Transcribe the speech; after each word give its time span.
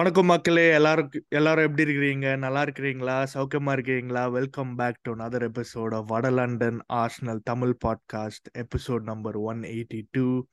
வணக்கம் 0.00 0.26
மக்களே. 0.26 0.72
எல்லாருக்கும் 0.72 1.24
எல்லாரும் 1.28 1.64
எப்படி 1.64 1.90
இருக்கிறீங்க? 1.90 2.38
நல்லா 2.38 2.64
இருக்கிறீங்களா? 2.64 3.26
சௌக்கியமா 3.34 3.72
இருக்கிறீங்களா? 3.72 4.30
Welcome 4.30 4.74
back 4.74 5.00
to 5.02 5.14
another 5.14 5.40
episode 5.48 5.94
of 5.94 6.06
வட 6.06 6.30
London 6.30 6.78
Arsenal 6.92 7.40
Tamil 7.42 7.74
podcast 7.84 8.48
episode 8.58 9.00
number 9.00 9.36
one 9.36 9.60
eighty 9.60 10.02
two 10.10 10.44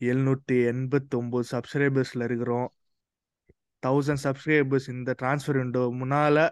எழுநூற்றி 0.00 0.52
எண்பத்தொம்போது 0.52 1.42
சப்ஸ்கிரைபர்ஸில் 1.50 2.22
இருக்கிறோம். 2.22 2.74
தௌசண்ட் 3.86 4.24
சப்ஸ்கிரைபர்ஸ் 4.24 4.88
இந்த 4.88 5.14
டிரான்ஸ்ஃபர் 5.22 5.56
விண்டோ 5.56 5.90
முன்னால் 5.92 6.50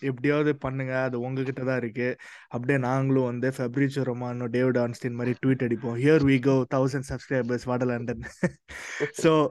எப்படியாவது 0.00 0.56
பண்ணுங்க. 0.56 1.02
அது 1.02 1.20
உங்ககிட்ட 1.20 1.64
தான் 1.64 1.76
இருக்கு. 1.76 2.16
அப்படியே 2.48 2.78
நாங்களும் 2.78 3.24
வந்து 3.24 3.50
ஃபெப்ரிச்சோ 3.50 4.02
ரொமானோ 4.02 4.46
டேவிட் 4.46 4.78
ஆன்ஸ்டின் 4.78 5.12
மாதிரி 5.12 5.36
ட்வீட் 5.46 5.66
அடிப்போம். 5.68 5.98
Here 6.04 6.26
we 6.30 6.38
go 6.40 6.64
thousand 6.74 7.08
subscribers 7.08 7.64
வட 7.64 7.84
லண்டன். 7.84 8.22
ஸோ 9.22 9.48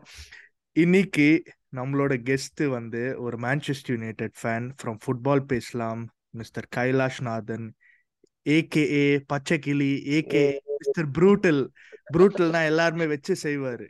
இன்னைக்கு 0.71 1.43
நம்மளோட 1.77 2.13
கெஸ்ட் 2.29 2.63
வந்து 2.77 3.01
ஒரு 3.25 3.37
Manchester 3.37 3.93
United 3.95 4.35
fan 4.41 4.67
from 4.79 4.99
football 5.03 5.43
பேசலாம். 5.53 6.01
மிஸ்டர் 6.39 6.67
கைலாஷ் 6.75 7.19
நாதன் 7.27 7.67
ஏகேஏ 8.55 9.05
பச்சைக்கிளி 9.33 9.91
ஏகே 10.17 10.45
மிஸ்டர் 10.79 11.07
ப்ரூட்டல் 11.17 11.61
ப்ரூட்டல்னா 12.15 12.61
எல்லாருமே 12.71 13.05
வச்சு 13.13 13.35
செய்வாரு. 13.43 13.85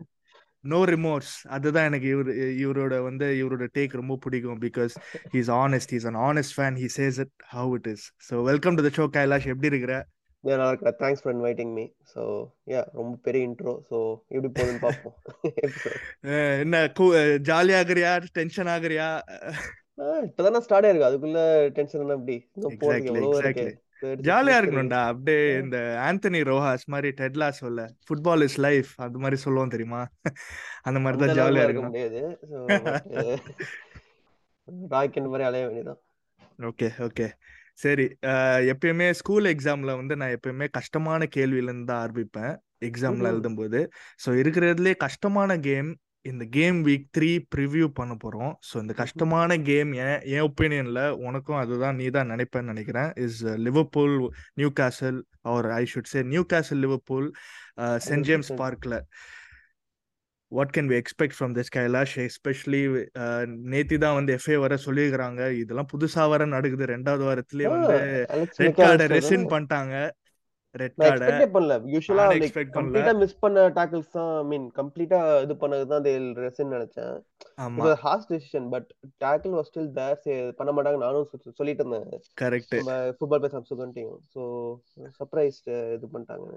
நோ 0.64 0.80
ரிமோர்ஸ் 0.86 1.34
அதுதான் 1.56 1.88
எனக்கு 1.90 2.08
இவர் 2.14 2.30
இவரோட 2.64 2.94
வந்து 3.04 3.26
இவரோட 3.42 3.66
டேக் 3.74 4.00
ரொம்ப 4.00 4.14
பிடிக்கும் 4.24 4.62
because 4.62 4.94
he's 5.34 5.52
honest 5.64 5.92
he's 5.96 6.08
an 6.12 6.20
honest 6.30 6.56
fan 6.58 6.78
he 6.84 6.88
says 6.98 7.20
it 7.24 7.34
how 7.56 7.74
it 7.80 7.90
is 7.94 8.06
so 8.30 8.44
welcome 8.44 8.78
to 8.80 8.86
the 8.88 8.92
show 8.98 9.06
Kailash 9.18 9.48
எப்படி 9.54 9.72
இருக்கிற? 9.74 9.96
நல்லா 10.46 10.68
இருக்கா 10.72 10.92
thanks 11.00 11.22
for 11.22 11.34
inviting 11.36 11.72
me 11.78 11.84
so 12.14 12.22
yeah 12.74 12.82
ரொம்ப 12.98 13.14
பெரிய 13.26 13.48
இன்ட்ரோ 13.48 13.74
ஸோ 13.90 13.98
எப்படி 14.34 14.50
போகுதுன்னு 14.56 14.84
பார்ப்போம். 14.84 15.16
என்ன 16.64 16.82
ஜாலியா 17.50 17.80
ஆகுறியா? 17.82 18.12
டென்ஷன் 18.38 18.70
ஆகுறியா? 18.76 19.08
இப்போதானே 20.28 20.62
ஸ்டார்ட் 20.66 20.88
ஆயிருக்கு. 20.88 21.10
அதுக்குள்ள 21.10 21.42
டென்ஷன் 21.78 22.04
என்ன 22.04 22.18
எப்படி? 22.20 22.38
இன்னும் 22.56 22.78
ஜாலியா 24.28 24.56
இருக்கணும்டா. 24.60 25.02
அப்படியே 25.12 25.44
இந்த 25.62 25.78
ஆந்தனி 26.08 26.40
ரோஹாஸ் 26.50 26.86
மாதிரி 26.94 27.10
டெட்லா 27.20 27.48
சொல்ல 27.62 27.86
ஃபுட்பால் 28.08 28.46
இஸ் 28.48 28.58
லைஃப் 28.66 28.90
அது 29.06 29.22
மாதிரி 29.24 29.38
சொல்லுவோம் 29.46 29.74
தெரியுமா? 29.76 30.02
அந்த 30.88 31.00
மாதிரி 31.04 31.22
தான் 31.24 31.38
ஜாலியா 31.40 31.66
இருக்க 31.68 31.84
முடியாது. 31.86 32.22
ராக்கெட் 34.94 35.30
மாதிரி 35.34 35.48
அலைய 35.50 35.66
வேண்டியதான் 35.68 36.02
ஓகே 36.70 36.88
ஓகே 37.08 37.28
சரி 37.80 38.06
எப்பயுமே 38.72 39.08
ஸ்கூல் 39.20 39.48
எக்ஸாம்ல 39.54 39.94
வந்து 40.02 40.16
நான் 40.22 40.34
எப்பயுமே 40.38 40.68
கஷ்டமான 40.78 41.28
கேள்வியில 41.36 41.70
இருந்து 41.70 41.90
தான் 41.92 42.02
ஆரம்பிப்பேன் 42.06 42.54
எக்ஸாம்ல. 42.90 43.28
எழுதும்போது. 43.34 43.80
ஸோ 44.24 44.30
இருக்கிறதுலே 44.42 44.94
கஷ்டமான 45.06 45.58
கேம் 45.70 45.90
இந்த 46.26 46.44
கேம் 46.56 46.78
வீக் 46.88 47.08
த்ரீ 47.16 47.30
ப்ரிவ்யூ 47.56 47.88
பண்ண 47.98 48.14
போறோம். 48.24 48.54
ஸோ 48.70 48.76
இந்த. 48.84 48.94
கஷ்டமான 49.02 49.58
கேம் 49.70 49.90
என் 50.04 50.24
என் 50.36 50.46
ஒப்பீனியன்ல 50.50 51.02
உனக்கும் 51.28 51.60
அதுதான் 51.64 51.98
நீ 52.00 52.06
தான் 52.18 52.32
நினைப்பேன்னு 52.34 52.72
நினைக்கிறேன். 52.74 53.10
Is 53.26 53.42
Liverpool 53.68 54.16
Newcastle 54.80 55.20
or 55.54 55.68
I 55.80 55.84
should 55.94 56.12
say 56.14 56.22
Newcastle 56.54 56.82
Liverpool 56.86 57.28
Saint 58.08 58.28
James 58.30 58.52
பார்க்ல. 58.64 58.98
What 60.58 60.74
can 60.76 60.90
we 60.92 60.98
expect 61.02 61.38
from 61.38 61.54
this 61.58 61.72
Kailash 61.78 62.16
especially 62.26 62.82
நேத்தி 63.74 63.98
தான் 64.04 64.18
வந்து 64.20 64.34
எஃப்ஏ 64.38 64.58
வர 64.66 64.78
சொல்லியிருக்கிறாங்க. 64.86 65.42
இதெல்லாம் 65.62 65.90
புதுசா 65.94 66.26
வர 66.34 66.46
நடக்குது. 66.56 66.86
ரெண்டாவது 66.96 67.26
வாரத்திலேயே 67.30 67.72
வந்து 67.76 67.98
ரெட் 68.64 68.80
கார்டை 68.84 69.08
ரெசின் 69.18 69.48
பண்ணிட்டாங்க. 69.54 69.96
ரெட் 70.82 70.94
கார்டை 70.98 71.04
எக்ஸ்பெக்டே 71.04 71.48
பண்ணல. 71.56 71.76
லைக் 71.82 72.56
பண்ணல. 72.56 72.76
கம்ப்ளீட்டா 72.78 73.14
மிஸ் 73.18 73.40
பண்ண 73.40 73.68
டாக்கிள்ஸ் 73.70 74.12
தான் 74.12 74.38
ஐ 74.38 74.44
மீன் 74.44 74.72
கம்ப்ளீட்டா 74.76 75.20
இது 75.42 75.54
பண்ணது 75.62 75.86
தான் 75.92 76.04
ரெஸ்ன்னு 76.04 76.74
நினைச்சேன். 76.76 77.14
ஆமா. 77.62 77.80
இது 77.80 77.96
harsh 77.96 78.28
decision 78.34 78.70
but 78.70 78.88
tackle 79.26 79.54
was 79.58 79.70
still 79.72 80.18
there 80.26 80.54
பண்ண 80.56 80.72
மாட்டாங்க 80.74 80.98
நானும் 80.98 81.30
சொ- 81.32 81.54
சொல்லிட்டு 81.60 81.86
இருந்தேன். 81.86 82.22
கரெக்ட் 82.42 82.76
ஃபுட்பால் 83.20 83.44
பேச 83.46 83.64
சுகன்ட்டையும் 83.72 84.18
ஸோ 84.36 84.42
சர்ப்ரைஸ் 85.20 85.60
இது 85.94 86.08
பண்ணிட்டாங்க. 86.14 86.50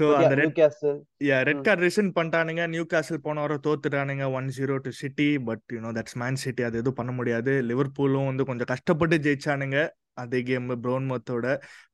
யா 0.00 0.12
அந்த 0.12 0.34
red 0.34 0.56
castle 0.60 1.00
yeah 1.24 1.40
red 1.50 1.62
card 1.62 1.86
rescind 1.86 2.12
பண்ணிட்டானுங்க. 2.20 2.68
New 2.68 2.84
castle 2.84 3.20
போன 3.20 3.40
வாரம் 3.40 3.64
தோத்துட்டானுங்க 3.66 4.32
one 4.32 4.50
zero 4.58 4.76
to 4.76 4.90
City 4.90 5.38
but 5.38 5.66
you know 5.72 5.92
that's 5.98 6.18
Man 6.22 6.40
City 6.44 6.62
அது 6.62 6.74
எதுவும் 6.74 6.98
பண்ண 7.00 7.12
முடியாது. 7.12 7.52
லிவர்பூலும் 7.62 8.26
வந்து 8.26 8.44
கொஞ்சம் 8.44 8.70
கஷ்டப்பட்டு 8.72 9.16
ஜெயிச்சானுங்க. 9.16 9.78
அதே 10.16 10.40
கேம் 10.42 10.68
ப்ரௌன்மத்தோட 10.84 11.46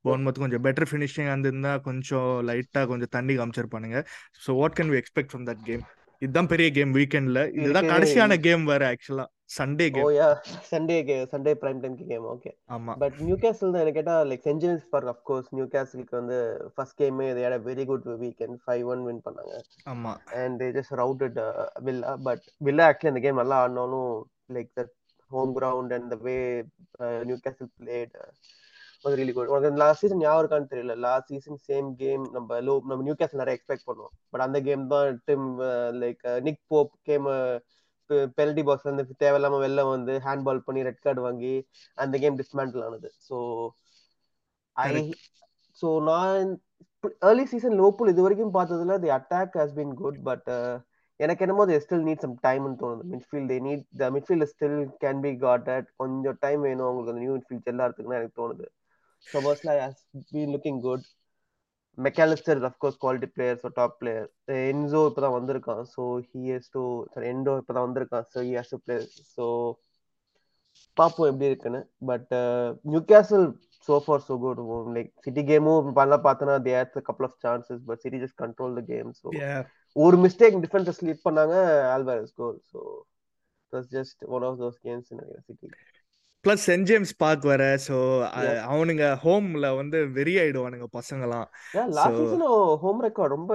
பவுன்மத் 0.05 0.43
கொஞ்சம் 0.43 0.63
பெட்டர் 0.65 0.89
ஃபினிஷிங் 0.89 1.31
இருந்திருந்தா 1.31 1.73
கொஞ்சம் 1.87 2.31
லைட்டா 2.49 2.83
கொஞ்சம் 2.91 3.13
தண்ணி 3.15 3.35
காமிச்சிருப்பானுங்க. 3.39 3.99
So 4.43 4.59
what 4.59 4.77
can 4.79 4.93
we 4.93 4.99
expect 5.01 5.33
from 5.33 5.47
that 5.49 5.65
game 5.69 5.83
இதுதான் 6.21 6.49
பெரிய 6.49 6.67
கேம் 6.73 6.91
வீக்கெண்ட்ல 6.97 7.39
இதுதான் 7.57 7.91
கடைசியான 7.91 8.33
கேம் 8.43 8.63
வேற 8.71 8.81
ஆக்சுவலா 8.91 9.23
Sunday 9.55 9.85
game 9.93 10.09
yeah 10.17 10.27
Sunday 10.69 10.97
Sunday 11.31 11.51
prime 11.61 11.79
time 11.83 11.95
game 12.01 12.25
okay 12.33 12.51
ஆமா. 12.75 12.93
பட் 13.01 13.15
நியூ 13.23 13.35
கேசல் 13.43 13.73
தான் 13.73 13.81
எனக்கு 13.83 13.99
கேட்டா 13.99 14.17
like 14.29 14.43
Saint 14.47 14.61
James 14.63 14.85
Park 14.93 15.11
of course 15.13 15.49
new 15.57 15.65
கேசலுக்கு 15.73 16.15
வந்து 16.19 16.37
ஃபர்ஸ்ட் 16.75 16.97
கேமே 17.01 17.27
had 17.39 17.55
a 17.57 17.61
very 17.67 17.85
good 17.89 18.05
weekend 18.21 18.57
five 18.63 18.83
one 18.93 19.01
win 19.07 19.23
பண்ணாங்க. 19.25 19.55
ஆமா. 19.93 20.13
And 20.41 20.63
just 20.77 20.93
routed 21.01 21.35
uh, 21.39 21.49
Villa 21.87 22.13
but 22.27 22.45
Villa 22.61 22.85
actually 22.91 23.13
அந்த 23.13 23.23
கேம் 23.25 23.41
நல்லா 23.41 23.57
ஆடினாலும் 23.63 24.11
like 24.57 24.71
the 24.79 24.85
home 25.31 25.51
ground 25.57 25.95
and 25.97 26.09
the 26.13 26.19
way 26.23 26.37
Newcastle 27.45 27.71
played 27.79 28.17
was 29.05 29.13
really 29.19 29.33
good. 29.35 29.47
உனக்கு 29.51 29.79
last 29.81 30.01
season 30.03 30.21
ஞாபகம் 30.23 30.41
இருக்கான்னு 30.41 30.71
தெரியல. 30.71 30.95
Last 31.05 31.31
season 31.33 31.59
same 31.69 31.87
game 32.01 32.23
நம்ம 32.35 32.59
லோ 32.67 32.73
நம்ம 32.89 33.01
நியூ 33.07 33.15
கேசல் 33.21 33.41
நிறைய 33.41 33.57
எக்ஸ்பெக்ட் 33.57 33.87
பண்ணுவோம். 33.87 34.13
பட் 34.31 34.43
அந்த 34.45 34.57
கேம் 34.67 34.83
தான் 34.91 35.17
dim 35.29 35.47
like 36.01 36.21
Nick 36.47 36.61
Pope 36.73 36.91
came 37.09 37.27
penalty 38.37 38.63
box 38.67 38.87
வந்து 38.89 39.03
தேவையில்லாம 39.23 39.59
வெளில 39.63 39.85
வந்து 39.93 40.13
ஹேண்ட் 40.25 40.45
பால் 40.47 40.65
பண்ணி 40.67 40.81
ரெட் 40.87 41.03
கார்டு 41.05 41.21
வாங்கி 41.27 41.53
அந்த 41.97 42.15
கேம் 42.23 42.39
டிஸ்மேண்டில் 42.41 42.85
ஆனது. 42.87 43.09
ஸோ 43.27 43.37
ஐ 44.75 44.89
ஸோ 45.81 45.89
நான் 46.09 46.51
ஏர்லி 47.29 47.45
சீசன் 47.53 47.77
லோபுல் 47.83 48.11
இது 48.13 48.25
வரைக்கும் 48.27 48.55
பார்த்ததுல 48.57 48.97
the 49.05 49.11
attack 49.19 49.57
has 49.61 49.75
been 49.79 49.95
good 50.01 50.19
but 50.29 50.49
எனக்கு 51.23 51.43
என்னமோ 51.45 51.63
அது 51.65 51.75
ஸ்டில் 51.85 52.05
நீட் 52.07 52.23
சம் 52.25 52.35
டைம்னு 52.45 52.77
தோணுது. 52.83 53.03
Midfield 53.13 53.49
they 53.51 53.57
need 53.67 53.83
the 54.01 54.07
midfield 54.15 54.49
still 54.51 54.77
can 55.03 55.21
be 55.25 55.31
got 55.45 55.67
at 55.75 55.89
கொஞ்சம் 56.01 56.37
டைம் 56.45 56.61
வேணும் 56.67 56.85
அவங்களுக்கு. 56.87 57.13
அந்த 57.13 57.23
நியூ 57.25 57.33
மிட்ஃபீல்ட் 57.37 57.71
எல்லாத்துக்குன்னு 57.73 58.19
எனக்கு 58.19 58.39
தோணுது. 58.41 58.67
So 59.27 59.39
பர்ஸ்ல 59.47 59.73
has 59.85 60.03
been 60.31 60.53
looking 60.55 60.79
good 60.87 61.05
MacAllister 61.97 62.59
of course 62.69 62.99
quality 63.03 63.27
player 63.35 63.59
so 63.63 63.69
top 63.79 63.97
player 64.01 64.27
Enzo 64.71 65.01
இப்போ 65.09 65.21
தான் 65.25 65.35
வந்திருக்கான். 65.39 65.83
So 65.95 66.03
he 66.29 66.41
has 66.55 66.71
to 66.75 66.83
sorry 67.13 67.27
Endo 67.33 67.53
இப்போ 67.61 67.73
தான் 67.77 67.85
வந்திருக்கான். 67.87 68.25
So 68.33 68.39
he 68.47 68.53
has 68.59 68.73
to 68.73 68.79
play 68.85 68.97
so 69.35 69.45
பார்ப்போம் 70.97 71.29
எப்படி 71.31 71.49
இருக்குன்னு. 71.51 71.81
But 72.11 72.31
Newcastle 73.11 73.45
so 73.87 73.93
far 74.05 74.23
so 74.29 74.33
good 74.45 74.59
like 74.97 75.11
City 75.25 75.43
கேமும் 75.51 75.93
பண்ணலாம் 75.99 76.25
பார்த்தோன்னா 76.27 76.57
they 76.67 76.73
had 76.79 76.97
half 77.13 77.21
chances 77.21 77.29
of 77.29 77.35
chances 77.45 77.79
but 77.89 78.01
city 78.05 78.17
just 78.23 78.35
control 78.43 78.71
the 78.79 78.85
ஒரு 79.95 80.17
மிஸ்டேக் 80.17 80.59
டிஃபென்ஸ் 80.65 80.97
ஸ்லிப் 80.99 81.25
பண்ணாங்க 81.27 81.55
Alvarez 81.93 82.35
goal. 82.35 82.59
So 82.71 82.79
was 83.73 83.87
just 83.89 84.17
one 84.27 84.43
of 84.43 84.57
those 84.57 84.77
games 84.79 85.05
in 85.11 85.19
City 85.47 85.67
plus 86.45 86.63
Saint 86.67 86.87
James 86.89 87.11
Park 87.21 87.43
வர 87.49 87.63
so 87.83 87.95
yeah 88.37 88.53
அவனுங்க 88.69 89.07
ஹோம்ல 89.23 89.67
வந்து 89.75 89.97
வெறி 90.15 90.33
ஆயிடுவானுங்க 90.43 90.85
yeah 91.75 91.83
so 91.83 91.93
last 91.97 92.17
season 92.21 92.45
home 92.83 93.01
record 93.07 93.35
ரொம்ப 93.35 93.51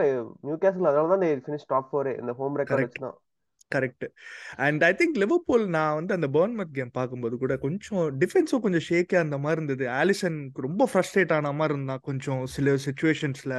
new 0.47 0.57
கேசல் 0.65 0.89
அதனால 0.91 1.09
தான் 1.15 1.43
ஃபினிஷ் 1.47 1.67
டாப் 1.73 1.89
ஃபோர் 1.91 2.11
இந்த 2.15 2.35
ஹோம் 2.41 2.59
ரெக்கார்ட் 2.61 2.87
வச்சு 2.87 3.03
தான் 3.07 3.17
correct. 3.73 4.05
And 4.57 4.83
I 4.85 4.91
think 4.99 5.17
Liverpool 5.23 5.65
நான் 5.69 5.95
வந்து 5.95 6.13
அந்த 6.15 6.29
பர்ன்மத் 6.37 6.75
கேம் 6.75 6.91
பார்க்கும்போது 6.91 7.37
கூட 7.37 7.55
கொஞ்சம் 7.57 8.05
டிஃபென்ஸும் 8.19 8.63
கொஞ்சம் 8.65 8.85
ஷேக்கே 8.89 9.17
அந்த 9.17 9.37
மாதிரி 9.39 9.59
இருந்தது. 9.61 9.85
ஆலிசன் 10.01 10.39
ரொம்ப 10.67 10.89
ஃப்ரஸ்ட்ரேட் 10.93 11.33
ஆன 11.33 11.53
மாதிரி 11.53 11.75
இருந்தான் 11.75 12.03
கொஞ்சம் 12.09 12.43
சில 12.47 12.75
சுச்சுவேஷன்ஸ்ல 12.87 13.55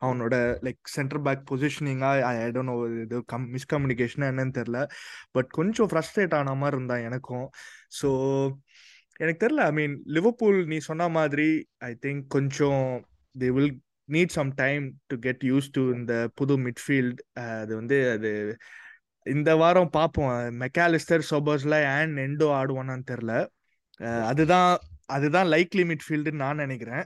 அவனோட 0.00 0.34
லைக் 0.66 0.80
சென்டர் 0.96 1.22
பேக் 1.22 1.44
பொசிஷனிங்கா 1.50 2.10
ஐ 2.30 2.50
டோன்ட் 2.56 2.72
நோ 2.72 2.76
இது 3.04 3.20
கம் 3.24 3.46
மிஸ்கம்யூனிகேஷன் 3.54 4.26
என்னன்னு 4.30 4.56
தெரில 4.60 4.80
பட் 5.32 5.50
கொஞ்சம் 5.50 5.90
ஃப்ரஸ்ட்ரேட் 5.92 6.36
ஆன 6.40 6.54
மாதிரி 6.54 6.78
இருந்தான் 6.78 7.06
எனக்கும். 7.10 7.46
ஸோ 8.00 8.10
எனக்கு 9.20 9.40
தெரில 9.46 9.62
ஐ 9.62 9.72
மீன் 9.72 9.96
லிவர்பூல் 10.16 10.60
நீ 10.66 10.76
சொன்ன 10.90 11.08
மாதிரி 11.18 11.48
ஐ 11.88 11.92
திங்க் 12.04 12.22
கொஞ்சம் 12.28 12.84
they 13.34 13.48
will 13.56 13.74
need 14.08 14.32
some 14.36 14.50
time 14.54 14.84
to 15.06 15.16
get 15.18 15.42
used 15.50 15.68
to 15.72 15.82
இந்த 15.94 16.14
புது 16.34 16.54
மிட்ஃபீல்ட் 16.58 17.20
அது 17.60 17.72
வந்து 17.76 17.98
அது 18.12 18.30
இந்த 19.26 19.50
வாரம் 19.56 19.90
பார்ப்போம் 19.90 20.30
Mac Allister 20.62 21.24
Szoboszlai 21.30 21.76
and 21.96 22.16
Endo 22.18 22.48
ஆடுவானான்னு 22.60 23.10
தெரியல 23.12 23.34
அதுதான் 24.30 24.70
அதுதான் 25.14 25.48
லைக்லி 25.52 25.82
மிட்ஃபீல்டுன்னு 25.88 26.42
நான் 26.42 26.62
நினைக்கிறேன். 26.64 27.04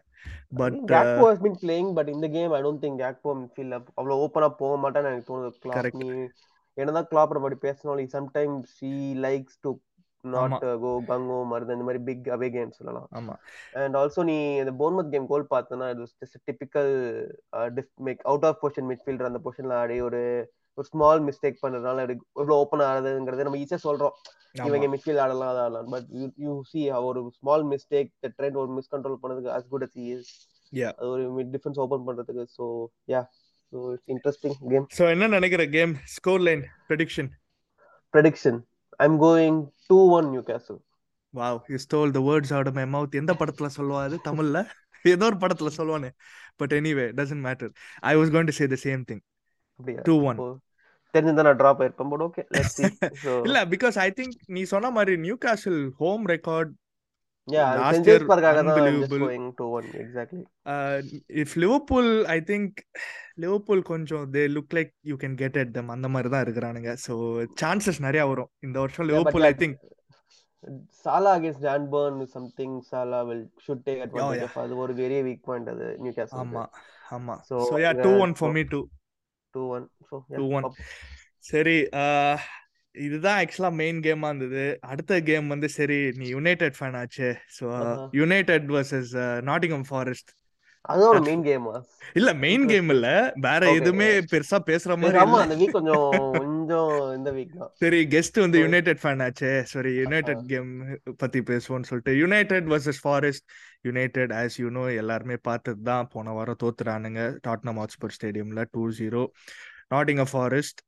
But 0.59 0.77
Gakpo 0.91 1.25
has 1.29 1.43
been 1.45 1.59
playing 1.63 1.91
but 1.97 2.11
இந்த 2.15 2.27
game 2.37 2.53
I 2.59 2.61
don't 2.63 2.83
think 2.85 3.01
Gakpo 3.05 3.33
மிட்ஃபீல்ட்ல 3.41 3.79
அவ்வளோ 3.99 4.17
ஓப்பனா 4.25 4.49
போக 4.61 4.75
மாட்டான்னு 4.83 5.11
எனக்கு 5.11 5.31
தோணுது. 5.31 5.59
கிளாப் 5.65 5.99
நீ 6.03 6.09
என்னதான் 6.77 7.09
கிளாப் 7.11 7.35
படி 7.45 7.57
பேசினாலும் 7.67 8.15
sometimes 8.17 8.73
she 8.79 8.93
likes 9.27 9.59
to 9.61 9.71
not 10.25 10.55
go 10.85 10.93
கங்கோ 11.11 11.39
மருது 11.51 11.75
இந்த 11.77 11.87
மாதிரி 11.89 12.01
பிக் 12.09 12.29
அவே 12.37 12.49
கேம் 12.51 12.77
சொல்லலாம். 12.79 13.09
ஆமா. 13.19 13.35
அண்ட் 13.83 13.97
ஆல்சோ 13.97 14.23
நீ 14.31 14.37
இந்த 14.63 14.73
போர்மத் 14.81 15.13
கேம் 15.15 15.31
கோல் 15.33 15.51
பார்த்தனா 15.55 15.89
இது 15.95 16.07
just 16.23 16.39
typical 16.51 16.93
Mac 18.09 18.23
out 18.31 18.47
of 18.51 18.61
position 18.63 18.89
midfielder 18.93 19.31
அந்த 19.31 19.41
பொசிஷன்ல 19.47 19.77
ஆடி 19.83 19.99
ஒரு 20.01 20.23
ஒரு 20.79 20.87
ஸ்மால் 20.87 21.21
மிஸ்டேக் 21.27 21.63
பண்றதுனால 21.63 22.03
எவ்வளவு 22.35 22.59
ஓப்பன் 22.63 22.85
ஆகுதுங்கிறது 22.87 23.47
நம்ம 23.47 23.61
ஈஸியா 23.63 23.79
சொல்றோம். 23.85 24.15
இவங்க 24.61 24.87
மிட்ஃபீல்ட் 24.93 25.23
ஆடலாம் 25.23 25.51
அது 25.53 25.61
ஆடலாம். 25.63 25.89
பட் 25.95 26.07
யூ 26.19 26.27
யூ 26.45 26.53
சி 26.71 26.81
ஒரு 27.09 27.21
ஸ்மால் 27.39 27.65
மிஸ்டேக் 27.73 28.11
ட்ரெண்ட் 28.37 28.59
ஒரு 28.63 28.71
மிஸ் 28.77 28.93
கண்ட்ரோல் 28.95 29.19
பண்ணதுக்கு 29.23 29.55
as 29.57 29.71
good 29.73 29.87
as 29.89 29.99
is 30.09 30.31
Yeah. 30.73 30.93
அது 30.99 31.09
ஒரு 31.09 31.25
மிட் 31.35 31.51
டிஃபென்ஸ் 31.53 31.79
ஓபன் 31.83 32.05
பண்றதுக்கு. 32.07 32.45
So 32.57 32.65
yeah 33.09 33.21
so 33.73 33.77
it's 33.93 34.09
interesting 34.15 34.57
game 34.73 34.87
so 34.97 35.05
என்ன 35.13 35.29
நினைக்கிற 35.35 35.65
game 35.75 35.93
score 36.15 36.43
line 36.47 36.63
prediction 36.89 37.29
prediction 38.15 38.59
I'm 39.01 39.17
going 39.23 39.59
two 39.91 39.99
one 40.17 40.29
Newcastle 40.51 40.81
wow 41.35 41.61
you 41.73 41.79
stole 41.85 42.13
the 42.17 42.23
words 42.29 42.53
out 42.57 42.71
of 42.73 42.79
my 42.81 42.87
mouth 42.95 43.19
எந்த 43.21 43.35
படத்துல 43.41 43.71
சொல்லுவாரு 43.77 44.19
தமிழ்ல? 44.29 44.61
ஏதோ 45.05 45.27
ஒரு 45.31 45.39
படத்துல 45.43 45.71
சொல்லுவானே. 45.79 46.11
But 46.61 46.73
anyway 46.73 47.07
doesn't 47.19 47.45
matter 47.47 47.73
I 48.05 48.15
was 48.21 48.33
going 48.35 48.51
to 48.51 48.57
say 48.61 48.67
the 48.75 48.79
same 48.85 49.05
thing 49.11 49.23
அப்படியா? 49.81 50.03
Two 50.09 50.17
one 50.31 50.39
ஓ 50.39 50.49
தெரிஞ்சிருந்தா 51.15 51.43
நான் 51.43 51.57
ட்ராப் 51.57 51.81
ஆயிருப்பேன் 51.83 52.09
பட் 52.09 52.23
ஓகே 52.23 52.45
லெட்ஸ் 52.55 52.77
சி 52.79 52.99
இல்ல 53.43 53.65
பிகாஸ் 53.65 53.99
ஐ 53.99 54.11
திங்க் 54.11 54.33
நீ 54.47 54.63
சொன்ன 54.63 54.91
மாதிரி 54.91 55.17
நியூ 55.17 55.37
காசில் 55.37 55.93
ஹோம் 55.99 56.27
ரெக்கார்ட் 56.27 56.71
கொஞ்சம் 63.83 64.33
they 64.33 64.37
look 64.37 64.75
like 64.75 64.91
you 65.01 65.17
can 65.17 65.35
get 65.35 65.59
at 65.59 65.73
them 65.73 65.89
அந்த 65.89 66.09
மாதிரி 66.09 66.31
தான் 66.31 66.45
இருக்கிறானுங்க. 66.45 66.97
ஸோ 67.09 67.47
சான்சஸ் 67.61 68.01
நிறைய 68.01 68.27
வரும். 68.27 68.49
இந்த 68.59 68.79
வருஷம் 68.79 69.09
Liverpool 69.09 69.43
I 69.43 69.55
think 69.59 69.77
is 71.07 72.29
something 72.35 72.81
Salah 72.91 73.25
will 73.25 73.45
should 73.67 73.81
take 73.85 74.01
advantage 74.03 74.41
yeah. 74.41 74.57
of. 74.57 74.63
அது 74.63 74.77
ஒரு 74.77 74.95
பெரிய 74.95 75.23
வீக் 75.23 75.41
பாயிண்ட் 75.43 75.69
அது 75.69 75.97
நியூ 75.99 76.13
ஆமா 76.13 76.67
ஆமா. 77.11 77.39
So 77.51 77.55
yeah 77.55 77.77
yeah, 77.77 78.03
two 78.03 78.09
one 78.09 78.33
for 78.33 78.35
so- 78.35 78.51
me 78.51 78.63
too 78.63 78.89
two 79.57 79.65
one 79.79 79.87
so 80.11 80.23
two 80.39 80.47
one 80.59 80.71
சரி 81.51 81.77
இதுதான் 82.95 83.39
ஆக்சுவலா 83.41 83.71
மெயின் 83.81 83.99
கேமா 84.05 84.29
இருந்தது. 84.31 84.63
அடுத்த 84.91 85.19
கேம் 85.29 85.53
வந்து 85.55 85.69
சரி 85.77 85.99
நீ 86.21 86.27
யுனைடெட் 86.37 86.77
ஃபேன் 86.79 86.97
ஆச்சு. 87.01 87.29
So. 87.57 87.67
United 88.21 88.69
versus 88.77 89.13
Nottingham 89.51 89.87
Forest 89.91 90.33
அதுவும் 90.93 91.25
மெயின் 91.29 91.45
கேம் 91.47 91.65
இல்ல 92.19 92.31
மெயின் 92.43 92.65
கேம் 92.71 92.91
இல்ல. 92.95 93.07
வேற 93.47 93.63
yeah. 93.69 94.27
பெருசா 94.33 94.59
பேசுற 94.69 94.93
மாதிரி 95.01 95.19
ஆமா 95.23 95.39
அந்த 95.45 95.57
வீக் 95.61 95.75
கொஞ்சம் 95.77 96.05
கொஞ்சம் 96.37 96.93
இந்த 97.17 97.31
வீக் 97.37 97.57
தான். 97.61 97.71
சரி 97.83 98.01
கெஸ்ட் 98.13 98.39
வந்து 98.45 98.59
யுனைடெட் 98.65 99.01
ஃபேன் 99.03 99.23
ஆச்சே. 99.27 99.53
சரி 99.73 99.93
யுனைடெட் 100.03 100.45
கேம் 100.53 100.71
பத்தி 101.23 101.41
பேசுவோம்னு 101.51 101.89
சொல்லிட்டு. 101.91 102.15
United 102.23 102.69
versus 102.75 103.03
Forest 103.05 103.47
United 103.89 104.33
as 104.41 104.57
you 104.63 104.69
know 104.79 104.85
எல்லாருமே 105.03 105.37
பார்த்தது 105.49 105.81
தான். 105.91 106.09
போன 106.15 106.33
வாரம் 106.39 106.61
தோத்துறானுங்க 106.65 107.23
Tottenham 107.47 107.81
Hotspur 107.83 108.15
ஸ்டேடியம்ல 108.17 108.65
two 108.75 108.85
zero 109.01 109.23
Nottingham 109.95 110.23
Forest 110.33 110.81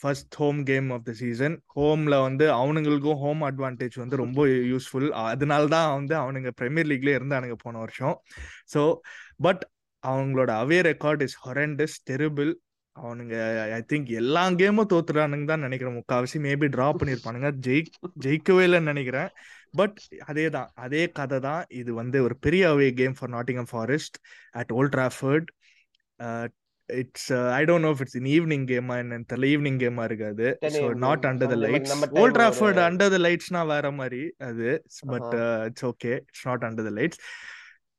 first 0.00 0.36
home 0.40 0.60
game 0.68 0.86
of 0.94 1.04
the 1.08 1.12
season 1.22 1.56
ஹோம்ல 1.74 2.14
வந்து 2.26 2.44
அவனுங்களுக்கும் 2.60 3.18
ஹோம் 3.24 3.42
அட்வான்டேஜ் 3.48 3.96
வந்து 4.02 4.16
ரொம்ப 4.22 4.46
யூஸ்ஃபுல் 4.72 5.08
அதனால 5.32 5.66
தான் 5.74 5.90
வந்து 5.98 6.14
அவனுங்க 6.22 6.50
ப்ரீமியர் 6.60 6.88
லீக்லேயே 6.92 7.18
இருந்தானுங்க 7.18 7.56
போன 7.64 7.78
வருஷம். 7.84 8.16
ஸோ 8.74 8.82
பட் 9.46 9.62
அவங்களோட 10.04 10.50
away 10.62 10.78
record 10.90 11.24
is 11.26 11.38
horrendous 11.46 11.96
terrible 12.10 12.50
அவனுங்க 12.96 13.34
ஐ 13.78 13.80
திங்க் 13.90 14.08
எல்லா 14.20 14.42
கேமும் 14.60 14.88
தோத்துறானுங்க 14.92 15.46
தான் 15.50 15.64
நினைக்கிறேன். 15.66 15.96
முக்காவாசி 15.98 16.38
மேபி 16.46 16.66
டிரா 16.74 16.86
பண்ணியிருப்பானுங்க. 17.00 17.50
ஜெயி 17.66 17.82
ஜெயிக்கவே 18.24 18.62
இல்லைன்னு 18.68 18.92
நினைக்கிறேன். 18.92 19.28
பட் 19.70 19.98
அதே 20.26 20.50
தான் 20.50 20.70
அதே 20.74 21.02
கதை 21.08 21.38
தான். 21.40 21.64
இது 21.68 21.94
வந்து 21.94 22.22
ஒரு 22.22 22.36
பெரிய 22.38 22.62
away 22.70 22.88
game 22.94 23.16
for 23.18 23.30
Nottingham 23.30 23.70
Forest 23.70 24.16
at 24.50 24.72
Old 24.72 24.94
Trafford 24.94 25.48
it's 26.86 27.32
I 27.32 27.62
don't 27.64 27.86
know 27.88 27.92
it's 27.98 28.16
in 28.16 28.30
evening 28.36 28.64
கேமா 28.72 28.94
என்னன்னு 29.02 29.28
தெரியல. 29.32 29.50
ஈவினிங் 29.54 29.80
கேமா 29.84 30.04
இருக்காது. 30.04 30.58
10 30.60 30.74
so 30.76 30.94
not 31.06 31.22
game. 31.22 31.30
Under 31.30 31.52
the 31.54 31.58
lights 31.66 31.94
Old 32.22 32.36
Trafford 32.36 32.80
under 32.88 33.14
the 33.16 33.20
லைட்ஸ்னா 33.26 33.66
வேற 33.66 33.90
மாதிரி 33.90 34.22
அது. 34.50 34.70
But 35.06 35.34
it's 35.68 35.86
okay 35.92 36.12
it's 36.26 36.46
not 36.46 36.66
under 36.68 36.88
the 36.90 36.94
lights 37.00 37.20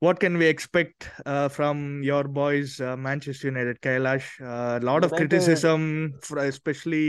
what 0.01 0.19
can 0.19 0.35
we 0.41 0.47
expect 0.47 0.99
uh, 1.31 1.47
from 1.47 1.77
your 2.03 2.21
boys 2.37 2.69
uh, 2.81 2.95
manchester 2.97 3.47
united 3.49 3.77
kailash? 3.87 4.27
A 4.41 4.53
uh, 4.53 4.77
lot 4.89 5.01
of 5.05 5.11
United- 5.11 5.19
criticism 5.19 5.81
for, 6.27 6.37
especially 6.53 7.03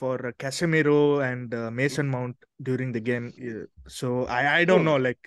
for 0.00 0.14
uh, 0.26 0.32
casemiro 0.42 0.98
and 1.28 1.48
uh, 1.54 1.70
mason 1.72 2.06
mount 2.08 2.36
during 2.68 2.90
the 2.92 3.02
game 3.10 3.26
Uh, 3.50 3.62
so 3.98 4.08
i 4.38 4.58
i 4.58 4.62
don't 4.70 4.84
Hmm. 4.84 4.90
know 4.90 4.98
like 5.08 5.22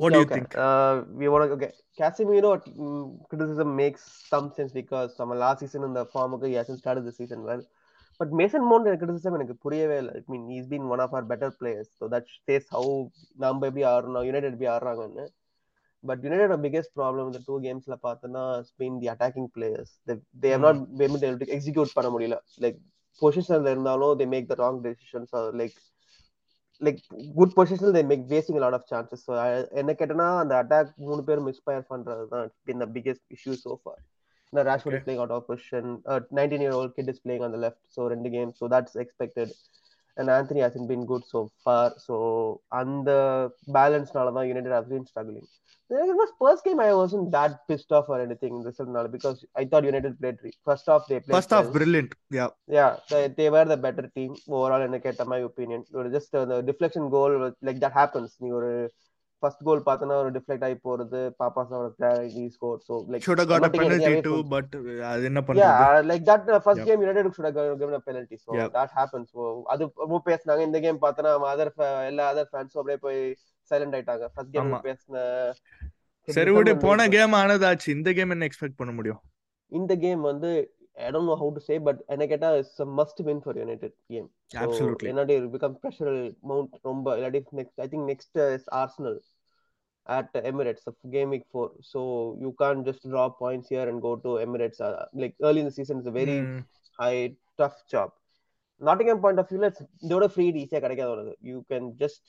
what 0.00 0.10
do 0.12 0.18
you 0.20 0.26
okay. 0.26 0.36
think 0.36 0.54
Uh, 0.66 0.94
we 1.20 1.26
want 1.32 1.42
to 1.44 1.54
okay. 1.56 1.72
Casemiro 1.98 2.48
mm, 2.78 3.04
criticism 3.28 3.68
makes 3.74 4.02
some 4.32 4.46
sense 4.56 4.72
because 4.78 5.10
from 5.18 5.30
last 5.42 5.60
season 5.62 5.82
in 5.86 5.92
the 5.98 6.04
form 6.14 6.32
he 6.42 6.52
hasn't 6.60 6.80
started 6.82 7.04
the 7.08 7.14
season 7.18 7.38
well. 7.48 7.62
But 8.20 8.28
Mason 8.40 8.62
Mount 8.70 8.84
criticism 9.02 9.32
எனக்கு 9.38 9.54
புரியவே 9.64 9.96
இல்லை 10.02 10.14
I 10.20 10.24
mean 10.32 10.42
he's 10.52 10.66
been 10.72 10.84
one 10.94 11.02
of 11.04 11.14
our 11.16 11.24
better 11.32 11.50
players 11.60 11.88
so 12.00 12.04
that 12.14 12.26
says 12.48 12.66
how 12.74 12.84
நம்ம 13.44 13.66
எப்படி 13.70 13.84
ஆடுறோம் 13.92 14.26
United 14.28 14.54
எப்படி 14.56 14.68
ஆடுறாங்கன்னு 14.74 15.26
but 16.04 16.22
United 16.26 16.54
biggest 16.66 16.94
problem 17.00 17.28
இந்த 17.30 17.40
two 17.48 17.56
கேம்ஸ்ல 17.66 17.96
பார்த்தோன்னா 18.06 18.44
Spain 18.70 18.98
the 19.04 19.10
attacking 19.14 19.50
players 19.56 19.94
they 20.44 20.52
have 20.56 20.66
not 20.66 20.82
been 21.00 21.08
able 21.10 21.40
to 21.44 21.50
execute 21.58 21.96
பண்ண 21.98 22.10
முடியல 22.16 22.38
லைக் 22.64 22.78
பொசிஷன்ல 23.21 23.73
இருந்தாலும் 23.73 24.13
they 24.19 24.27
make 24.33 24.49
the 24.51 24.57
wrong 24.61 24.79
decisions 24.85 25.33
like 25.59 25.75
like 26.81 27.01
good 27.35 27.55
position 27.57 27.95
they 27.97 28.03
make 28.11 28.23
wasting 28.31 28.61
lot 28.63 28.77
of 28.79 28.87
chances 28.91 29.25
என்ன 29.81 29.95
கேட்டனா 29.99 30.27
அந்த 30.43 30.55
attack 30.61 30.93
மூணு 31.03 31.23
பேரும் 31.27 31.47
மிஸ்ஃபயர் 31.49 31.85
பண்றது 31.91 32.25
தான் 32.33 32.47
been 32.69 32.81
the 32.83 32.87
biggest 32.97 33.25
issue 33.37 33.55
so 33.65 33.73
far 33.81 33.99
இந்த 34.53 34.63
Rashford 34.63 34.97
is 34.97 35.05
playing 35.05 35.21
out 35.23 35.35
of 35.35 35.45
position 35.49 35.89
nineteen 36.39 36.63
year 36.65 36.77
old 36.79 36.95
kid 36.97 37.11
is 37.13 37.21
playing 37.25 37.43
on 37.47 37.53
the 37.55 37.59
left 37.65 37.83
so 37.95 38.07
ரெண்டு 38.07 38.31
game 38.35 38.49
so 38.59 38.67
that's 38.73 38.97
expected 39.03 39.53
and 40.21 40.33
Antony 40.37 40.61
has 40.65 40.89
been 40.91 41.07
good 41.11 41.27
so 41.33 41.39
far 41.63 41.93
so 42.07 42.17
அந்த 42.81 43.09
பேலன்ஸ்னால 43.77 44.33
தான் 44.37 44.47
United 44.51 44.77
has 44.77 44.91
been 44.93 45.09
struggling 45.11 45.49
It 45.89 46.15
was 46.15 46.29
first 46.41 46.63
game 46.63 46.79
I 46.79 46.93
wasn't 46.93 47.31
that 47.31 47.53
pissed 47.67 47.91
off 47.91 48.07
or 48.07 48.17
anything 48.25 48.53
in 48.57 48.63
result 48.63 48.89
now 48.89 49.05
because 49.07 49.43
I 49.53 49.65
thought 49.65 49.83
United 49.83 50.13
played 50.19 50.37
first 50.67 50.85
half 50.87 51.01
they 51.07 51.19
played 51.19 51.35
first 51.37 51.49
half 51.49 51.65
well. 51.65 51.73
brilliant 51.73 52.11
yeah 52.29 52.47
yeah 52.67 52.91
they, 53.09 53.27
they 53.37 53.49
were 53.49 53.65
the 53.65 53.77
better 53.85 54.05
team 54.15 54.31
overall 54.47 54.81
in 54.81 54.93
a 54.93 55.25
my 55.25 55.39
opinion 55.49 55.81
it 55.91 55.97
was 56.01 56.13
just 56.13 56.33
uh, 56.33 56.45
the 56.45 56.59
deflection 56.61 57.09
goal 57.09 57.33
like 57.61 57.79
that 57.83 57.95
happens 58.01 58.31
நீ 58.43 58.51
ஒரு 58.59 58.71
first 59.43 59.63
goal 59.63 59.81
பார்த்தனா 59.85 60.15
ஒரு 60.21 60.31
deflect 60.31 60.63
ஆகி 60.63 60.77
போறது 60.83 61.19
பாப்பா 61.39 61.61
he 62.35 62.43
scored 62.49 62.81
so 62.81 62.95
like 63.07 63.23
should 63.23 63.39
have 63.39 63.47
got 63.47 63.57
I'm 63.57 63.63
a 63.63 63.67
not 63.67 63.73
taking 63.73 63.85
penalty 63.85 64.05
anything 64.05 64.15
away 64.15 64.25
too 64.27 64.35
from- 64.35 64.49
but 64.49 64.67
uh, 64.75 64.97
அது 65.11 65.23
என்ன 65.23 65.41
uh, 65.41 66.59
first 66.59 66.79
Yep. 66.79 66.85
game 66.85 67.01
United 67.05 67.29
should 67.35 67.47
have 67.49 67.79
given 67.81 67.93
a 67.93 68.03
penalty 68.09 68.37
so 68.37 68.51
Yep. 68.55 68.69
that 68.73 68.91
happens 68.99 69.27
so 69.31 69.43
அது 69.73 69.83
ரொம்ப 70.03 70.19
பேசுனாங்க 70.25 70.61
இந்த 70.61 70.79
game 70.79 71.01
பார்த்தனா 71.01 71.31
other 71.53 71.71
எல்லா 72.07 72.25
other 72.33 72.49
ஃபேன்ஸும் 72.51 72.81
அப்படியே 72.81 72.99
போய் 72.99 73.19
சைலண்ட் 73.71 73.95
ஆயிட்டாங்க 73.97 74.25
ஃபர்ஸ்ட் 74.33 74.53
கேம். 74.53 74.71
பேசின 74.87 75.17
சரி 76.27 76.51
விடு 76.51 76.73
போன 76.77 77.07
கேம் 77.09 77.33
ஆனதாச்சு 77.33 77.89
இந்த 77.97 78.09
கேம் 78.13 78.29
என்ன 78.29 78.47
எக்ஸ்பெக்ட் 78.49 78.79
பண்ண 78.81 78.93
முடியும் 78.93 79.21
இந்த 79.71 79.95
கேம் 79.97 80.21
வந்து 80.21 80.51
I 81.05 81.11
don't 81.15 81.29
know 81.31 81.35
how 81.41 81.51
to 81.57 81.61
say 81.67 81.75
but 81.87 81.99
என்ன 82.13 82.25
கேட்டா 82.31 82.49
it's 82.59 82.81
must 82.99 83.21
win 83.27 83.43
for 83.43 83.59
United 83.61 83.97
game 84.13 84.29
Absolutely. 84.63 85.07
என்னடி 85.11 85.35
பிகம் 85.53 85.75
ப்ரெஷர் 85.81 86.15
மவுண்ட் 86.49 86.73
ரொம்ப 86.89 87.15
இல்லாட்டி 87.19 87.41
next 87.59 87.79
I 87.85 87.89
think 87.93 88.09
next 88.13 88.39
is 88.57 88.67
Arsenal 88.81 89.19
at 90.07 90.29
Emirates 90.49 90.85
of 90.89 90.95
game 91.13 91.29
week 91.33 91.43
4 91.55 91.65
so 91.89 91.99
you 92.43 92.51
can't 92.61 92.81
just 92.87 93.03
draw 93.11 93.25
points 93.41 93.67
here 93.73 93.83
and 93.89 93.97
go 94.01 94.11
to 94.15 94.29
Emirates 94.45 94.79
uh, 94.81 94.89
like 95.13 95.35
early 95.47 95.59
in 95.59 95.67
the 95.67 95.73
season 95.75 95.99
it's 95.99 96.09
a 96.11 96.15
very 96.17 96.37
Hmm. 96.39 96.55
high 96.99 97.19
tough 97.59 97.77
job 97.93 98.09
Nottingham 98.81 99.19
point 99.25 99.39
of 99.41 99.47
view 99.49 99.59
let's 99.65 99.81
இதோட 100.05 100.27
free 100.33 100.45
ஈஸியா 100.63 100.81
கிடைக்காது 100.85 101.11
உனக்கு 101.15 101.35
you 101.49 101.59
can 101.71 101.83
just 102.01 102.23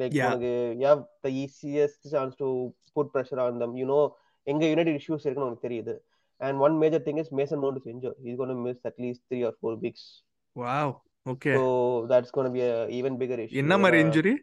like 0.00 0.14
Yeah. 0.14 0.28
உனக்கு 0.28 0.52
have 0.84 1.02
the 1.26 1.32
easiest 1.42 2.00
chance 2.14 2.36
to 2.42 2.48
put 2.96 3.08
pressure 3.16 3.40
on 3.46 3.58
them 3.62 3.74
you 3.80 3.88
know 3.92 4.02
எங்க 4.46 4.64
United 4.72 5.00
issues 5.00 5.26
இருக்குன்னு 5.26 5.48
உனக்கு 5.48 5.66
தெரியுது 5.68 5.94
And 6.40 6.58
one 6.58 6.78
major 6.78 6.98
thing 6.98 7.18
is 7.18 7.30
Mason 7.30 7.60
Mount 7.60 7.76
is 7.76 7.86
injured. 7.86 8.14
He's 8.22 8.36
going 8.36 8.48
to 8.48 8.54
miss 8.54 8.78
at 8.84 8.98
least 8.98 9.20
three 9.28 9.44
or 9.44 9.52
four 9.60 9.76
weeks. 9.76 10.22
Wow. 10.54 11.02
Okay. 11.26 11.54
So 11.54 12.06
that's 12.08 12.30
going 12.30 12.46
to 12.46 12.52
be 12.52 12.62
an 12.62 12.90
even 12.90 13.18
bigger 13.18 13.34
issue. 13.34 13.58
Inna 13.58 13.78
uh, 13.78 13.92
injury? 13.92 14.42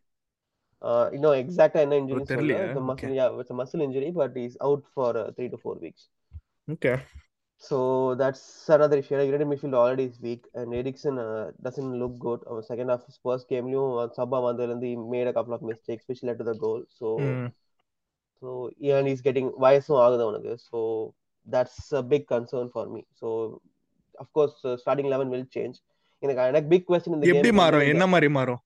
Uh, 0.81 1.09
you 1.11 1.19
know, 1.19 1.31
exactly. 1.31 1.81
Inna 1.81 1.97
injury. 1.97 2.21
Oh, 2.21 2.25
terli, 2.25 2.53
uh, 2.53 2.63
it's, 2.63 2.77
a 2.77 2.81
muscle, 2.81 3.09
okay. 3.09 3.15
yeah, 3.15 3.39
it's 3.39 3.49
a 3.49 3.53
muscle 3.53 3.81
injury, 3.81 4.11
but 4.11 4.35
he's 4.35 4.57
out 4.61 4.83
for 4.93 5.17
uh, 5.17 5.31
three 5.31 5.49
to 5.49 5.57
four 5.57 5.75
weeks. 5.75 6.07
Okay. 6.69 7.01
So 7.59 8.13
that's 8.13 8.69
another 8.69 8.97
issue. 8.97 9.15
United 9.15 9.47
midfield 9.47 9.73
already 9.73 10.03
is 10.03 10.21
weak, 10.21 10.45
and 10.53 10.73
Eriksson 10.73 11.17
uh, 11.17 11.51
doesn't 11.63 11.99
look 11.99 12.19
good. 12.19 12.41
Our 12.47 12.61
second 12.61 12.89
half, 12.89 13.05
his 13.07 13.19
first 13.23 13.49
game, 13.49 13.67
you 13.67 13.77
know, 13.77 14.11
Sabha 14.15 14.37
Mandalandi 14.45 15.09
made 15.09 15.25
a 15.25 15.33
couple 15.33 15.55
of 15.55 15.63
mistakes, 15.63 16.03
which 16.07 16.21
led 16.21 16.37
to 16.37 16.43
the 16.43 16.53
goal. 16.53 16.83
So, 16.99 17.17
mm. 17.17 17.51
so 18.39 18.69
yeah, 18.77 18.99
and 18.99 19.07
he's 19.07 19.21
getting 19.21 19.47
why 19.47 19.79
so 19.79 19.95
So 20.69 21.15
that's 21.47 21.77
a 21.91 22.03
big 22.13 22.23
concern 22.27 22.67
for 22.75 22.85
me. 22.93 23.01
So 23.21 23.27
of 24.15 24.27
course, 24.33 24.55
uh, 24.63 24.77
starting 24.83 25.07
eleven 25.11 25.29
will 25.35 25.47
change. 25.57 25.77
எனக்கு 26.23 26.47
எனக்கு 26.51 26.69
big 26.75 26.85
question 26.91 27.11
in 27.15 27.19
the 27.21 27.31
எப்படி. 27.33 27.51
மாறும் 27.61 27.89
என்ன 27.93 28.07
மாதிரி 28.13 28.29
மாறும் 28.37 28.61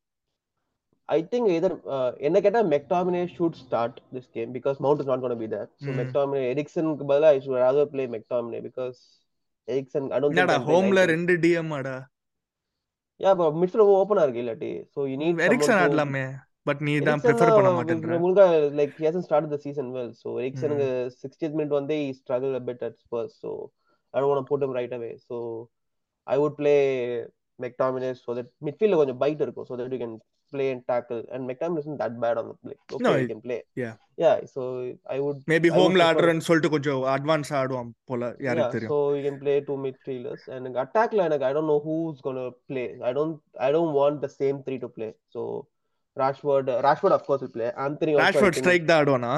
I 1.10 1.22
think 1.32 1.46
either 1.56 1.72
uh, 1.96 2.12
என்ன 2.28 2.42
கேட்டா 2.46 2.62
start 3.64 3.96
this 4.16 4.28
game 4.38 4.52
because 4.58 4.78
Mount 4.86 5.02
is 5.04 5.10
not 5.12 5.20
going 5.24 5.36
to 5.38 5.42
be 5.46 5.50
there. 5.56 5.70
So 5.84 5.90
Hmm. 5.90 5.98
McTominay, 6.02 6.44
Eriksen 6.54 6.88
பதிலா 7.10 7.32
I 7.36 7.42
should 7.46 7.60
rather 7.66 7.86
play 7.96 8.08
McTominay 8.16 8.62
because 8.70 9.00
Eriksen 9.68 10.08
I 10.16 10.20
don't 10.22 10.38
think 10.38 10.54
can 10.54 10.70
ஹோம்ல 10.72 11.02
ரெண்டு 11.14 11.34
டிஎம் 11.46 11.72
ஆடா 11.80 11.98
yeah 13.20 13.32
but 13.40 13.58
midfield 13.62 13.94
ஓபனா 14.00 14.24
இருக்கு 14.26 14.44
இல்லாட்டி 14.44 14.72
so 14.96 15.08
you 15.12 15.18
need 15.24 15.44
Eriksen 15.48 15.82
ஆடலாமே 15.84 16.24
but 16.66 16.82
நீ 16.88 16.94
தான் 17.10 17.22
ப்ரிஃபர் 17.26 17.54
பண்ண 17.58 17.70
மாட்டேன்ற 17.78 18.18
முழுக்க 18.24 18.44
like 18.80 18.96
he 19.00 19.06
hasn't 19.10 19.28
start 19.28 19.52
the 19.54 19.60
season 19.68 19.92
well 19.98 20.12
so 20.24 20.30
எரிக்சனுக்கு 20.42 20.88
60th 21.24 21.56
minute 21.60 21.78
வந்து 21.80 21.96
he 22.02 22.10
struggled 22.22 22.58
a 22.62 22.66
bit 22.70 22.82
at 22.88 22.96
Spurs 23.04 23.32
so 23.44 23.52
I 24.14 24.20
don't 24.20 24.32
want 24.32 24.42
to 24.44 24.50
put 24.52 24.64
him 24.66 24.74
right 24.80 24.94
away 24.98 25.14
so 25.28 25.38
I 26.28 26.38
would 26.42 26.56
play 26.62 26.80
McTominay 27.60 28.12
so 28.26 28.36
that 28.38 28.50
midfield 28.68 29.00
கொஞ்சம் 29.02 29.22
byte 29.24 29.42
இருக்கும் 29.46 29.68
so 29.70 29.78
that 29.80 29.96
you 29.96 30.02
can 30.04 30.14
play 30.54 30.68
and 30.74 30.82
tackle 30.92 31.22
and 31.34 31.42
McTominay 31.50 31.82
isn't 31.84 32.00
that 32.04 32.14
bad 32.24 32.38
on 32.42 32.48
the 32.52 32.56
play 32.64 32.78
okay 32.94 33.04
No, 33.06 33.12
he 33.20 33.26
can 33.32 33.42
play 33.46 33.60
yeah. 33.84 33.94
yeah 34.24 34.36
so 34.54 34.62
I 35.16 35.20
would 35.26 35.38
maybe 35.52 35.70
I 35.72 35.76
ஹோம்ல 35.78 36.00
prefer- 36.00 36.08
ஆடுறேன்னு 36.10 36.46
சொல்லிட்டு 36.50 36.74
கொஞ்சம் 36.76 37.04
advance 37.16 37.52
ஆடுவான் 37.62 37.92
போல 38.12 38.32
யாருக்கு 38.48 38.76
தெரியும் 38.76 38.94
so 38.96 39.02
you 39.18 39.24
can 39.28 39.38
play 39.44 39.58
two 39.70 39.78
midfielders 39.88 40.44
and 40.56 40.82
attackல 40.86 41.28
எனக்கு 41.30 41.48
I 41.50 41.56
don't 41.58 41.70
know 41.74 41.82
who's 41.88 42.20
gonna 42.28 42.48
play 42.72 42.88
I 43.10 43.14
don't 43.20 43.38
I 43.68 43.72
don't 43.78 43.94
want 44.02 44.18
the 44.28 44.34
same 44.40 44.60
three 44.68 44.80
to 44.86 44.92
play 44.98 45.12
so 45.36 45.44
Rashford 46.18 46.68
Rashford 46.86 47.12
of 47.12 47.24
course 47.26 47.42
will 47.42 47.50
play. 47.50 47.70
Anthony 47.86 48.14
also 48.14 48.24
I 48.24 48.26
Rashford 48.28 48.60
strike 48.60 48.88
தான் 48.90 49.00
ஆடுவானா 49.02 49.34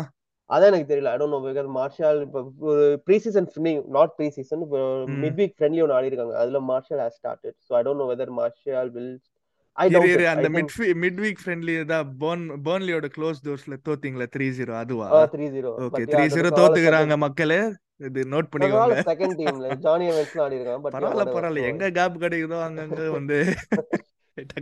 அதான் 0.49 0.69
எனக்கு 0.71 0.89
தெரியல. 0.91 1.11
I 1.13 1.17
don't 1.19 1.35
know 1.35 1.41
because 1.45 1.67
Martial 1.77 2.17
இப்போ 2.25 2.39
ஒரு 2.71 2.85
pre 3.05 3.17
season 3.25 3.47
not 3.97 4.11
pre 4.17 4.27
season. 4.37 4.63
Mid 5.23 5.37
week 5.41 5.53
friendly 5.57 5.83
ஒன்று 5.83 5.95
ஆடி 5.97 6.09
இருக்காங்க. 6.11 6.35
அதுல 6.41 6.59
Martial 6.71 7.01
has 7.03 7.17
started 7.19 7.57
so 7.67 7.77
I 7.79 7.83
don't 7.87 8.01
know 8.03 8.07
whether 8.11 8.33
Martial 8.39 8.91
will 8.97 9.13
I 9.77 9.85
அந்த 10.33 10.49
மிட் 10.55 10.73
மிட் 11.03 11.21
வீக் 11.25 11.39
ஃப்ரெண்ட்லி 11.43 11.75
தான் 11.93 12.09
பர்ன் 12.23 12.43
பர்ன்லியோட 12.67 13.07
க்ளோஸ் 13.15 13.39
டோர்ஸ்ல 13.47 13.77
தோத்தீங்களா 13.87 14.27
த்ரீ 14.35 14.47
ஜீரோ 14.59 14.73
அதுவா? 14.81 15.07
Three 15.35 15.47
zero 15.55 15.71
okay 15.87 16.03
three 16.13 16.25
zero 16.35 16.51
தோத்துக்கிறாங்க 16.59 17.17
மக்களே. 17.25 17.61
இது 18.07 18.21
நோட் 18.33 18.51
பண்ணிக்கோங்க. 18.53 19.01
செகண்ட் 19.11 19.35
டீம்ல 19.39 19.67
ஜானி 19.85 20.05
எவென்ட்ஸ்லாம் 20.13 20.45
ஆடி 20.47 20.57
இருக்காங்க. 20.59 20.81
பட் 20.85 20.95
பரவாயில்ல 20.97 21.25
பரவாயில்ல. 21.35 21.67
எங்க 21.71 21.91
கேப் 21.99 22.23
கிடைக்குதோ 22.25 22.59
அங்கங்க 22.67 23.03
வந்து 23.19 23.37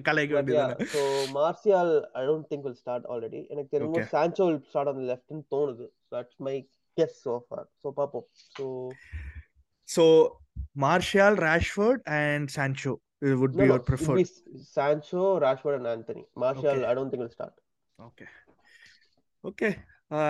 கலைக்க 0.01 0.32
வேண்டியது 0.34 0.86
so 0.94 1.01
Martial 1.36 1.92
I 2.13 2.24
don't 2.25 2.48
think 2.51 2.66
will 2.68 2.80
start 2.82 3.06
already 3.12 3.42
எனக்கு 3.50 3.70
தெரியும் 3.70 3.94
Okay. 3.94 4.08
Sancho 4.13 4.46
will 4.48 4.63
start 4.70 4.90
on 4.92 5.01
லெஃப்ட்னு 5.10 5.44
தோணுது. 5.54 5.86
That's 6.12 6.40
my 6.48 6.56
guess 6.98 7.18
so 7.25 7.36
far 7.46 7.68
so 7.84 7.90
பார்ப்போம் 8.00 8.25
so 8.56 8.66
so 9.90 10.06
Martial 10.86 11.38
Rashford 11.46 12.04
and 12.20 12.50
Sancho 12.58 12.94
இது 13.22 13.34
would 13.42 13.56
be 13.58 13.66
your 13.66 13.86
preferred 13.90 14.34
Sancho 14.75 15.24
Rashford 15.46 15.78
and 15.80 15.92
Anthony 15.94 16.24
Martial 16.44 16.84
I 16.86 16.94
don't 16.94 17.13
think 17.13 17.25
will 17.25 17.36
start 17.38 17.60
okay 18.00 18.28
okay 19.44 19.70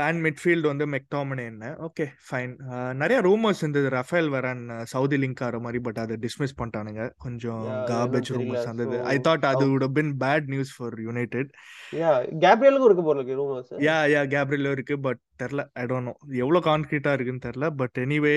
and 0.08 0.20
midfield 0.26 0.70
வந்து 0.72 0.86
McTominay 0.94 1.44
என்ன? 1.52 1.68
Okay 1.88 2.06
fine 2.28 2.52
நிறைய 3.02 3.18
rumours 3.28 3.62
இருந்தது. 3.64 3.88
Raphael 3.96 4.30
Varane 4.36 4.62
Saudi 4.92 5.18
link 5.24 5.42
ஆகிற 5.46 5.60
மாதிரி 5.66 5.80
but 5.88 6.00
அதை 6.04 6.16
dismiss 6.26 6.56
பண்ணிட்டானுங்க. 6.60 7.04
கொஞ்சம் 7.26 7.64
garbage 7.92 8.30
rumours. 8.38 8.68
வந்தது. 8.72 8.98
ஐ 9.14 9.16
தாட் 9.28 9.48
அது 9.52 9.66
have 9.84 9.94
been 10.00 10.12
bad 10.24 10.48
news 10.54 10.74
for 10.78 10.96
United 11.08 11.50
yeah 12.02 12.12
கேப்ரியலுக்கும் 12.46 12.90
இருக்கு 12.90 13.06
போல 13.10 13.26
ரூமர்ஸ் 13.42 13.72
யா 13.88 13.98
யா 14.14 14.22
கேப்ரியலோ 14.36 14.74
இருக்கு 14.78 14.98
பட் 15.08 15.22
தெரில 15.44 15.64
ஐ 15.82 15.86
டோன்ட் 15.92 16.10
நோ 16.10 16.14
எவ்வளோ 16.44 16.62
கான்கிரீட்டா 16.70 17.14
இருக்குன்னு 17.18 17.46
தெரில 17.48 17.70
but 17.82 17.98
anyway 18.06 18.36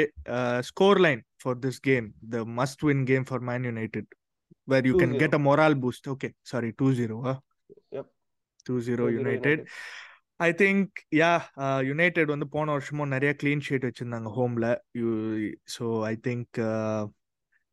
score 0.70 1.00
line 1.06 1.22
for 1.44 1.58
this 1.66 1.80
game 1.88 2.08
the 2.36 2.44
must 2.60 2.84
win 2.88 3.04
game 3.12 3.26
for 3.30 3.44
Man 3.50 3.66
United 3.70 4.10
where 4.72 4.86
you 4.90 4.94
can 5.02 5.14
2-0. 5.14 5.22
Get 5.24 5.36
a 5.38 5.42
morale 5.48 5.76
boost 5.84 6.08
okay 6.14 6.30
sorry 6.52 6.70
two 6.82 6.88
zero 7.00 7.18
Yep. 7.96 8.06
Two 8.66 8.74
zero 8.86 9.04
United 9.16 9.62
I 10.40 10.50
think 10.54 10.90
yeah 11.16 11.30
United 11.82 12.32
வந்து 12.32 12.46
போன 12.48 12.72
வருஷமும் 12.72 13.12
நிறைய 13.12 13.32
clean 13.40 13.64
sheet 13.66 13.86
வச்சிருந்தாங்க 13.88 14.30
ஹோம்ல 14.36 14.68
you 14.94 15.10
so 15.74 15.86
I 16.06 16.14
think 16.26 16.58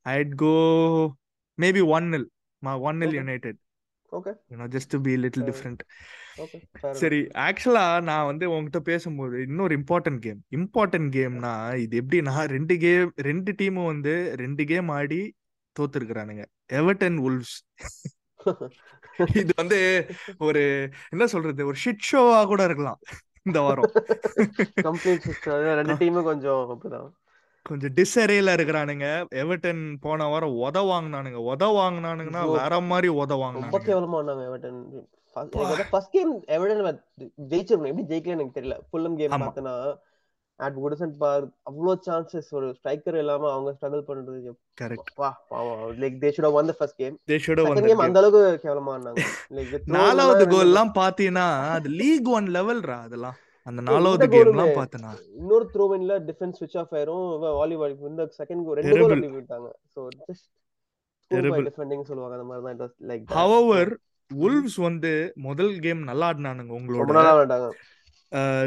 I'd 0.06 0.34
go 0.38 0.54
maybe 1.58 1.84
one 1.98 2.08
nil 2.14 2.30
one 2.84 3.00
nil 3.02 3.12
Okay. 3.12 3.20
United 3.20 3.60
okay 4.12 4.32
you know 4.52 4.66
just 4.74 4.94
be 5.02 5.12
little. 5.16 5.46
Different 5.50 5.84
சரி 6.94 7.20
ஆக்சுவலா 7.46 7.86
நான் 8.02 8.26
வந்து 8.26 8.46
உங்ககிட்ட 8.52 8.80
பேசும்போது 8.90 9.36
இன்னொரு 9.42 9.74
இம்பார்ட்டன்ட் 9.80 10.22
கேம் 10.26 10.40
இம்பார்ட்டன்ட் 10.58 11.10
கேம்னா 11.16 11.54
இது 11.84 11.96
எப்படின்னா 12.02 12.36
ரெண்டு 12.54 12.76
கேம் 12.78 13.12
ரெண்டு 13.22 13.54
டீமும் 13.60 13.90
வந்து 13.92 14.14
ரெண்டு 14.36 14.66
கேம் 14.66 14.90
ஆடி 14.92 15.22
தோத்துருக்குறானுங்க. 15.76 16.44
எவர்டன் 16.74 17.20
உல்வ்ஸ் 17.28 17.56
இது 19.42 19.54
வந்து 19.56 19.80
ஒரு 20.40 20.62
என்ன 21.10 21.28
சொல்றது 21.28 21.66
ஒரு 21.66 21.78
ஷிட் 21.86 22.08
ஷோவா 22.12 22.46
கூட 22.46 22.64
இருக்கலாம் 22.64 23.00
இந்த 23.44 23.62
வாரம். 23.62 23.92
ரெண்டு 25.78 25.94
டீமும் 25.94 26.24
கொஞ்சம் 26.24 26.62
அப்படிதான். 26.72 27.10
கொஞ்சம் 27.66 27.94
டிஸ்அரேல 27.94 28.54
இருக்கிறானுங்க. 28.58 29.08
எவர்டன் 29.36 29.96
போன 30.02 30.26
வாரம் 30.26 30.56
உத 30.58 30.80
வாங்கினானுங்க. 30.92 31.40
உத 31.52 31.64
வாங்கினானுங்கன்னா. 31.80 32.44
வேற 32.52 32.80
மாதிரி 32.82 33.10
உத 33.10 33.28
ரொம்ப 33.28 33.44
வாங்கினானுங்க 33.44 33.82
கேவலமா 33.90 34.18
ஆனாங்க 34.22 34.46
எவர்டன் 34.50 34.80
ஃபர்ஸ்ட் 35.90 36.12
கேம் 36.12 36.32
எவர்டன் 36.48 37.00
ஜெயிச்சிருக்கணும். 37.50 37.92
எப்படி 37.92 38.08
ஜெயிக்கல 38.12 38.36
எனக்கு 38.38 38.62
தெரியல. 38.62 38.78
Fulham 38.92 39.16
game. 39.16 39.32
பார்த்தனா 39.32 39.76
அட் 40.62 40.76
குடசன் 40.76 41.16
பார்க் 41.20 41.54
அவ்வளோ 41.72 41.96
சான்சஸ் 42.06 42.50
ஒரு 42.52 42.76
ஸ்ட்ரைக்கர் 42.78 43.18
இல்லாம 43.18 43.52
அவங்க 43.52 43.72
ஸ்ட்ரகிள் 43.82 44.04
பண்றது 44.08 44.50
கரெக்ட் 44.82 45.12
வா 45.16 45.30
பாவம். 45.50 45.98
லைக் 45.98 46.20
தே 46.22 46.32
ஷுட் 46.38 46.52
வந்த 46.52 46.74
first 46.74 46.96
game 46.96 47.16
they 47.28 47.40
should 47.46 47.62
second 47.62 47.86
game 47.86 47.98
அந்த 47.98 48.20
அளவுக்கு 48.20 48.70
கேவலமா 48.70 48.94
ஆனாங்க 48.98 49.24
லைக் 49.50 49.80
நாலாவது 49.86 50.48
கோல் 50.48 50.60
எல்லாம் 50.60 50.92
பாத்தீங்கன்னா 50.96 51.48
அது 51.70 51.90
லீக் 51.90 52.28
ஒன் 52.28 52.46
லெவல்ரா 52.48 52.98
அதெல்லாம். 53.00 53.36
அந்த 53.68 53.82
நாலாவது 53.82 54.28
goal 54.28 54.30
கேம் 54.30 54.48
எல்லாம் 54.48 54.68
மே- 54.68 54.78
பார்த்தனா 54.78 55.12
இன்னொரு 55.36 55.70
த்ரோ 55.74 55.86
இன்ல 55.98 56.14
டிஃபென்ஸ் 56.30 56.58
ஸ்விட்ச் 56.60 56.78
ஆஃப் 56.78 56.94
ஆயிரும். 56.94 57.26
வாலிபால் 57.40 57.98
இந்த 58.02 58.30
செகண்ட் 58.38 58.64
கோல் 58.66 58.80
ரெண்டு 58.80 59.00
கோல். 59.00 59.12
அப்படி 59.12 59.28
விட்டாங்க 59.36 59.68
சோ 59.96 60.08
ஜஸ்ட். 60.22 60.48
டிஃபெண்டிங் 61.70 62.02
சொல்லுவாங்க. 62.02 62.38
அந்த 62.38 62.60
மாதிரி 62.60 62.78
தான் 62.78 62.94
லைக் 63.08 63.26
ஹவவர் 63.36 63.92
உல்வ்ஸ் 64.32 64.82
வந்து 64.82 65.32
முதல் 65.36 65.80
கேம் 65.80 66.04
நல்லா 66.04 66.30
ஆடினானுங்க 66.30 66.74
உங்களோட. 66.78 67.08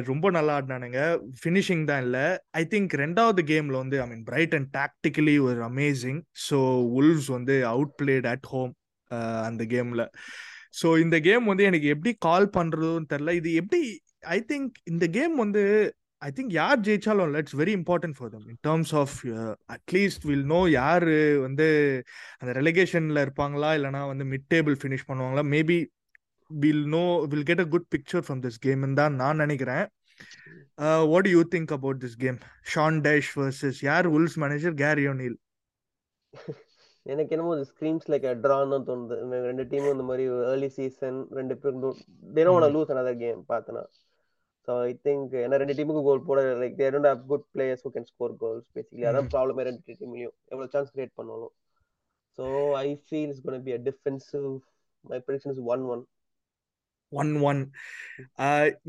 ரொம்ப 0.08 0.26
நல்லா 0.36 0.54
ஆடினானுங்க. 0.58 1.00
ஃபினிஷிங் 1.40 1.84
தான் 1.90 2.02
இல்லை. 2.06 2.24
ஐ 2.60 2.62
திங்க் 2.72 2.94
ரெண்டாவது 3.02 3.42
கேம்ல 3.50 3.76
வந்து 3.82 3.96
I 4.04 4.06
mean 4.10 4.24
bright 4.30 4.54
and 4.58 4.70
tactically 4.78 5.36
ஒரு 5.48 5.60
அமேசிங் 5.70 6.20
ஸோ 6.48 6.58
உல்வ்ஸ் 7.00 7.30
வந்து 7.36 7.56
அவுட் 7.74 7.94
பிளேட் 8.02 8.28
அட் 8.34 8.48
ஹோம் 8.52 8.72
அந்த 9.48 9.62
கேம்ல 9.74 10.04
ஸோ 10.80 10.88
இந்த 11.04 11.16
கேம் 11.26 11.44
வந்து 11.50 11.64
எனக்கு 11.70 11.88
எப்படி 11.94 12.12
கால் 12.28 12.46
பண்ணுறதுன்னு 12.56 13.10
தெரில 13.12 13.34
இது 13.40 13.50
எப்படி 13.62 13.80
ஐ 14.36 14.38
திங்க் 14.50 14.74
இந்த 14.92 15.04
கேம் 15.16 15.34
வந்து 15.44 15.62
ஐ 16.22 16.30
திங்க் 16.36 16.52
யார் 16.58 16.84
ஜெயிச்சாலும் 16.86 17.26
இல்லை 17.28 17.40
it's 17.42 17.58
very 17.60 17.72
important 17.80 18.16
for 18.18 18.30
them 18.34 18.46
in 18.52 18.60
terms 18.68 18.92
of 19.02 19.16
at least 19.76 20.24
will 20.30 20.46
know 20.54 20.60
யார் 20.80 21.06
வந்து 21.46 21.66
அந்த 22.40 22.50
ரெலிகேஷன்ல 22.60 23.24
இருப்பாங்களா? 23.26 23.70
இல்லைனா 23.78 24.02
வந்து 24.12 24.26
மிட் 24.32 24.48
டேபிள் 24.54 24.76
ஃபினிஷ் 24.82 25.08
பண்ணுவாங்களா? 25.10 25.44
Maybe 25.54 25.78
will 26.50 26.84
know 26.96 27.04
will 27.32 27.46
get 27.50 27.62
a 27.64 27.68
good 27.74 27.88
picture 27.94 28.24
from 28.26 28.42
this 28.44 28.60
game 28.66 28.82
தான் 29.00 29.14
நான் 29.22 29.42
நினைக்கிறேன். 29.44 29.84
What 31.12 31.28
you 31.34 31.40
think 31.54 31.72
about 31.78 32.00
this 32.04 32.18
game 32.24 32.38
Sean 32.74 33.00
Dyche 33.06 33.32
versus 33.40 33.80
யார்? 33.90 34.06
உல்ஸ் 34.16 34.38
மேனேஜர் 34.44 34.76
கேரி 34.84 35.04
ஓனில் 35.12 35.38
எனக்கு 37.06 37.32
என்னமோ 37.34 37.54
ஸ்கிரீம்ஸ் 37.70 38.06
லைக் 38.12 38.24
ட்ரான்னு 38.44 38.76
தோணுது. 38.88 39.16
ரெண்டு 39.48 39.64
டீமும் 39.70 39.94
இந்த 39.96 40.04
மாதிரி 40.10 40.24
ஏர்லி 40.52 40.70
சீசன் 40.78 41.18
ரெண்டு 41.38 41.54
பேரும் 41.62 41.82
they 42.36 42.44
don't. 42.48 42.66
Lose 42.76 42.92
another 42.94 43.14
game 43.22 43.40
பார்த்தனா 43.52 43.82
ஸோ 44.68 44.74
ஐ 44.90 44.92
திங்க் 45.06 45.32
ஏன்னா 45.42 45.56
ரெண்டு 45.62 45.74
டீமுக்கு 45.78 46.02
கோல் 46.06 46.22
போட 46.28 46.42
like 46.60 46.76
they 46.78 46.86
don't 46.92 47.08
have 47.10 47.22
good 47.32 47.44
players 47.54 47.82
who 47.86 47.90
can 47.96 48.08
score 48.12 48.34
goals 48.42 48.66
basically 48.76 49.06
அதான். 49.10 49.28
ப்ராப்ளமே 49.34 49.66
ரெண்டு 49.68 49.82
டீம்லயும் 50.00 50.34
எவ்வளவு 50.52 50.72
சான்ஸ் 50.74 50.92
கிரியேட் 50.94 51.14
பண்ணாலும். 51.20 51.52
So 52.38 52.44
I 52.84 52.88
feel 53.08 53.32
is 53.34 53.42
gonna 53.46 53.64
be 53.68 53.74
a 53.78 53.80
defensive 53.88 54.48
my 55.04 55.18
prediction 55.26 55.54
is 55.54 55.62
one 55.74 55.84
one 55.94 56.02
one 57.22 57.32
one 57.50 57.60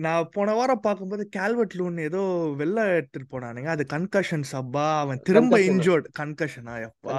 நான் 0.05 0.27
போன 0.35 0.53
வாரம் 0.57 0.81
பார்க்கும்போது 0.85 1.23
கேல்வர்ட் 1.35 1.75
லூன் 1.79 1.95
ஏதோ 2.07 2.21
வெளில 2.59 2.79
எடுத்துட்டு 2.97 3.27
போனானுங்க. 3.31 3.69
அது 3.75 3.83
கன்கஷன் 3.93 4.45
சப்பா. 4.51 4.85
அவன் 5.03 5.21
திரும்ப. 5.27 5.59
இன்ஜோர்ட் 5.69 6.07
கன்கஷனா 6.19 6.75
எப்பா. 6.87 7.15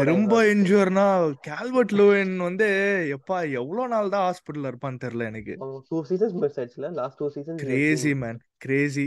திரும்ப 0.00 0.40
இன்ஜூர்னா 0.54 1.06
கால்வர்ட் 1.48 1.94
லூவின் 2.00 2.34
வந்து 2.48 2.68
எப்பா 3.16 3.38
எவ்வளவு 3.60 3.92
நாள் 3.94 4.12
தான் 4.14 4.26
ஹாஸ்பிட்டல்ல 4.26 4.72
இருப்பான்னு 4.72 5.02
தெரியல 5.04 5.30
எனக்கு. 5.32 5.54
டூ 5.92 6.00
சீசன்ஸ் 6.10 6.36
மிஸ் 6.42 6.58
ஆயிடுச்சுல 6.60 6.90
last 7.00 7.18
two 7.22 7.28
seasons 7.36 7.62
crazy 7.64 8.12
man 8.24 8.40
crazy 8.64 9.06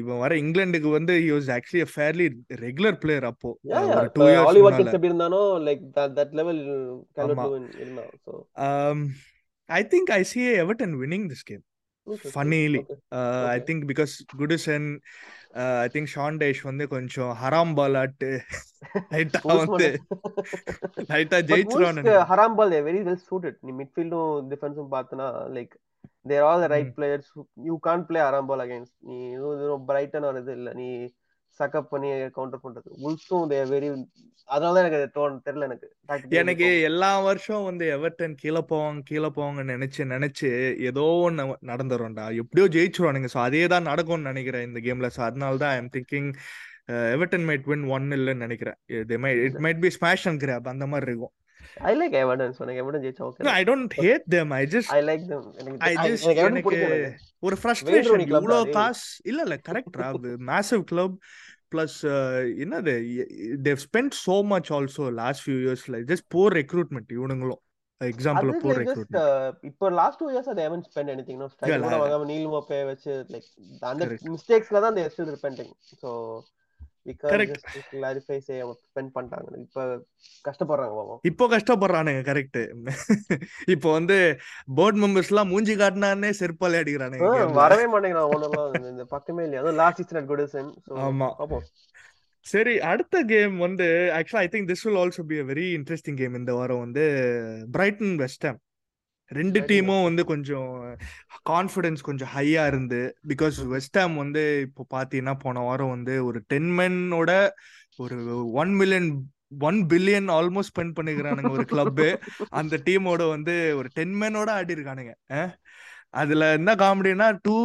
இவன் 0.00 0.20
வர 0.24 0.34
இங்கிலாந்துக்கு 0.42 0.90
வந்து 0.98 1.14
he 1.24 1.30
was 1.36 1.48
actually 1.56 1.82
a 1.86 1.90
fairly 1.96 2.26
regular 2.64 2.98
player 3.04 3.28
அப்போ. 3.30 3.50
ஒரு 3.98 4.10
டூ 4.16 4.24
ஆலி 4.24 4.60
இயர்ஸ் 4.60 4.66
வாட்கின்ஸ் 4.66 4.96
எப்படி 4.98 5.12
இருந்தானோ 5.12 5.40
லைக் 5.68 5.84
தட் 6.18 6.34
லெவல் 6.40 6.60
கால்வர்ட் 7.18 7.80
இருந்தான் 7.82 8.12
so 8.26 8.34
I 9.68 9.80
think 9.92 10.10
I 10.12 10.22
see 10.30 10.42
Everton 10.58 10.94
winning 11.00 11.26
this 11.30 11.46
game 11.48 11.64
funnily 12.30 12.80
I 12.82 12.96
Okay. 13.48 13.62
Think 13.66 13.84
because 13.88 14.12
Goodison 14.34 14.86
I 15.78 15.88
think 15.94 16.10
Sean 16.12 16.36
Dyche 16.42 16.62
வந்து 16.64 16.84
கொஞ்சம் 16.92 17.32
ஹராம் 17.40 17.72
பால் 17.78 17.96
ஆட்டு 18.02 18.28
லைட்டா 19.12 19.40
வந்து 19.54 19.88
லைட்டா 21.10 21.38
ஜெயிச்சிருவான்னு 21.50 22.14
ஹராம் 22.30 22.56
பால் 22.58 22.76
வெரி 22.86 23.00
வெல் 23.02 23.22
சூட்டட் 23.26 23.58
நீ 23.62 23.72
மிட்ஃபீல்டும் 23.80 24.30
டிஃபென்ஸும் 24.52 24.92
பார்த்தனா 24.94 25.26
like 25.56 25.74
their 26.30 26.44
all 26.46 26.64
right. 26.70 26.92
Players 26.96 27.30
you 27.66 27.74
can't 27.82 28.06
play 28.08 28.20
ஹராம் 28.22 28.48
பால் 28.50 28.62
அகைன்ஸ்ட் 28.64 28.96
நீ 29.08 29.16
எதுவும் 29.34 29.86
பிரைட்டன் 29.88 30.26
ஒரு 30.30 30.40
இது 30.42 30.52
இல்ல. 30.58 30.70
நீ 30.74 30.88
சக்கப் 31.60 31.90
பண்ணி 31.92 32.08
கவுண்டர் 32.36 32.62
பண்றது. 32.64 32.88
உல்ஸும் 33.06 33.50
வெரி 33.74 33.88
அதனால 34.48 34.72
தான் 34.74 34.82
எனக்கு 34.84 34.98
தோணு 35.14 35.38
தெரியல 35.46 35.66
எனக்கு. 35.68 35.86
எனக்கு 36.40 36.66
எல்லா 36.88 37.08
வருஷம் 37.28 37.64
வந்து 37.68 37.84
எவர்டன் 37.94 38.36
கீழே 38.42 38.62
போவாங்க 38.72 39.00
கீழே 39.08 39.28
போவாங்கன்னு 39.38 39.74
நினைச்சு 39.76 40.02
நினைச்சு 40.12 40.50
ஏதோ 40.90 41.06
ஒன்று 41.26 41.46
நடந்துரும்டா. 41.72 42.26
எப்படியோ 42.42 42.66
ஜெயிச்சிருவானுங்க. 42.76 43.30
ஸோ 43.34 43.40
அதே 43.46 43.62
தான் 43.74 43.88
நடக்கும்னு 43.90 44.30
நினைக்கிறேன் 44.32 44.66
இந்த 44.68 44.82
கேம்ல 44.86 45.10
ஸோ 45.16 45.22
அதனால 45.28 45.60
தான் 45.64 45.74
I'm 45.78 45.90
thinking 45.96 46.30
Everton 47.16 47.48
might 47.48 47.66
win 47.70 47.88
one 47.96 48.06
இல்லைன்னு 48.18 48.44
நினைக்கிறேன். 48.46 48.78
It 48.98 49.16
might 49.66 49.82
be 49.84 49.92
smash 49.98 50.28
and 50.30 50.42
grab 50.44 50.72
அந்த 50.74 50.86
மாதிரி 50.92 51.10
இருக்கும். 51.12 51.34
ஐ 51.88 51.92
லைக் 52.00 52.14
எவர்டன்ஸ் 52.22 52.60
எனக்கு 52.64 52.82
எவர்டன் 52.82 53.02
ஜெயிச்சா 53.04 53.24
okay 53.28 53.48
I 53.54 53.62
don't 53.70 53.96
hate 54.04 54.26
them 54.34 54.52
I 54.58 54.62
just 54.74 54.92
I 54.96 55.00
like 55.08 55.24
எனக்கு 55.62 55.80
ஐ 55.88 55.92
ஜஸ்ட் 56.04 56.28
எனக்கு 56.44 56.76
எவர்டன் 56.76 57.16
ஒரு 57.46 57.56
ஃப்ரஸ்ட்ரேஷன் 57.62 58.08
Rooney 58.12 58.26
club 58.30 58.40
இவ்வளோ 58.42 58.58
டா, 58.58 58.62
டேய். 58.62 58.76
காசு 58.78 59.04
இல்ல 59.30 59.40
இல்ல 59.46 59.56
கரெக்டா 59.68 60.06
மேசிவ் 60.50 60.84
கிளப் 60.92 61.16
பிளஸ் 61.74 61.98
என்னது? 62.64 62.94
They 63.68 63.80
spend 63.86 64.16
so 64.26 64.36
much 64.52 64.70
also 64.78 65.06
last 65.20 65.42
few 65.44 65.58
இயர்ஸ்ல 65.64 66.00
ஜஸ்ட் 66.10 66.26
போர் 66.36 66.56
ரெக்ரூட்மெண்ட் 66.60 67.12
இவனுங்களும். 67.18 67.62
எக்ஸாம்பிள் 68.00 68.50
போர் 68.62 68.78
ரெக்ரூட்மெண்ட் 68.80 69.62
இப்போ 69.68 69.86
last 69.98 70.18
two 70.22 70.26
years 70.32 70.50
they 70.56 70.64
haven't 70.68 70.86
spent 70.90 71.08
anything. 71.14 71.36
No 71.42 71.48
strike 71.52 71.70
Yeah, 71.72 71.84
கூட 71.86 71.96
வாங்காம 72.02 72.26
நீல் 72.32 72.50
மோப்பே 72.54 72.80
வச்சு 72.90 73.12
லைக் 73.34 73.46
அந்த. 73.90 74.08
மிஸ்டேக்ஸ்ல 74.34 74.82
தான் 74.84 74.96
they 74.96 75.04
are 75.06 75.12
still 75.14 75.30
repenting. 75.36 75.70
Spend 78.82 79.10
பண்ணிட்டாங்க 79.14 79.58
இப்போ 79.60 79.82
கஷ்டப்படுறாங்க 80.44 81.16
இப்போ 81.24 81.44
கஷ்டப்படுறானுங்க 81.52 82.22
கரெக்ட் 82.28 82.60
இப்போ 83.74 83.88
வந்து 83.92 84.16
போர்ட் 84.76 85.00
மெம்பர்ஸ் 85.02 85.30
எல்லாம் 85.32 85.50
மூஞ்சி 85.52 85.74
காட்டினானே 85.76 86.30
செருப்பாலே 86.40 86.80
அடிக்கிறானுங்க 86.82 87.30
வரவே 87.58 87.86
மாட்டேங்கிறான் 87.92 88.32
இந்த- 88.90 89.08
பக்கமே 89.12 89.44
இல்லையா? 89.44 89.62
அதுவும் 89.62 89.80
லாஸ்ட் 89.80 90.00
சீசன் 90.00 90.20
அட் 90.20 90.30
குடிசன் 90.30 90.70
ஆமா. 91.04 91.58
சரி 92.46 92.74
அடுத்த 92.88 93.22
கேம் 93.30 93.56
வந்து 93.58 93.86
ஆக்சுவலா 94.16 94.42
I 94.42 94.50
think 94.50 94.68
this 94.68 94.84
will 94.84 94.98
also 94.98 95.22
be 95.26 95.38
a 95.38 95.46
very 95.48 95.66
interesting 95.78 96.18
game 96.18 96.36
இந்த 96.36 96.52
வாரம் 96.54 96.82
வந்து 96.84 97.04
பிரைட்டன் 97.72 98.14
வெஸ்டம் 98.20 98.58
ரெண்டு 99.30 99.60
டீமும் 99.60 100.02
வந்து 100.02 100.24
கொஞ்சம் 100.24 100.72
கான்ஃபிடன்ஸ் 101.44 102.00
கொஞ்சம் 102.00 102.30
ஹையா 102.34 102.64
இருந்து 102.66 103.00
பிகாஸ் 103.28 103.56
வெஸ்டாம் 103.74 104.14
வந்து 104.14 104.42
இப்போ 104.60 104.82
பாத்தீங்கன்னா 104.96 105.34
போன 105.38 105.60
வாரம் 105.60 105.90
வந்து 105.90 106.24
ஒரு 106.24 106.40
டென் 106.46 106.70
மென்னோட 106.78 107.30
ஒரு 107.98 108.16
one 108.52 108.72
million 108.74 109.08
one 109.60 109.78
billion 109.86 110.28
almost 110.30 110.72
spend 110.72 110.96
பண்ணிக்கிறானுங்க 110.98 111.50
ஒரு 111.50 111.64
கிளப்பு 111.64 112.06
அந்த 112.50 112.76
டீமோட 112.86 113.22
வந்து 113.28 113.54
ஒரு 113.76 113.88
டென் 113.94 114.14
மேனோட 114.22 114.48
ஆடி 114.50 114.74
இருக்கானுங்க? 114.76 115.12
அதுல 116.10 116.52
என்ன 116.52 116.70
காமெடினா 116.74 117.26
டூ 117.42 117.56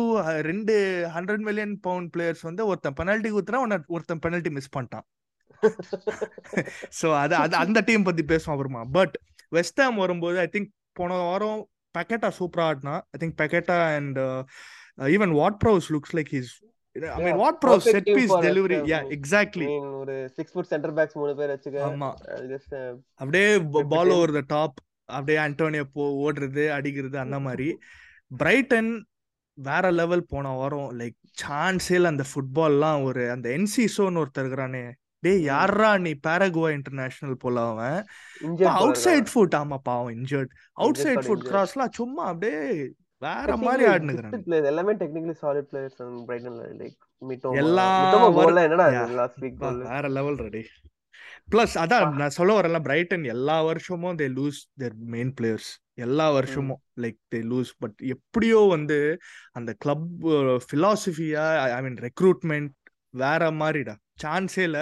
ரெண்டு 0.41 0.73
ஹண்ட்ரட் 1.15 1.43
மில்லியன் 1.47 1.73
பவுண்ட் 1.79 2.09
பிளேயர்ஸ் 2.15 2.41
வந்து 2.41 2.65
ஒருத்தன் 2.65 2.97
பெனல்ட்டி 2.99 3.31
குத்துனா 3.35 3.79
ஒருத்தன் 3.87 4.23
பெனல்ட்டி 4.25 4.51
மிஸ் 4.51 4.73
பண்ணிட்டான். 4.77 5.05
ஸோ 6.99 7.07
அது 7.23 7.35
அது 7.35 7.55
அந்த 7.55 7.79
டீம் 7.81 8.07
பத்தி 8.09 8.23
பேசுவோம் 8.23 8.55
அப்புறமா. 8.55 8.83
பட் 8.97 9.15
வெஸ்டாம் 9.51 9.95
வரும்போது 9.95 10.37
ஐ 10.39 10.47
திங்க் 10.51 10.69
போன 10.95 11.17
வாரம் 11.23 11.61
பக்கெட்டா 11.95 12.29
சூப்பரா 12.37 12.65
ஆடினா 12.69 12.95
I 13.09 13.19
think 13.21 13.37
Paqueta 13.41 13.77
and 13.95 14.19
even 15.11 15.33
Ward 15.39 15.57
Prowse 15.63 15.87
looks 15.95 16.13
like 16.17 16.31
his 16.35 16.53
I 17.09 17.21
mean 17.25 17.39
Ward 17.41 17.59
Prowse 17.63 17.85
set 17.87 18.09
piece 18.11 18.33
delivery. 18.45 18.77
Yeah 18.91 18.99
exactly 19.17 19.67
ஒரு 20.01 20.15
சிக்ஸ் 20.37 20.53
ஃபுட் 20.53 20.71
சென்டர் 20.71 20.93
பேக்ஸ் 20.97 21.17
மூணு 21.19 21.33
பேர் 21.39 21.53
வச்சுக்க 21.53 21.83
ஆமா 21.87 22.09
ஜஸ்ட் 22.53 22.75
அப்படியே 23.19 23.47
பால். 23.93 24.13
ஓவர் 24.15 24.35
த 24.37 24.43
டாப் 24.49 24.77
அப்படியே 25.09 25.39
அண்டோனியோ 25.45 25.85
போ 25.93 26.03
ஓடுறது 26.23 26.65
அடிக்கிறது 26.75 27.17
அந்த 27.19 27.37
மாதிரி 27.39 27.69
பிரைட்டன் 28.31 28.91
வேற 29.57 29.85
லெவல் 29.91 30.29
போன 30.29 30.51
வாரம் 30.55 30.89
லைக் 30.99 31.15
சான்ஸே 31.41 31.95
இல்ல 31.97 32.11
அந்த 32.13 32.25
ஃபுட்பால்லாம் 32.29 32.99
ஒரு 33.07 33.23
அந்த 33.31 33.47
என்சிசோன்னு 33.57 34.21
ஒருத்தர் 34.21 34.43
இருக்கிறானே 34.43 34.83
ம். 35.23 35.41
யாரா 35.43 35.97
நீ 35.97 36.11
பாரகுவா 36.27 36.69
இன்டர்நேஷனல் 36.71 37.37
போல 37.37 37.65
அவன்? 37.67 37.99
Outside 39.01 39.29
foot. 39.31 39.55
ஆமா 39.57 39.77
பாவம் 39.83 40.13
இன்ஜர்ட். 40.15 40.51
Outside 40.97 41.23
foot. 41.27 41.43
கிராஸ்லாம் 41.47 41.95
சும்மா 41.95 42.23
அப்படியே 42.25 42.61
வேற 43.21 43.55
மாதிரி 43.59 43.83
ஆடுனுக்குறாங்க 43.87 44.67
எல்லாமே 44.67 44.93
டெக்னிக்கலி 45.01 45.35
சாலிட் 45.41 45.67
பிளேயர்ஸ் 45.71 45.97
பிரைட்டன்ல 46.27 46.63
லைக் 46.79 46.97
மிட்டோமா 47.21 47.59
எல்லா 47.61 47.87
என்னடா. 48.61 48.87
லாஸ்ட் 49.15 49.43
வீக் 49.43 49.59
வேற 49.89 50.07
லெவல் 50.09 50.39
ரெடி 50.39 50.63
பிளஸ் 51.51 51.75
அதான் 51.77 52.15
நான் 52.15 52.35
சொல்ல 52.35 52.51
வரல 52.57 52.79
பிரைட்டன் 52.81 53.23
எல்லா 53.29 53.61
வருஷமும் 53.61 54.17
they 54.17 54.27
lose 54.35 54.59
their 54.77 54.95
main 55.07 55.31
players 55.37 55.69
எல்லா 55.97 56.29
வருஷமும் 56.29 56.81
லைக் 57.01 57.19
தே 57.31 57.39
லூஸ் 57.47 57.71
பட் 57.79 57.97
எப்படியோ 58.13 58.59
வந்து 58.69 58.97
அந்த 59.51 59.71
கிளப் 59.77 60.05
பிலாசபியா 60.71 61.45
ஐ 61.69 61.81
மீன் 61.81 61.99
ரெக்ரூட்மெண்ட் 62.07 62.71
வேற 63.13 63.51
மாதிரிடா. 63.51 63.93
சான்ஸே 64.23 64.63
இல்ல. 64.69 64.79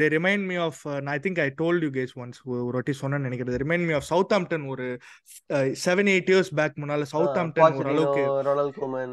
They 0.00 0.04
remind 0.14 0.44
me 0.50 0.56
of 0.66 0.78
I 1.14 1.16
think 1.24 1.40
I 1.44 1.46
told 1.60 1.82
you 1.86 1.90
guys 1.96 2.12
once 2.22 2.38
ஒரு 2.52 2.74
வாட்டி 2.76 2.92
சொன்னேன்னு 3.00 3.26
நினைக்கிறது 3.28 3.60
ரிமைண்ட் 3.62 3.86
மீ 3.88 3.94
ஆஃப் 3.98 4.06
சவுத் 4.10 4.32
ஆம்டன் 4.36 4.64
ஒரு 4.74 4.86
செவன் 5.84 6.10
எயிட் 6.14 6.30
இயர்ஸ் 6.32 6.52
பேக் 6.60 6.78
முன்னால 6.82 7.08
சவுத் 7.14 7.38
ஆம்டன் 7.42 7.76
ஓரளவுக்கு 7.80 8.22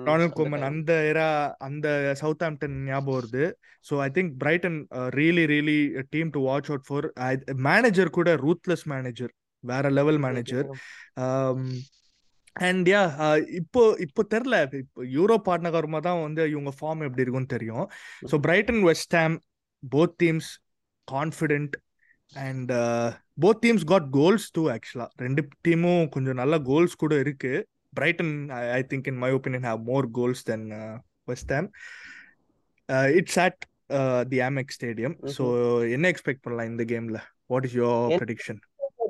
ரொனால்ட் 0.08 0.36
கோமன் 0.39 0.65
அந்த 0.69 0.91
era 1.12 1.27
அந்த 1.69 1.88
சவுத் 2.21 2.45
ஆம்டன் 2.49 2.77
ஞாபகம் 2.91 3.17
வருது. 3.19 3.45
So 3.89 3.95
I 4.08 4.10
think 4.17 4.32
Brighton 4.43 4.79
really 5.19 5.45
really 5.53 5.79
team 6.15 6.32
to 6.38 6.41
watch 6.49 6.71
out 6.73 6.88
for 6.89 7.08
manager 7.69 8.15
கூட 8.19 8.29
ரூத்லெஸ் 8.47 8.88
மேனேஜர் 8.93 9.34
வேற 9.63 9.86
லெவல் 9.99 10.19
மேனேஜர் 10.25 10.67
அண்ட் 12.55 12.88
யா 12.91 13.01
இப்போ 13.60 13.82
இப்போ 14.05 14.21
தெரில. 14.34 14.55
இப்போ 14.84 15.01
யூரோப் 15.17 15.49
ஆடினகரமா 15.53 15.99
தான் 16.08 16.23
வந்து 16.25 16.41
இவங்க 16.53 16.71
ஃபார்ம் 16.79 17.03
எப்படி 17.08 17.23
இருக்கும்னு 17.23 17.53
தெரியும். 17.55 17.86
So 18.32 18.38
Brighton 18.45 18.82
West 18.89 19.15
both 19.84 20.15
teams 20.24 20.50
confident 21.08 21.76
and 22.42 22.72
both 23.38 23.62
teams 23.63 23.86
got 23.86 24.08
goals 24.12 24.48
too 24.52 24.63
ஆக்சுவலா 24.70 25.08
ரெண்டு 25.18 25.44
டீமும் 25.68 26.06
கொஞ்சம் 26.10 26.36
நல்ல 26.36 26.56
கோல்ஸ் 26.62 26.96
கூட 26.96 27.13
இருக்கு. 27.20 27.54
Brighton 27.94 28.34
I 28.72 28.82
think 28.89 29.08
in 29.08 29.18
my 29.18 29.32
opinion 29.32 29.68
have 29.70 29.82
more 29.84 30.08
goals 30.12 30.44
than 30.44 30.65
West 31.26 31.54
Ham 31.54 31.70
it's 33.15 33.39
at 33.39 33.62
the 34.30 34.39
Amex 34.48 34.74
stadium 34.78 35.15
so 35.36 35.46
என்ன 35.89 36.08
expect 36.13 36.44
பண்ணலாம் 36.44 36.70
இந்த 36.72 36.86
கேம்ல 36.86 37.20
வாட் 37.48 37.65
இஸ் 37.65 37.78
யோர் 37.80 38.13
ப்ரெடிக்ஷன் 38.15 38.60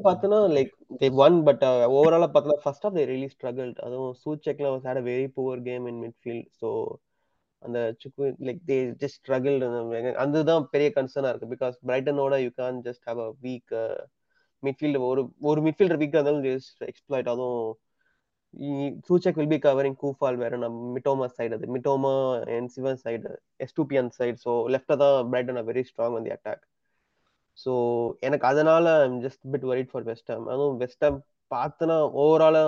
பார்த்தனா 0.05 0.37
லைக் 0.55 0.71
தே 1.01 1.07
ஒன் 1.17 1.37
பட் 1.43 1.63
ஓவராலா 1.95 2.27
பார்த்தா 2.35 2.55
first 2.63 2.85
half 2.85 2.95
they 2.97 3.03
really 3.05 3.29
struggled 3.33 3.79
அதுவும் 3.79 4.13
சூச்செக்ல 4.21 4.67
was 4.73 4.85
had 4.87 5.01
a 5.01 5.05
very 5.09 5.27
poor 5.37 5.61
game 5.61 5.87
in 5.91 5.99
midfield 6.05 6.47
so 6.61 6.69
அந்த 7.61 7.79
சுக்கு 8.01 8.25
லைக் 8.47 8.61
தே 8.67 8.77
ஜஸ்ட் 9.01 9.19
ஸ்ட்ரகிள் 9.19 9.57
அதுதான் 10.23 10.65
பெரிய 10.73 10.89
கன்சர்னா 10.95 11.31
இருக்கு. 11.31 11.51
Because 11.53 11.75
பிரைட்டனோட 11.87 12.35
you 12.43 12.51
can 12.59 12.79
just 12.87 13.05
have 13.09 13.21
a 13.25 13.29
weak 13.45 13.73
midfield 14.63 15.01
ஒரு 15.09 15.21
ஒரு 15.49 15.59
மிட்ஃபீல்டர் 15.67 16.01
வீக்காக 16.01 16.19
இருந்தாலும் 16.19 16.45
ஜஸ்ட் 16.49 16.81
எக்ஸ்ப்ளாய்ட் 16.89 17.31
அதுவும் 17.33 17.67
Soucek 19.07 19.37
will 19.39 19.51
be 19.51 19.59
covering 19.65 19.97
Coufal 20.01 20.37
வேற 20.37 20.53
நம்ம 20.57 20.87
மிட்டோமா 20.95 21.25
சைடு 21.37 21.53
அது. 21.57 21.67
மிட்டோமா 21.75 22.13
அண்ட் 22.55 22.71
சிவன் 22.75 22.99
சைடு 23.03 23.31
எஸ்டூபியன் 23.65 24.09
சைடு 24.17 24.37
ஸோ 24.45 24.53
லெஃப்டா 24.75 24.95
தான் 25.03 25.17
பிரைட்டன் 25.31 25.61
வெரி 25.69 25.83
ஸ்ட்ராங் 25.89 26.17
அந்த 26.19 26.31
அட்டாக் 26.37 26.63
ஸோ 27.57 27.71
எனக்கு 28.21 28.45
அதனால 28.45 28.87
just 29.25 29.43
bit 29.53 29.67
worried 29.71 29.91
for 29.91 30.07
West Ham 30.09 30.45
அதுவும் 30.53 30.77
வெஸ்டம் 30.83 31.17
பார்த்தனா 31.51 31.95
ஓவராலா 32.23 32.61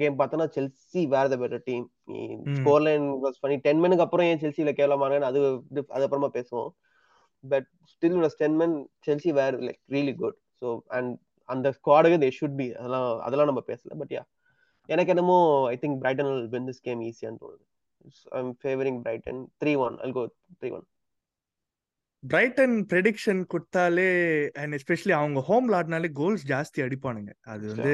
கேம் 0.00 0.18
பார்த்தனா 0.20 0.46
செல்சி 0.56 1.00
வேற 1.14 1.24
the 1.32 1.36
better 1.42 1.64
team 1.68 1.86
score 2.58 2.84
line 2.86 3.06
was 3.24 3.40
பண்ணி 3.42 3.56
டென் 3.66 3.80
மினுக்கு 3.82 4.04
அப்புறம் 4.06 4.28
ஏன் 4.30 4.42
செல்சியில 4.44 4.72
கேவலமானு 4.80 5.28
அது 5.30 5.40
அது 5.96 6.04
அப்புறமா 6.06 6.30
பேசுவோம். 6.38 6.70
But 7.44 7.68
still 7.92 8.18
ten 8.42 8.58
men 8.60 8.76
Chelsea 9.06 9.32
were 9.40 9.58
like 9.66 9.80
really 9.96 10.14
good 10.22 10.38
so 10.62 10.68
and 10.98 11.12
அந்த 11.48 11.68
ஸ்குவாடுக்கு 11.78 12.18
தே 12.24 12.30
ஷுட் 12.38 12.58
பி 12.60 12.66
அதெல்லாம் 12.80 13.08
அதெல்லாம் 13.26 13.50
நம்ம 13.50 13.62
பேசல. 13.70 13.96
பட் 14.02 14.14
யா 14.16 14.22
எனக்கு 14.88 15.12
என்னமோ 15.14 15.38
I 15.72 15.76
think 15.82 15.98
Brighton 16.02 16.30
will 16.32 16.48
win 16.54 16.68
this 16.70 16.82
game 16.86 17.02
ஈஸியான்னு 17.08 17.40
தோணுது. 17.42 17.64
I 18.34 18.38
am 18.44 18.54
favouring 18.62 19.00
Brighton 19.06 19.40
three 19.62 19.72
one 19.86 19.96
I'll 20.04 20.14
go 20.18 20.22
three 20.60 20.70
one 20.78 20.86
Brighton 22.22 22.74
prediction 22.90 23.40
கொடுத்தாலே 23.52 24.08
அண்ட் 24.60 24.74
எஸ்பெஷலி 24.76 25.12
அவங்க 25.18 25.40
ஹோம் 25.40 25.66
விளாட்னாலே 25.68 26.08
கோல்ஸ் 26.12 26.44
ஜாஸ்தி 26.50 26.80
அடிப்பானுங்க. 26.86 27.32
அது 27.52 27.64
வந்து 27.68 27.92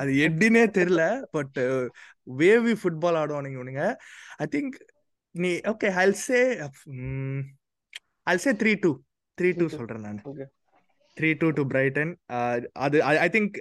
அது 0.00 0.10
எப்படின்னே 0.26 0.62
தெரியல 0.78 1.04
பட் 1.36 1.58
வேவி 2.42 2.74
ஃபுட்பால் 2.82 3.18
ஆடுவானுங்க 3.22 3.58
இவனுங்க. 3.58 3.86
ஐ 4.36 4.46
திங்க் 4.54 4.76
நீ 5.30 5.50
okay 5.72 5.90
I'll 6.02 6.16
say 6.26 6.40
I'll 8.30 8.44
say 8.44 8.52
three 8.62 8.74
two 8.84 8.92
three 9.40 9.50
two 9.58 9.66
சொல்றேன் 9.78 10.06
நான். 10.06 10.22
த்ரீ 11.16 11.30
டூ 11.40 11.48
டு 11.52 11.62
பிரைட்டன் 11.70 12.12
அது 12.80 12.96
ஐ 13.18 13.28
திங்க் 13.34 13.54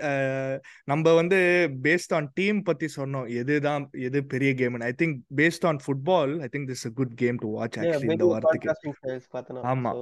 நம்ம 0.88 1.14
வந்து 1.20 1.40
பேஸ்ட் 1.86 2.14
ஆன் 2.18 2.28
டீம் 2.36 2.60
பத்தி 2.64 2.88
சொன்னோம். 2.96 3.28
எதுதான் 3.42 3.86
எது 4.08 4.22
பெரிய 4.34 4.52
game 4.60 4.82
I 4.84 4.94
think 5.00 5.18
based 5.40 5.68
on 5.70 5.82
football 5.84 6.34
I 6.42 6.50
think 6.54 6.70
this 6.72 6.86
good 6.98 7.16
game 7.22 7.40
to 7.42 7.50
watch 7.56 7.80
actually 7.82 8.10
இந்த 8.10 8.28
வாரத்துக்கு 8.32 9.62
ஆமா. 9.74 9.94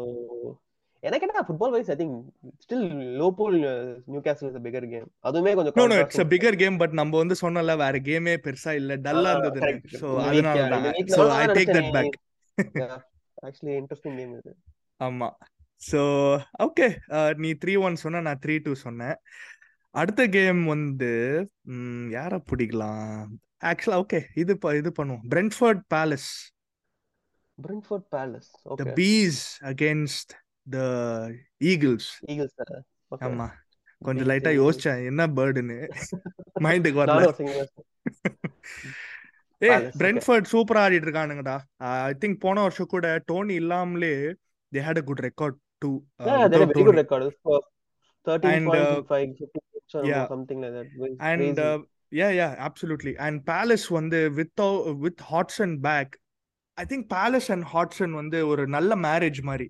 எனக்கு 1.04 1.26
என்ன 1.28 1.42
football 1.48 1.74
wise 1.74 1.90
I 1.90 1.98
think 2.02 2.18
still 2.64 2.86
லோபோல் 3.18 3.56
new 4.08 4.22
கேசல் 4.28 4.50
is 4.50 4.62
bigger 4.68 4.86
game 4.92 5.08
அதுவுமே 5.28 5.54
கொஞ்சம் 5.58 5.76
no 5.80 5.86
no 5.86 5.98
it's 6.04 6.22
a 6.22 6.28
bigger 6.34 6.58
game 6.62 6.78
but 6.82 6.94
நம்ம 7.00 7.18
வந்து 7.20 7.36
சொன்னல 7.42 7.76
வேற 7.82 7.98
கேமே 8.06 8.36
பெருசா 8.46 8.74
இல்ல 8.80 8.96
டல்லா 9.06 9.32
இருந்தது 9.36 9.72
சோ 10.02 10.10
அதனால 10.28 10.62
தான் 10.76 10.86
so 11.16 11.26
I 11.36 11.46
take 11.52 11.74
that 11.76 11.92
back 11.98 12.16
actually 13.44 13.74
interesting 13.80 14.18
game 14.20 14.34
இது. 14.38 14.54
ஆமா. 15.00 15.28
ஸோ 15.90 16.02
ஓகே 16.66 16.88
நீ 17.44 17.50
த்ரீ 17.62 17.74
ஒன் 17.86 17.96
சொன்ன 18.04 18.22
நான் 18.28 18.42
த்ரீ 18.44 18.56
டூ 18.66 18.74
சொன்னேன். 18.86 19.18
அடுத்த 19.96 20.22
கேம் 20.36 20.62
வந்து 20.74 21.12
யாரை 22.18 22.40
பிடிக்கலாம்? 22.50 23.32
ஆக்சுவலா 23.72 24.00
ஓகே 24.04 24.20
இது 24.42 24.54
இது 24.82 24.92
பண்ணுவோம். 25.00 25.24
Brentford 25.34 25.84
Palace 25.94 26.30
Brentford 27.58 28.08
Palace 28.16 28.50
the 28.82 28.86
bees 29.02 29.42
against 29.72 30.32
the 30.76 30.80
eagles 31.72 32.10
eagles 32.34 32.56
ஆமா. 33.28 33.48
கொஞ்சம் 34.02 34.30
லைட்டா. 34.32 34.52
யோசிச்சேன். 34.62 35.02
என்ன 35.10 35.28
பேர்டுன்னு 35.38 35.78
மைண்டுக்கு 36.66 37.02
வரல. 37.02 37.28
ஏ. 39.62 39.70
பிரென்ஃபர்ட் 40.02 40.50
சூப்பரா 40.54 40.82
ஆடிட்டு 40.86 41.08
இருக்கானுங்கடா. 41.08 41.58
ஐ 42.08 42.14
திங்க் 42.24 42.44
போன 42.46 42.64
வருஷம் 42.66 42.92
கூட 42.94 43.08
டோனி 43.30 43.56
இல்லாமலே 43.64 44.14
they 44.72 44.82
had 44.88 45.02
a 45.02 45.06
good 45.10 45.24
record 45.28 45.58
too 45.84 45.92
Yeah, 46.28 46.44
they 46.48 46.58
had 46.58 46.66
a 46.66 46.72
very 46.72 46.86
good 46.90 47.00
record. 47.02 47.24
For 47.44 47.58
13 48.28 48.52
And, 48.52 48.66
points 48.68 48.90
uh, 48.90 48.98
in 48.98 49.06
five, 49.06 49.30
50 49.38 49.62
points 49.64 49.96
or 49.96 50.04
yeah. 50.06 50.26
something 50.28 50.60
like 50.64 50.74
that. 50.76 50.90
It's 51.00 51.18
and 51.30 51.60
crazy. 51.60 51.88
Yeah 52.12 52.28
yeah 52.40 52.48
absolutely 52.68 53.14
and 53.26 53.40
Palace 53.50 53.86
வந்து 53.92 54.20
with 54.40 54.62
with 55.06 55.22
Hodgson 55.32 55.74
back 55.88 56.14
I 56.78 56.86
think 56.92 57.06
Palace 57.16 57.50
and 57.56 57.66
Hodgson 57.74 58.14
வந்து 58.22 58.40
ஒரு 58.52 58.64
நல்ல 58.76 58.96
marriage 59.08 59.42
மாதிரி 59.50 59.68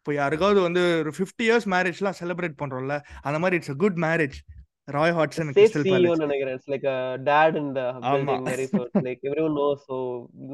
இப்போ 0.00 0.12
யாருக்காவது 0.20 0.60
வந்து 0.66 0.82
ஒரு 1.02 1.10
fifty 1.16 1.44
years 1.48 1.66
மேரேஜ்லாம் 1.74 2.16
செலிப்ரேட் 2.20 2.56
பண்றோம்ல 2.62 2.94
அந்த 3.26 3.38
மாதிரி 3.42 3.58
it's 3.60 3.74
a 3.74 3.78
good 3.82 3.98
marriage 4.06 4.36
Roy 4.88 5.14
Hodgson 5.18 5.50
Crystal 5.56 5.84
Palace 5.88 6.22
நினைக்கிறேன். 6.26 6.60
So 8.72 8.80
it's 8.84 9.04
like 9.08 9.20
everyone 9.24 9.54
knows 9.54 9.80
so 9.88 9.96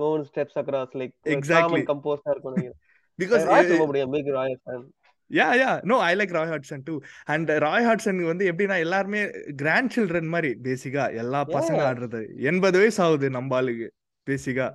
no 0.01 0.09
one 0.14 0.25
steps 0.25 0.55
across 0.57 0.90
like 0.95 1.14
uh, 1.14 1.25
calm 1.25 1.37
Exactly. 1.37 1.81
and 1.81 1.88
composed 1.92 2.25
ஆ 2.29 2.33
இருக்கும் 2.35 2.55
நினைக்கிறேன். 2.55 2.81
பிகாஸ் 3.19 3.45
ராய்ஸ் 3.51 3.71
ரொம்ப 3.75 3.87
பிடிக்கும் 3.92 4.37
Roy 4.38 4.57
fan. 4.64 4.83
Yeah 5.30 5.46
yeah 5.60 5.70
no 5.90 5.96
I 6.08 6.12
like 6.16 6.34
Roy 6.36 6.50
Hodgson 6.52 6.82
too 6.84 6.94
and 7.26 7.50
Roy 7.64 7.86
Hodgson 7.86 8.18
வந்து 8.24 8.44
எப்படின்னா 8.52 8.76
எல்லாருமே 8.84 9.20
grand 9.62 9.92
children 9.96 10.32
மாதிரி 10.34 10.50
பேசிக்கா 10.66 11.04
எல்லா 11.22 11.40
பசங்க. 11.56 11.80
ஆடுறது 11.88 12.20
எண்பது 12.50 12.78
வயசு 12.78 13.00
ஆகுது 13.06 13.28
நம்ம 13.30 13.56
ஆளுக்கு 13.56 13.88
பேசிக்கா 14.26 14.66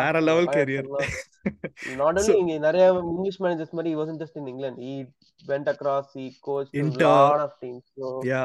வேற 0.00 0.14
level 0.28 0.48
Roy 0.48 0.56
career 0.56 0.88
not 1.98 2.16
only 2.20 2.34
இங்க 2.40 2.54
நிறைய 2.66 2.86
இங்கிலீஷ் 3.04 3.40
மேனேஜர்ஸ் 3.44 3.74
மாதிரி 3.78 3.92
he 3.92 3.98
wasn't 4.00 4.20
just 4.24 4.36
in 4.40 4.46
England. 4.52 4.76
He 4.86 4.94
went 5.42 5.68
across, 5.74 6.06
he 6.18 6.26
coached 6.48 6.74
a 6.74 6.82
Inter. 6.82 7.12
lot 7.26 7.44
of 7.46 7.52
teams. 7.62 7.84
So 7.96 8.08
yeah 8.30 8.42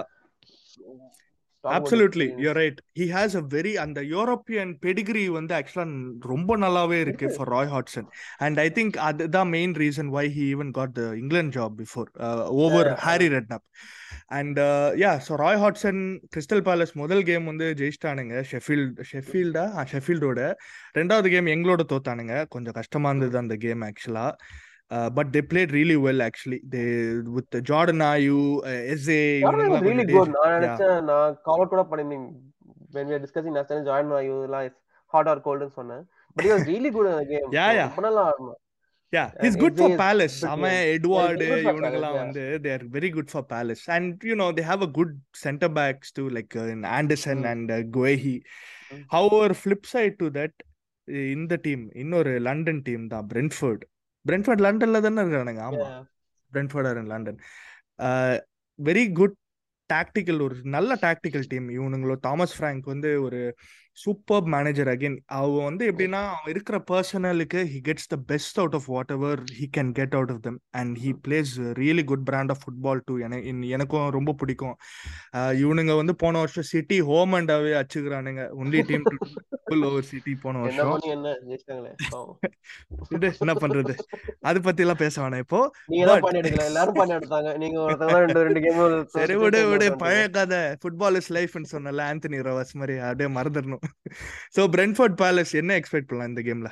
absolutely. 1.77 2.27
You're 2.43 2.57
right 2.61 2.79
he 2.99 3.05
has 3.15 3.35
a 3.41 3.43
very 3.55 3.73
அந்த 3.83 3.99
European 4.13 4.71
pedigree 4.85 5.23
வந்து 5.37 5.55
ஆக்சுவலா 5.59 5.85
ரொம்ப 6.31 6.57
நல்லாவே 6.65 6.99
இருக்கு. 7.05 7.27
For 7.35 7.51
Roy 7.55 7.71
Hodgson 7.75 8.07
and 8.45 8.59
I 8.65 8.67
think 8.77 8.97
அதுதான் 9.07 9.51
main 9.57 9.75
reason 9.83 10.11
why 10.17 10.25
he 10.37 10.45
even 10.53 10.71
got 10.79 10.95
the 11.01 11.03
England 11.21 11.55
job 11.59 11.75
before 11.83 12.09
over. 12.65 12.91
Harry 13.07 13.29
Redknapp 13.35 13.65
and 14.39 14.59
yeah 15.03 15.09
so 15.25 15.33
Roy 15.43 15.59
Hodgson 15.63 16.01
Crystal 16.33 16.63
Palace 16.67 16.93
முதல் 17.01 17.23
game 17.29 17.45
வந்து 17.51 17.65
ஜெயிச்சிட்டானுங்க. 17.79 18.35
ஷெஃபீல்ட் 18.51 18.99
ஷெஃபீல்டா 19.11 19.65
ஷெஃபீல்டோட 19.91 20.39
ரெண்டாவது 20.99 21.27
கேம் 21.33 21.53
எங்களோட 21.55 21.81
தோத்தானுங்க. 21.91 22.35
கொஞ்சம் 22.55 22.77
கஷ்டமா 22.79 23.09
இருந்தது 23.11 23.37
அந்த 23.43 23.57
கேம் 23.65 23.83
ஆக்சுவலா 23.89 24.27
தே 24.91 25.41
தே 26.73 26.81
ஆயு 28.13 28.39
எஸ்ஏ 28.93 29.19
Jordan 29.45 29.69
was 29.73 29.81
really 29.89 30.05
good. 30.13 30.29
நான் 30.37 30.49
yeah. 30.49 30.57
நினைச்சேன் 30.57 31.05
நான் 31.11 31.37
call 31.47 31.59
out 31.63 31.69
கூட 31.75 31.83
பண்ணிருந்தேன் 31.91 32.27
when 32.95 33.05
we 33.09 33.13
were 33.15 33.23
discussing 33.25 33.53
last 33.59 33.69
time 33.71 33.85
Jordan 33.89 34.11
Ayew 34.19 34.37
எல்லாம் 34.47 34.67
hot 35.13 35.27
or 35.31 35.37
cold 35.47 35.61
ன்னு 35.63 35.77
சொன்னேன் 35.79 36.03
but 36.35 36.43
he 36.47 36.51
was 36.55 36.63
really 36.73 36.91
good 36.97 37.07
in 37.11 37.15
the 37.21 37.27
game 37.31 37.49
Yeah, 37.59 37.71
yeah. 37.79 37.89
ரொம்ப 37.89 38.03
நல்லா 38.07 38.23
ஆடினான் 38.31 38.59
Yeah, 39.13 39.27
he's 39.41 39.55
good 39.63 39.75
for 39.79 39.89
Palace. 40.03 40.37
அவன் 40.51 40.77
எட்வார்டு 40.93 41.47
இவனுங்கெல்லாம் 41.63 42.15
வந்து 42.21 42.43
they 42.63 42.71
are 42.77 42.85
very 42.95 43.09
good 43.17 43.27
for 43.33 43.41
Palace 43.51 43.83
and 43.95 44.23
you 44.29 44.35
know 44.39 44.47
they 44.57 44.65
have 44.69 44.81
a 44.87 44.91
good 44.99 45.11
center 45.43 45.69
backs 45.79 46.07
too 46.17 46.25
like 46.37 46.53
uh, 46.61 46.71
in 46.75 46.79
Anderson 46.99 47.37
Mm. 47.43 47.49
and 47.51 47.65
uh, 47.71 47.81
Guehi. 47.97 48.33
Mm. 48.93 49.03
However, 49.15 49.49
flip 49.63 49.83
side 49.93 50.15
to 50.21 50.29
that 50.37 50.55
இந்த 51.35 51.53
team 51.65 51.83
இன்னொரு 52.01 52.33
London 52.47 52.81
team 52.87 53.05
தான் 53.13 53.25
Brentford 53.33 53.81
Brentford 54.27 54.63
லண்டன்ல 54.65 55.01
தானே 55.05 55.21
இருக்கானுங்க. 55.21 55.63
ஆமா. 55.69 55.87
Brentford 56.51 56.87
are 56.87 56.97
in 56.97 57.11
London 57.13 57.39
very 58.79 59.03
good 59.11 59.35
tactical 59.89 60.41
ஒரு 60.41 60.55
நல்ல 60.75 60.95
tactical 61.01 61.47
team 61.47 61.67
இவனுங்களோ 61.69 62.15
தாமஸ் 62.19 62.55
ஃப்ராங்க் 62.57 62.91
வந்து 62.93 63.09
ஒரு 63.21 63.39
சூப்பர் 63.95 64.43
மேனேஜர் 64.43 64.87
அகைன் 64.87 65.17
அவன் 65.25 65.63
வந்து 65.63 65.91
எப்படின்னா 65.91 66.11
அவன் 66.11 66.47
இருக்கிற 66.47 66.83
பர்சனலுக்கு 66.91 67.53
he 67.53 67.79
gets 67.87 68.07
the 68.07 68.15
best 68.25 68.57
out 68.57 68.73
of 68.73 68.85
whatever 69.11 69.39
he 69.39 69.65
can 69.77 69.91
get 69.91 70.13
out 70.13 70.29
of 70.29 70.41
them 70.41 70.59
and 70.69 70.97
he 70.97 71.11
plays 71.27 71.51
really 71.57 72.03
good 72.03 72.23
brand 72.23 72.49
of 72.49 72.61
football 72.63 72.99
too 73.05 73.17
எனக்கும் 73.69 74.09
ரொம்ப 74.09 74.33
பிடிக்கும். 74.33 74.75
இவனுங்க 75.35 75.95
வந்து 75.95 76.15
போன 76.15 76.37
வருஷம் 76.37 76.63
சிட்டி 76.63 77.01
ஹோம் 77.01 77.33
அண்டாவே 77.33 77.73
அச்சுக்கிறானுங்க 77.81 78.47
ஒன்லி 78.57 78.81
டீம் 78.87 79.83
ஓவர் 79.83 80.03
சிட்டி 80.03 80.35
போன 80.41 80.57
வருஷம். 80.57 80.99
என்ன 83.39 83.53
பண்றது? 83.53 83.93
அது 84.41 84.61
பத்தி 84.61 84.81
எல்லாம் 84.81 85.01
பேச 85.03 85.21
வேணாம் 85.21 85.37
இப்போ. 85.37 85.71
சரி 89.07 89.35
விடு 89.35 89.67
விடு. 89.67 89.95
பழைய 89.95 90.27
கதை. 90.27 90.57
ஃபுட்பால் 90.57 91.15
இஸ் 91.15 91.33
லைஃப்னு 91.33 91.71
சொன்னல 91.71 92.03
ஆந்தனி 92.09 92.39
ரோவஸ் 92.49 92.77
மாதிரி. 92.81 92.97
அப்படியே 92.97 93.29
மறந்துடணும். 93.39 93.82
சோ 94.55 94.61
பிரென்ஃபோர்ட் 94.75 95.15
பேலஸ் 95.21 95.53
என்ன 95.53 95.77
எக்ஸ்பெக்ட் 95.79 96.09
பண்ணலாம் 96.11 96.31
இந்த 96.31 96.41
கேம்ல 96.41 96.71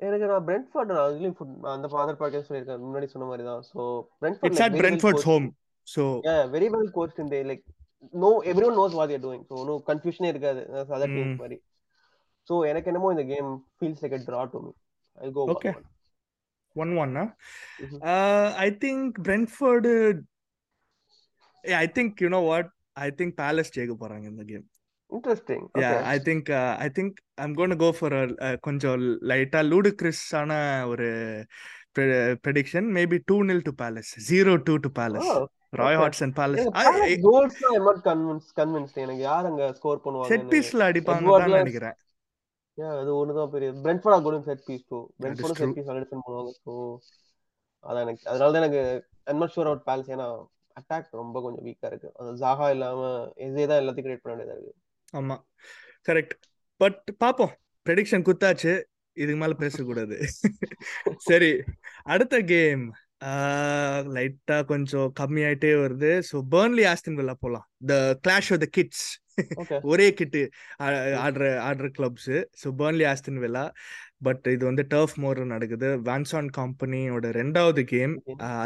எனக்கு 0.00 0.26
நான் 0.26 0.46
பிரென்ட்ஃபோர்ட் 0.46 0.90
நான் 0.92 1.04
அதுலயும் 1.06 1.36
foot- 1.38 1.64
அந்த 1.66 1.88
ஃபாதர் 1.88 2.18
பாட்காஸ்ட் 2.20 2.48
சொல்லியிருக்கேன் 2.48 2.84
முன்னாடி 2.86 3.04
சொன்ன 3.04 3.26
மாதிரி 3.26 3.46
தான் 3.48 3.62
so 3.72 3.80
it's 4.42 4.60
at 4.60 4.76
Brentford's 4.82 5.24
home 5.24 5.48
so 5.88 6.04
Yeah, 6.24 6.42
very 6.46 6.68
well 6.68 6.88
coached 6.90 7.18
in 7.18 7.28
they 7.28 7.42
like 7.44 7.64
no 8.14 8.30
everyone 8.50 8.74
knows 8.74 8.94
what 8.94 9.06
they're 9.08 9.24
doing. 9.28 9.42
So 9.48 9.64
no 9.64 9.74
confusion 9.80 10.24
இருக்காது 10.24 10.60
teams 11.06 11.30
Mm. 11.30 11.36
மாதிரி. 11.36 11.58
So 12.48 12.64
எனக்கு 12.64 12.90
என்னமோ 12.90 13.10
இந்த 13.10 13.24
game 13.34 13.48
feels 13.80 14.00
like 14.02 14.12
a 14.12 14.22
draw 14.28 14.44
to 14.52 14.60
me. 14.66 14.72
I'll 15.18 15.32
go 15.32 15.44
Okay. 15.50 15.72
one. 15.72 15.86
One 16.76 16.96
one 16.96 17.14
Mhm. 17.14 17.98
I 18.56 18.68
think 18.84 19.16
Brentford 19.22 19.92
I 21.64 21.86
think 21.94 22.22
you 22.22 22.28
know 22.28 22.40
what 22.44 22.70
I 22.92 23.08
think 23.10 23.34
Palace 23.34 23.74
ஜெயிக்க 23.76 23.96
போறாங்க 23.98 24.26
இந்த 24.26 24.44
game 24.44 24.66
Interesting. 25.10 25.62
Yeah. 25.82 25.90
I 26.14 26.16
think 26.26 26.48
I 26.84 26.88
think 26.96 27.14
I'm 27.44 27.54
gonna 27.60 27.74
go 27.82 27.88
for 27.98 28.16
கொஞ்சம் 28.66 29.04
லைட்டா 29.30 29.60
லூடுக்ரிஸான 29.70 30.50
ஒரு 30.92 31.08
prediction 32.44 32.88
maybe 32.96 33.18
two 33.30 33.36
nil 33.50 33.62
to 33.68 33.72
Palace 33.80 34.10
zero 34.30 34.52
two 34.66 34.74
to 34.84 34.90
Palace 34.98 35.30
Roy. 35.80 35.96
Hats 36.02 36.22
and 36.26 36.34
Palace 36.40 36.66
not 37.86 37.98
convinced 38.08 38.50
convinced. 38.60 38.98
எனக்கு 39.04 39.24
யார் 39.30 39.48
அங்க 39.50 39.64
ஸ்கோர் 39.78 40.02
பண்ணுவாங்க 40.04 40.30
செட் 40.32 40.46
பீஸ்ல 40.52 40.90
அடிப்பாங்க 40.90 41.38
நினைக்கிறேன் 41.56 41.96
Yeah, 42.78 42.92
அது 42.98 43.10
ஒண்ணுதான் 43.20 43.50
பெரிய 43.52 43.68
piece 43.70 44.04
நல்லா 45.22 46.02
defend 46.02 46.22
பண்ணுவாங்க. 46.26 46.52
So 46.66 46.74
அதான் 47.84 48.02
எனக்கு 48.04 48.22
அதனால 48.32 48.50
தான் 48.52 48.64
எனக்கு 48.64 48.82
sure 49.54 49.66
about 49.66 49.82
Palace 49.88 50.10
ஏன்னா 50.16 50.28
அட்டாக் 50.76 51.16
ரொம்ப 51.20 51.40
கொஞ்சம் 51.44 51.64
வீக்கா 51.68 51.88
இருக்கு 51.90 52.08
அந்த 52.20 52.32
ஜாகா 52.42 52.66
இல்லாம 52.74 53.00
எஸ்ஏ 53.46 53.64
தான் 53.70 53.80
எல்லாத்தையும் 53.82 54.06
கிரியேட் 54.06 54.22
பண்ண 54.24 54.34
வேண்டியதா 54.34 54.56
இருக்கு 54.58 54.74
ஆமா. 55.14 55.36
கரெக்ட் 56.08 56.34
பட் 56.80 57.02
பாப்போம். 57.24 57.52
ப்ரெடிக்ஷன் 57.86 58.24
குத்தாச்சு. 58.28 58.72
இதுக்கு 59.16 59.40
மேல 59.42 59.54
பேசக்கூடாது. 59.62 60.16
சரி. 61.28 61.52
அடுத்த 62.12 62.36
கேம் 62.50 62.82
லைட்டா 64.16 64.56
கொஞ்சம் 64.72 65.08
கம்மியாயிட்டே 65.20 65.72
வருது. 65.84 66.10
ஸோ 66.28 66.36
பர்ன்லி 66.52 66.84
ஆஸ்டின் 66.90 67.18
வில்லா 67.20 67.34
போலாம். 67.44 67.66
The 67.90 67.94
clash 68.24 68.50
of 68.54 68.62
the 68.64 68.68
kids 68.76 69.06
ஒரே 69.90 70.06
கிட்டு 70.20 70.40
ஆடுற 71.24 71.44
ஆடுற 71.68 71.88
clubs 71.98 72.30
so 72.62 72.68
Burnley 72.80 73.04
Aston 73.12 73.40
Villa 73.44 73.64
but 74.26 74.44
இது 74.54 74.62
வந்து 74.70 74.84
டர்ஃப் 74.94 75.16
மோர் 75.24 75.40
நடக்குது. 75.54 75.88
வான்சான் 76.08 76.50
கம்பெனியோட 76.58 77.26
ரெண்டாவது 77.40 77.82
கேம் 77.94 78.14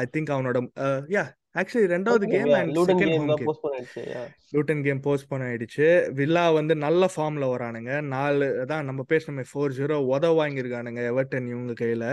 ஐ 0.00 0.06
திங்க் 0.14 0.34
அவனோட 0.36 0.60
யா 1.16 1.24
ஆக்சுவலி 1.54 1.88
ரெண்டாவது 1.92 2.24
கேம் 2.32 2.50
தான் 2.50 2.70
போஸ்ட். 3.42 3.64
லூட்டன் 4.54 4.82
கேம் 4.84 5.02
போஸ்ட் 5.06 5.28
பண்ண 5.30 5.48
ஆயிடுச்சு 5.48 5.86
வில்லா 6.18 6.44
வந்து 6.58 6.74
நல்ல 6.84 7.08
ஃபார்ம்ல 7.14 7.46
வரானுங்க. 7.52 7.92
நாலு 8.14 8.46
அதான் 8.62 8.88
நம்ம 8.90 9.04
பேசணுமே 9.10 9.44
ஃபோர் 9.50 9.76
ஜீரோ 9.78 9.98
உத 10.12 10.32
வாங்கியிருக்கானுங்க 10.38 11.02
எவர்டன் 11.12 11.50
இவங்க 11.54 11.74
கையில. 11.82 12.06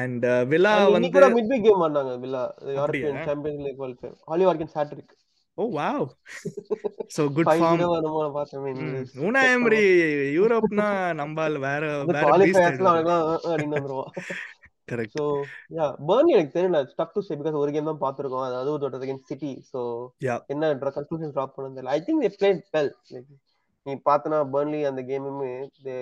அண்ட் 0.00 0.24
வில்லா 0.52 0.70
And 0.76 0.94
வந்து 0.94 1.08
மிட்வீக் 1.34 1.66
கேம் 1.66 1.82
ஆடினாங்க 1.84 2.14
Villa? 2.22 2.40
European 2.70 3.20
Champions 3.28 3.62
League 3.66 3.78
qualify 3.80 4.10
Ollie 4.30 4.46
Watkins 4.48 4.74
hattrick 4.78 5.12
oh 5.58 5.64
wow 5.76 6.06
so 7.16 7.22
good 7.36 7.50
5 7.50 7.60
form 7.60 7.82
0 7.82 7.98
என்னமோ 8.70 9.30
நான் 9.36 9.50
எம்ரி 9.52 9.82
யூரோப்னா 10.38 10.86
நம்பால் 11.20 11.58
வேற 11.66 11.82
வேற 12.08 12.24
குவாலிஃபயர்ஸ்ல 12.24 12.88
கரெக்ட் 14.88 15.16
சோ 15.18 15.24
யா 15.76 15.86
பர்ன் 16.08 16.32
எனக்கு 16.34 16.54
தெரியல. 16.56 16.80
ஸ்டக் 16.92 17.14
டு 17.16 17.22
சே 17.26 17.36
பிகாஸ் 17.40 17.60
ஒரு 17.62 17.70
கேம் 17.74 17.90
தான் 17.90 18.02
பாத்துருக்கோம் 18.04 18.46
அதாவது 18.48 18.72
ஒரு 18.76 19.00
அகைன்ஸ்ட் 19.00 19.30
சிட்டி 19.32 19.52
சோ. 19.72 19.82
என்ன 20.54 20.72
கன்க்ளூஷன் 20.98 21.34
டிராப் 21.36 21.54
பண்ணது 21.58 21.92
I 21.96 21.98
think 22.08 22.24
they 22.24 22.32
played 22.38 22.64
well 22.76 22.90
நீ 23.86 23.94
பார்த்தனா 24.08 24.40
பர்ன்லி 24.56 24.82
அந்த 24.90 25.00
கேமுமே 25.10 25.52
they 25.86 25.96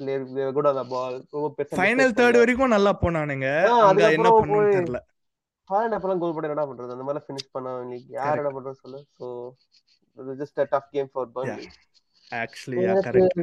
play 0.00 0.12
good 0.56 0.68
on 0.70 0.78
the 0.80 0.84
ball 0.92 1.16
ரொம்ப 1.34 1.48
பெருசா 1.56 1.80
ஃபைனல் 1.80 2.14
தேர்ட். 2.18 2.40
வரைக்கும் 2.42 2.74
நல்லா 2.76 2.92
போனானுங்க. 3.02 3.48
அங்க 3.88 4.04
என்ன 4.18 4.30
போய் 4.38 4.74
தெரியல. 4.76 5.00
ஹாலண்ட் 5.70 5.96
அப்பெல்லாம் 5.96 6.20
கோல் 6.22 6.34
போட்டு 6.34 6.54
என்ன 6.54 6.64
பண்றது? 6.68 6.94
அந்த 6.96 7.04
மாதிரி 7.08 7.24
ஃபினிஷ் 7.26 7.52
பண்ண 7.54 7.74
யார் 8.16 8.40
என்ன 8.42 8.52
பண்றது 8.56 8.82
சொல்லு. 8.84 9.00
So 9.18 9.26
just 10.40 10.60
a 10.62 10.66
tough 10.72 10.88
game 10.94 11.10
for 11.12 11.28
Burnley 11.36 11.66
actually 12.40 12.82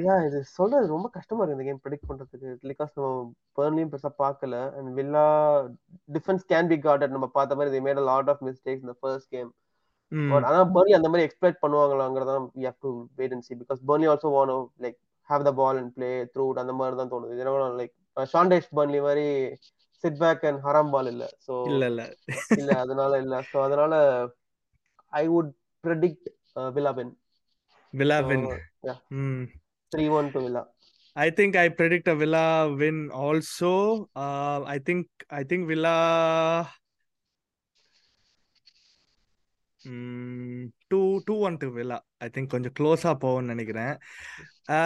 yeah 0.07 0.15
இது 0.27 0.39
சொல்றது 0.57 0.85
ரொம்ப 0.93 1.07
கஷ்டமா 1.15 1.41
இருக்கு 1.41 1.57
இந்த 1.57 1.65
கேம் 1.67 1.81
ப்ரெடிக்ட் 1.83 2.09
பண்றதுக்கு. 2.09 2.49
பிகாஸ் 2.71 2.91
நம்ம 2.97 3.09
பர்ன்லியும் 3.59 3.91
பெருசா 3.93 4.11
பார்க்கல. 4.23 4.55
And 4.77 4.89
Villa 4.99 5.25
defence 6.15 6.45
can 6.51 6.69
be 6.73 6.77
guarded 6.87 7.15
நம்ம 7.15 7.27
பார்த்த 7.37 7.57
மாதிரி 7.59 7.73
they 7.75 7.83
made 7.87 7.99
a 8.03 8.07
lot 8.11 8.29
of 8.33 8.39
mistakes 8.49 8.81
in 8.85 8.89
the 8.93 8.99
first 9.05 9.27
game. 9.35 9.49
But 10.31 10.45
ஆனா 10.49 10.59
பர்ன்லி 10.75 10.93
அந்த 10.97 11.09
மாதிரி 11.11 11.25
எக்ஸ்பெக்ட் 11.27 11.61
பண்ணுவாங்களாங்கிறத 11.63 12.35
we 12.59 12.65
have 12.69 12.79
to 12.85 12.91
wait 13.19 13.33
and 13.35 13.43
see. 13.47 13.57
Because 13.61 13.81
Burnley 13.91 14.09
also 14.13 14.31
like 14.85 14.97
have 15.29 15.43
the 15.49 15.53
ball 15.59 15.75
and 15.81 15.89
play 15.97 16.13
through 16.33 16.49
it. 16.53 16.59
அந்த 16.63 16.73
மாதிரி 16.79 16.97
தான் 17.01 17.11
தோணுது. 17.13 17.39
ஏன்னா 17.43 17.69
லைக் 17.81 17.95
ஷாண்டேஷ் 18.33 18.71
பர்ன்லி 18.77 18.99
மாதிரி 19.07 19.27
சிட் 20.03 20.19
பேக் 20.23 20.43
அண்ட் 20.49 20.61
ஹராம் 20.67 20.91
பால் 20.95 21.09
இல்ல. 21.13 21.23
சோ 21.47 21.53
இல்ல 21.71 21.85
இல்ல. 21.91 22.03
இல்ல 22.61 22.71
அதனால 22.83 23.11
இல்ல. 23.23 23.35
சோ 23.51 23.57
அதனால 23.67 23.93
I 25.13 25.23
would 25.35 25.51
predict 25.83 26.27
Villa 26.77 26.93
win 27.93 27.99
Villa 27.99 28.17
win 28.29 28.45
yeah. 28.87 28.99
Hmm 29.21 29.45
three 29.91 30.05
one 30.19 30.29
to 30.35 30.41
Villa 30.45 30.63
I 31.15 31.31
think 31.31 31.55
I 31.55 31.69
predict 31.69 32.07
a 32.07 32.15
Villa 32.15 32.43
win 32.71 33.09
also. 33.11 34.09
Uh, 34.15 34.63
I 34.65 34.77
think 34.79 35.07
I 35.29 35.43
think 35.43 35.67
Villa 35.67 36.69
mm, 39.81 40.71
two 40.89 41.21
two 41.27 41.39
one 41.47 41.57
to 41.57 41.69
Villa. 41.71 41.97
I 42.21 42.29
think 42.29 42.47
கொஞ்சம் 42.53 42.75
க்ளோஸா 42.79 43.13
போகும்னு 43.23 43.51
நினைக்கிறேன் 43.53 43.93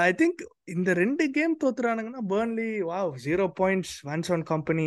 ஐ 0.04 0.12
think 0.13 0.41
இந்த 0.74 0.89
ரெண்டு 0.93 1.24
game 1.32 1.54
தோத்துறானுங்கன்னா 1.62 2.22
Burnley 2.30 2.67
wow 2.89 3.10
zero 3.24 3.46
points 3.58 3.93
once 4.08 4.30
one 4.32 4.43
company 4.43 4.86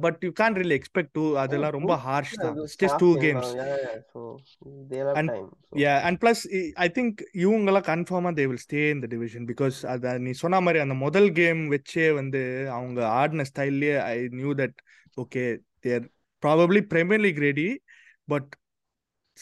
but 0.00 0.20
you 0.24 0.30
can't 0.32 0.56
really 0.56 0.76
expect 0.78 1.12
to 1.12 1.24
அதெல்லாம் 1.36 1.74
ரொம்ப 1.76 1.94
harsh 2.04 2.34
தான். 2.36 2.54
Just 2.82 3.00
two 3.00 3.10
games 3.24 3.50
and 6.04 6.20
plus 6.22 6.42
I 6.78 6.88
think 6.90 7.18
இவங்கெல்லாம் 7.42 7.88
கன்ஃபார்மா 7.88 8.32
they 8.38 8.46
will 8.46 8.62
stay 8.66 8.82
in 8.90 9.02
the 9.04 9.10
division 9.10 9.48
because 9.50 9.78
அத 9.86 10.14
நீ 10.18 10.32
சொன்ன 10.42 10.60
மாதிரி 10.60 10.80
அந்த 10.80 10.96
முதல் 11.02 11.30
கேம் 11.32 11.62
வச்சே 11.74 12.06
வந்து 12.14 12.42
அவங்க 12.70 13.00
ஆடின 13.18 13.46
ஸ்டைல்லே 13.50 13.92
I 14.06 14.16
knew 14.34 14.52
that 14.54 14.78
okay 15.16 15.44
they're 15.80 16.06
probably 16.42 16.82
Premier 16.92 17.20
League 17.20 17.42
ready 17.42 17.68
but 18.28 18.50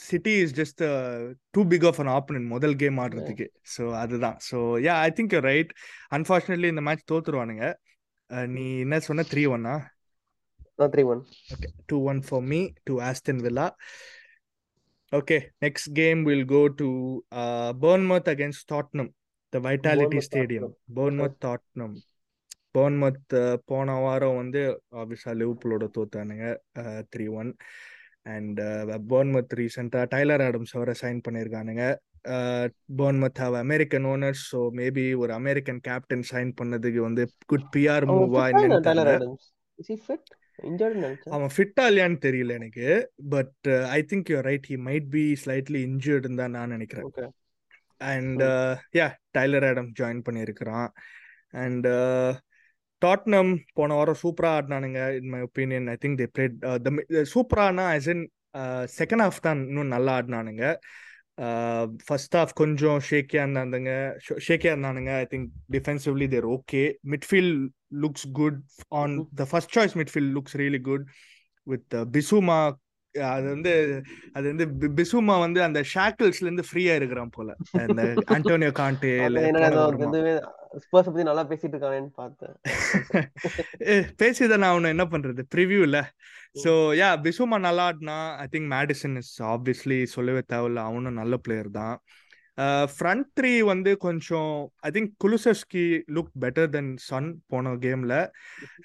City 0.09 0.35
is 0.43 0.55
just 0.61 0.83
too 1.57 1.63
big 1.73 1.87
of 1.91 2.01
an 2.03 2.13
opponent 2.19 2.49
முதல் 2.55 2.75
கேம் 2.83 2.99
ஆடுறதுக்கு 3.05 3.47
ஸோ 3.75 3.85
அதுதான் 4.03 4.37
so 4.49 4.59
yeah 4.87 4.95
I 5.07 5.11
think 5.19 5.35
you 5.37 5.41
right 5.51 5.73
unfortunately 6.19 6.71
இந்த 6.75 6.85
மேட்ச் 6.89 7.09
தோத்துருவானுங்க 7.13 7.67
நீ 8.57 8.67
என்ன 8.85 9.01
சொன்ன 9.09 9.27
த்ரீ 9.33 9.45
ஒன்னா 9.57 9.75
three 10.93 11.03
one 11.13 11.23
Okay, 11.55 11.71
2 11.89 11.97
1 12.13 12.21
for 12.23 12.41
me 12.43 12.61
to 12.87 12.93
Aston 13.01 13.39
Villa. 13.43 13.67
Okay, 15.13 15.41
next 15.61 15.87
game 15.93 16.21
we'll 16.25 16.49
go 16.51 16.63
to 16.81 16.89
uh, 17.33 17.71
Bournemouth 17.75 18.29
against 18.29 18.61
Tottenham, 18.69 19.09
the 19.53 19.61
Vitality 19.61 20.05
Bournemouth, 20.05 20.25
Stadium. 20.25 20.63
Tottenham. 20.63 20.95
Bournemouth, 20.97 21.37
Tottenham. 21.41 21.93
Bournemouth 22.75 23.35
uh, 23.35 23.57
போன 23.67 23.97
வாரம் 24.01 24.37
வந்து 24.37 24.61
ஆப்வியஸா 25.01 25.33
லிவர்பூலோட 25.41 25.87
தோத்தானுங்க 25.97 26.47
த்ரீ 27.15 27.27
ஒன் 27.41 27.51
அண்ட் 28.27 28.61
போர்ன்மத் 29.11 29.55
ரீசெண்டாக 29.61 30.07
Tyler 30.15 30.45
Adams 30.47 30.75
அவரை 30.77 30.95
sign 31.03 31.21
பண்ணியிருக்கானுங்க 31.27 31.85
Bournemouth 32.99 33.41
have 33.43 33.55
American 33.57 34.07
owners 34.07 34.43
so 34.53 34.61
maybe 34.81 35.05
ஒரு 35.15 35.33
American 35.33 35.81
captain 35.81 36.25
sign 36.33 36.51
பண்ணதுக்கு 36.61 37.01
வந்து 37.01 37.25
குட் 37.47 37.69
பிஆர் 37.77 38.07
மூவா 38.13 38.45
அவன் 41.31 41.53
ஃபிட்டா 41.55 41.85
இல்லையான்னு 41.91 42.19
தெரியல 42.25 42.53
எனக்கு. 42.53 42.87
But 43.29 43.69
I 43.89 44.01
think 44.11 44.31
you 44.33 44.41
right 44.49 44.67
he 44.69 44.77
might 44.89 45.09
be 45.09 45.23
slightly 45.45 45.81
இன்ஜர்டுன்னு 45.89 46.41
தான் 46.43 46.57
நான் 46.57 46.75
நினைக்கிறேன். 46.77 47.33
And 48.11 48.43
yeah 48.99 49.07
Tyler 49.39 49.67
Adam 49.71 49.91
join 50.01 50.23
பண்ணியிருக்கிறான் 50.29 50.91
and 51.65 51.89
Tottenham 53.03 53.53
போன 53.73 53.95
வாரம் 53.95 54.21
சூப்பரா 54.23 54.51
ஆடினானுங்க 54.57 55.01
in 55.19 55.31
my 55.35 55.41
opinion 55.41 55.89
I 55.89 55.97
think 56.03 56.19
they 56.21 56.29
played 56.35 56.57
சூப்பரானா 57.35 57.87
as 57.97 58.09
in 58.15 58.21
second 58.99 59.23
half 59.25 59.41
தான் 59.41 59.61
இன்னும் 59.69 59.87
நல்லா 59.87 60.13
ஆடினானுங்க. 60.19 60.65
ஃபர்ஸ்ட் 62.07 62.37
ஹாஃப் 62.37 62.53
கொஞ்சம் 62.53 63.01
ஷேக்கியா 63.11 63.43
இருந்தாங்க 63.47 63.93
ஷேக்கியா 64.47 64.73
இருந்தானுங்க. 64.75 65.13
I 65.23 65.27
think 65.31 65.49
defensively 65.71 66.29
they're 66.29 66.49
okay 66.57 66.83
midfield 67.11 67.61
looks 68.03 68.29
good 68.33 68.59
on 68.89 69.15
the 69.35 69.47
first 69.51 69.75
choice 69.79 69.97
midfield 69.97 70.35
looks 70.37 70.57
really 70.57 70.81
good 70.81 71.05
with 71.67 71.97
Bissouma 72.13 72.59
அது 73.15 73.47
வந்து 73.49 73.73
அது 74.33 74.47
வந்து 74.55 74.67
பிசுமா 74.99 75.37
வந்து 75.41 75.63
அந்த 75.63 75.81
ஷாக்கிள்ஸ்ல 75.95 76.47
இருந்து 76.49 76.65
ஃப்ரீயா 76.71 76.95
இருக்கிறான் 76.95 77.31
போல. 77.31 77.49
அந்த 77.85 78.03
ஆண்டோனியோ 78.35 78.73
காண்டே 78.73 79.13
ஸ்பர்ஸ் 80.71 81.09
பத்தி 81.09 81.25
நல்லா 81.25 81.45
பேசிட்டு 81.51 81.75
இருக்கானேன்னு 81.75 82.13
பார்த்தேன் 82.19 82.57
பேசிதான் 84.21 84.63
நான் 84.63 84.73
அவனை 84.73 84.91
என்ன 84.95 85.05
பண்றது? 85.13 85.43
ப்ரிவியூல 85.55 85.99
ஸோ 86.57 86.71
யா 86.99 87.09
பிசுமா 87.25 87.59
நல்லா 87.61 87.85
ஆடினா 87.89 88.17
I 88.39 88.47
think 88.53 88.69
Maddison 88.75 89.17
is 89.21 89.33
obviously 89.51 89.99
சொல்லவே 90.15 90.43
தேவையில்ல. 90.53 90.81
அவனும் 90.89 91.19
நல்ல 91.21 91.37
பிளேயர் 91.45 91.71
தான். 91.79 91.97
ஃப்ரண்ட் 92.95 93.29
த்ரீ 93.39 93.53
வந்து 93.71 93.91
கொஞ்சம் 93.99 94.55
I 94.83 94.91
think 94.91 95.11
Kulusevski 95.23 95.85
look 96.17 96.33
better 96.43 96.71
than 96.71 96.93
Son 97.07 97.31
போன 97.47 97.75
கேம்ல 97.85 98.15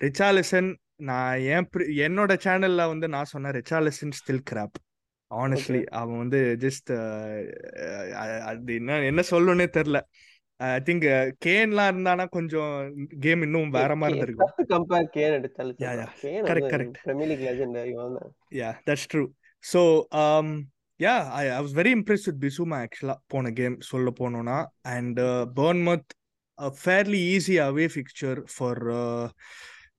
ரிச்சாலிசன் 0.06 0.70
நான் 1.10 1.70
pri- 1.74 1.90
என்னோட 2.06 2.34
சேனல்ல 2.46 2.84
வந்து 2.94 3.08
நான் 3.16 3.32
சொன்னேன் 3.34 3.56
ரிச்சாலிசன் 3.58 4.16
ஸ்டில் 4.20 4.46
கிராப் 4.52 4.78
ஆனஸ்ட்லி 5.32 5.82
அவன் 6.00 6.20
வந்து 6.24 6.40
ஜஸ்ட் 6.64 6.92
அது 8.50 8.74
என்ன 8.80 9.00
என்ன 9.10 9.22
சொல்லணும்னே 9.32 9.68
தெரில 9.78 10.00
ஐ 10.60 10.68
திங்க் 10.88 11.06
கேன்லாம் 11.46 11.90
இருந்தானா 11.92 12.26
கொஞ்சம் 12.36 12.76
கேம் 13.20 13.42
இன்னும் 13.42 13.74
வேற 13.78 13.96
மாதிரி 14.02 14.18
இருந்திருக்கும் 14.18 14.70
கம்பேர் 14.74 15.10
கேன் 15.16 15.36
எடுத்தாலும் 15.40 15.82
yeah. 15.86 16.12
Kane 16.22 16.46
Correct, 16.50 16.70
correct. 16.74 16.98
Premier 17.08 17.30
League 17.32 17.44
legend 17.48 17.82
இவன் 17.94 18.16
Yeah, 18.62 18.74
that's 18.88 19.06
true. 19.14 19.28
So, 19.64 19.82
um, 20.24 20.48
yeah, 21.00 21.22
I, 21.42 21.46
I 21.58 21.60
was 21.66 21.74
very 21.80 21.92
impressed 21.92 22.28
with 22.30 22.40
Bisuma 22.44 22.78
actually 22.86 23.16
போன 23.34 23.52
கேம் 23.52 23.78
சொல்ல 23.92 24.12
போனோம்னா 24.20 24.60
and 24.96 25.18
uh, 25.20 25.44
Bournemouth 25.58 26.10
a 26.58 26.72
fairly 26.86 27.22
easy 27.34 27.58
away 27.58 27.88
fixture 27.88 28.38
for 28.58 28.76
uh, 29.02 29.26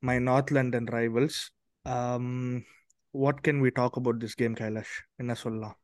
my 0.02 0.16
North 0.18 0.50
London 0.50 0.84
rivals. 0.98 1.36
Um, 1.84 2.28
what 3.14 3.36
can 3.42 3.60
we 3.64 3.70
talk 3.70 3.96
about 3.96 4.16
this 4.20 4.34
game, 4.34 4.54
Kailash? 4.54 4.94
என்ன 5.16 5.34
சொல்லலாம் 5.34 5.76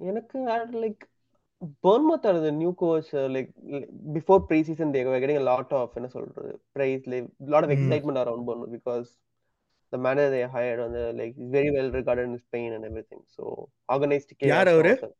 எனக்கு 0.00 0.38
like 0.82 1.04
Bournemouth 1.86 2.26
are 2.30 2.38
new 2.62 2.70
coach 2.82 3.10
like 3.34 3.50
before 4.16 4.40
preseason 4.68 4.92
they 4.94 5.02
were 5.08 5.20
getting 5.24 5.40
a 5.42 5.46
lot 5.50 5.70
of 5.80 5.94
என்ன 5.98 6.08
சொல்றது 6.16 6.52
praise 6.76 7.04
like 7.12 7.28
lot 7.54 7.64
of 7.66 7.70
Mm. 7.70 7.76
excitement 7.78 8.18
around 8.22 8.42
Bournemouth 8.48 8.72
because 8.78 9.06
the 9.92 10.00
manager 10.06 10.30
they 10.34 10.42
hired 10.56 10.80
on 10.84 10.90
the 10.98 11.04
like 11.18 11.34
is 11.42 11.50
very 11.56 11.70
well 11.76 11.88
regarded 11.98 12.26
in 12.30 12.36
Spain 12.46 12.70
and 12.76 12.84
everything 12.90 13.20
so 13.36 13.44
organized 13.88 14.32
chaos 14.40 14.50
யார் 14.52 14.70
அவரு? 14.74 14.92
was 14.96 15.04
a- 15.08 15.14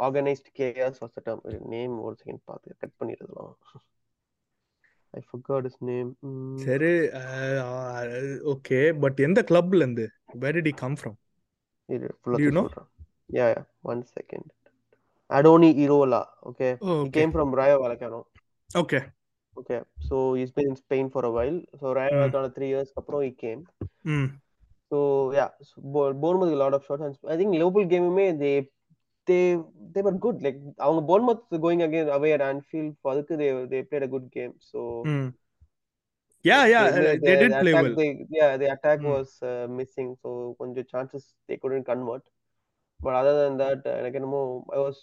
organized 0.00 0.48
chaos 0.58 0.96
was 1.02 1.12
the 1.18 1.24
term 1.28 1.40
name 1.74 1.94
ஒரு 2.06 2.16
second 2.22 2.42
பார்த்து 2.50 2.76
cut 2.82 2.96
பண்ணிடலாம் 3.00 3.52
I 5.14 5.22
forgot 5.32 5.62
his 5.68 5.78
name 5.90 6.08
mm. 6.28 6.56
சரி 6.64 6.92
okay 8.52 8.80
but 9.04 9.20
எந்த 9.28 9.42
கிளப்ல 9.50 9.82
இருந்து 9.84 10.06
where 10.42 10.54
did 10.58 10.68
he 10.70 10.76
come 10.84 10.96
from 11.02 11.14
இரு, 11.88 12.08
full 12.22 12.34
ah 12.36 12.40
Do 12.40 12.44
you 12.48 12.54
know? 12.58 12.66
சொல்றேன். 12.66 12.90
Yeah, 13.36 13.48
yeah. 13.54 13.64
One 13.92 14.02
second. 14.16 14.46
Adoni 15.29 15.69
Irola. 15.85 16.21
Okay. 16.49 16.71
oh, 16.81 17.03
He 17.03 17.07
okay 17.07 17.15
came 17.17 17.31
from 17.37 17.49
Rayo 17.59 17.77
Vallecano. 17.83 18.19
okay 18.81 19.01
Okay. 19.59 19.79
So 20.07 20.15
he's 20.35 20.51
been 20.57 20.69
in 20.71 20.75
Spain 20.75 21.09
for 21.13 21.23
a 21.29 21.31
while. 21.37 21.57
So 21.79 21.93
Rayo 21.99 22.11
Mm. 22.13 22.19
Vallecano 22.21 22.49
three 22.57 22.69
years 22.73 22.89
அப்புறம் 22.99 23.23
he 23.27 23.31
came. 23.43 23.61
mm. 24.11 24.27
So 24.91 24.99
yeah, 25.37 25.49
so 25.67 25.73
Bo- 25.93 26.13
Bournemouth 26.23 26.53
a 26.57 26.61
lot 26.63 26.73
of 26.77 26.83
shots. 26.87 27.03
And 27.07 27.15
I 27.33 27.37
think 27.39 27.51
Liverpool 27.59 27.85
game 27.93 28.07
me 28.19 28.25
they 28.43 28.55
they 29.27 29.41
they 29.93 30.01
were 30.07 30.15
good. 30.25 30.37
Like 30.45 30.57
அவங்க 30.85 31.01
Bournemouth 31.09 31.43
going 31.65 31.81
again 31.87 32.09
away 32.17 32.31
at 32.37 32.43
Anfield 32.51 32.91
for 33.01 33.09
அதுக்கு 33.13 33.35
they 33.41 33.51
they 33.73 33.81
played 33.89 34.05
a 34.09 34.11
good 34.15 34.27
game. 34.37 34.53
So 34.71 34.79
Mm. 35.11 35.27
yeah 36.49 36.63
yeah 36.73 36.85
they, 36.95 37.01
uh, 37.01 37.15
they 37.25 37.33
the- 37.35 37.39
did 37.43 37.51
the 37.53 37.59
play 37.63 37.73
attack, 37.73 37.83
well 37.85 37.95
They, 37.99 38.09
yeah, 38.39 38.51
the 38.61 38.67
attack 38.75 38.99
Mm. 39.01 39.09
was 39.13 39.27
uh, 39.51 39.65
missing. 39.79 40.09
So 40.23 40.29
கொஞ்சம் 40.61 40.89
chances 40.93 41.23
they 41.47 41.57
couldn't 41.63 41.87
convert. 41.91 42.23
But 43.05 43.13
other 43.21 43.35
than 43.43 43.55
that, 43.63 43.79
uh, 43.91 43.95
எனக்கு 44.01 44.19
என்னமோ 44.21 44.41
I 44.77 44.81
was 44.87 44.97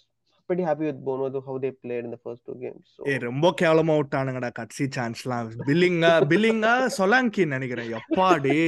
pretty 0.48 0.64
happy 0.68 0.84
with 0.88 1.00
Bournemouth 1.06 1.44
how 1.46 1.56
they 1.64 1.72
played 1.84 2.04
in 2.06 2.10
the 2.14 2.20
first 2.26 2.42
two 2.46 2.56
games. 2.64 2.84
So. 2.94 3.02
ஏய் 3.10 3.24
ரொம்ப 3.28 3.46
கேவலமா 3.60 3.94
விட்டானுங்கடா 4.00 4.50
கட்சி 4.60 4.84
சான்ஸ்லாம். 4.96 5.50
பில்லிங்கா 5.68 6.12
பில்லிங்கா 6.32 6.72
சொலாங்கி 6.98 7.44
நினைக்கிறேன். 7.54 7.92
எப்பாடி 7.98 8.58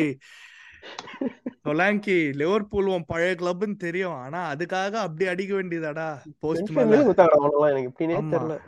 Solanki 1.66 2.16
Liverpool 2.40 2.90
உன் 2.94 3.06
பழைய 3.12 3.32
கிளப்னு 3.40 3.76
தெரியும். 3.86 4.16
ஆனா 4.24 4.40
அதுக்காக 4.52 4.92
அப்படி 5.06 5.26
அடிக்க 5.32 5.52
வேண்டியதாடா 5.56 6.08
போஸ்ட் 6.44 6.70
எனக்கு 6.70 7.94
தெரியல. 8.02 8.58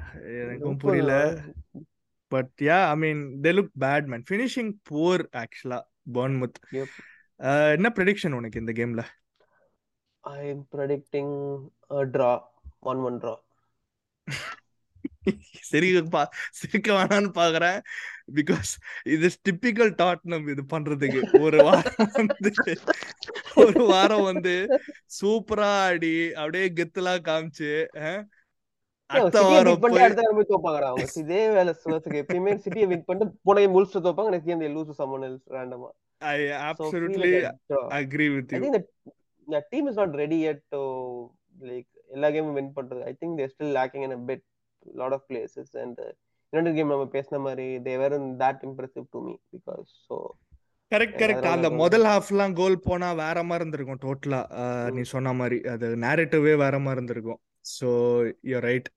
எனக்கும் 0.43 0.81
புரியல. 0.85 1.15
But 2.35 2.55
yeah 2.71 2.79
I 2.95 2.97
mean 3.05 3.23
they 3.45 3.53
look 3.59 3.73
bad 3.85 4.09
man 4.15 4.27
finishing 4.31 4.73
poor 4.91 5.25
ஆக்சுவலா 5.43 5.81
பர்ன்முத். 6.17 6.59
என்ன 7.77 7.93
ப்ரெடிக்ஷன் 7.99 8.37
உனக்கு 8.41 8.61
இந்த 8.65 8.75
கேம்ல 8.81 9.05
I'm 10.25 10.59
predicting 10.75 11.31
a 11.99 12.03
draw. 12.15 12.37
One 12.81 13.21
draw. 13.21 13.37
சரி 15.71 15.89
சிரிக்க 16.59 16.89
வேணாம்னு 16.97 17.31
பாக்குறேன். 17.39 17.79
பிகாஸ் 18.37 18.71
இது 19.15 19.29
டிப்பிக்கல் 19.49 19.93
டாட்னம் 20.03 20.47
இது 20.53 20.63
பண்றதுக்கு. 20.73 21.21
ஒரு 21.47 21.59
வாரம் 21.67 22.01
வந்து 22.19 22.51
ஒரு 23.65 23.83
வாரம் 23.93 24.25
வந்து 24.31 24.55
சூப்பரா 25.19 25.71
ஆடி 25.89 26.15
அப்படியே 26.41 26.67
கெத்துலாம் 26.79 27.27
காமிச்சு 27.29 27.71
அடுத்த 29.11 29.43
வாரம் 29.43 29.81
போய் 29.83 31.07
இதே 31.23 31.43
வேலை 31.57 31.75
சுவத்துக்கு 31.85 32.23
எப்பயுமே 32.25 32.55
சிட்டியை 32.65 32.89
வின் 32.93 33.07
பண்ணிட்டு 33.11 33.39
போன 33.49 33.67
முல்ஸ் 33.77 33.97
தோப்பாங்க 34.09 34.33
next 34.35 34.51
game 34.53 34.67
lose 34.79 34.99
someone 35.03 35.27
else 35.29 35.47
ரேண்டமா 35.59 35.91
I 36.33 36.39
absolutely. 36.71 37.33
Agree 38.01 38.29
with 38.35 38.53
I 38.55 38.59
you 38.59 38.65
think 38.65 38.75
that 38.79 38.89
the 39.49 39.63
team 39.73 39.87
is 39.93 39.97
not 40.03 40.13
ready 40.23 40.41
yet 40.49 40.61
to 40.75 40.83
like 41.71 41.91
எல்லா 42.11 42.29
கேமும் 42.35 42.57
வின் 42.59 42.75
பண்றது. 42.79 43.03
I 43.11 43.15
think 43.21 43.39
they're 43.41 43.53
still 43.55 43.75
lacking 43.79 44.05
in 44.09 44.17
a 44.17 44.23
bit 44.31 44.45
lot 45.01 45.17
of 45.17 45.27
places 45.31 45.73
and 45.85 46.01
இன்னொரு 46.53 46.75
game 46.77 46.93
நம்ம 46.95 47.07
பேசின 47.17 47.41
மாதிரி 47.47 47.67
they 47.87 47.95
were 48.03 48.17
that 48.43 48.63
impressive 48.69 49.07
to 49.15 49.21
me 49.27 49.35
because 49.55 49.89
so 50.07 50.17
correct 50.93 51.19
correct 51.23 51.47
அந்த 51.55 51.69
முதல் 51.81 52.07
ஹாஃப்லாம் 52.11 52.55
கோல் 52.61 52.77
போனா 52.87 53.09
வேற 53.25 53.39
மாதிரி 53.49 53.63
இருந்திருக்கும் 53.63 54.03
டோட்டலா 54.05 54.41
நீ 54.97 55.03
சொன்ன 55.15 55.33
மாதிரி 55.41 55.59
அது 55.73 55.89
நேரேட்டிவே 56.05 56.55
வேற 56.63 56.77
மாதிரி 56.85 56.99
இருந்திருக்கும். 56.99 57.41
ஸோ 57.77 57.89
யூ 58.51 58.59
ரைட் 58.69 58.89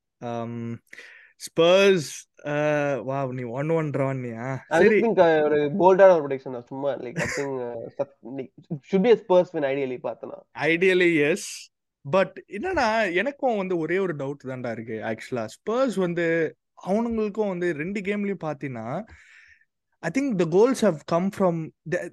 ஸ்பர்ஸ் 1.41 2.09
வா 3.09 3.17
நீ 3.37 3.43
ஒன் 3.59 3.71
ஒன் 3.77 3.89
ட்ரான்னியா 3.95 4.45
ஐ 4.75 4.79
சரி. 4.83 4.99
திங்க் 5.03 5.21
ஒரு 5.47 5.59
போல்டான 5.81 6.13
ஒரு 6.15 6.23
ப்ரொடக்ஷன் 6.25 6.57
சும்மா 6.71 6.91
like 7.03 7.19
I 7.25 7.27
think 7.35 7.57
should 8.89 9.05
be 9.07 9.13
Spurs 9.23 9.51
win 9.55 9.67
ideally 9.71 9.97
பார்த்தனா. 10.07 10.37
ஐடியலி 10.69 11.11
எஸ் 11.31 11.49
பட் 12.05 12.35
என்னன்னா 12.49 12.85
எனக்கும் 13.13 13.57
வந்து 13.57 13.77
ஒரே 13.77 13.97
ஒரு 13.99 14.13
டவுட் 14.15 14.47
தான்டா 14.47 14.71
இருக்கு 14.71 14.97
ஆக்சுவலா 15.11 15.45
ஸ்பர்ஸ் 15.55 15.97
வந்து 15.97 16.25
அவனுங்களுக்கும் 16.85 17.47
வந்து 17.47 17.67
ரெண்டு 17.73 17.99
கேம்லயும் 18.01 18.43
பாத்தீங்கன்னா 18.43 18.85
I 20.03 20.09
think 20.13 20.31
the 20.37 20.45
goals 20.49 20.83
have 20.85 20.99
come 21.05 21.27
from 21.35 21.59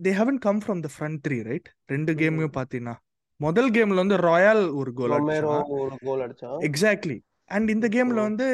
they 0.00 0.12
haven't 0.12 0.38
come 0.38 0.60
from 0.64 0.80
the 0.80 0.90
front 0.96 1.20
three 1.26 1.38
right 1.42 1.68
ரெண்டு 1.86 2.14
கேம்லயும் 2.14 2.56
பாத்தீங்கன்னா 2.58 2.96
முதல் 3.40 3.70
கேம்ல 3.70 3.94
வந்து 3.94 4.16
ராயல் 4.24 4.62
ஒரு 4.78 4.92
கோல் 4.92 5.14
அடிச்சான் 5.16 6.60
எக்ஸாக்ட்லி 6.68 7.18
அண்ட் 7.50 7.68
இந்த 7.70 7.86
கேம்ல 7.88 8.20
வந்து 8.22 8.46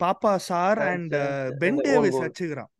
Pape 0.00 0.32
Sarr 0.46 0.78
and 0.86 1.12
Ben 1.58 1.78
Davies. 1.86 2.16
அடிச்சுக்கிறான். 2.20 2.70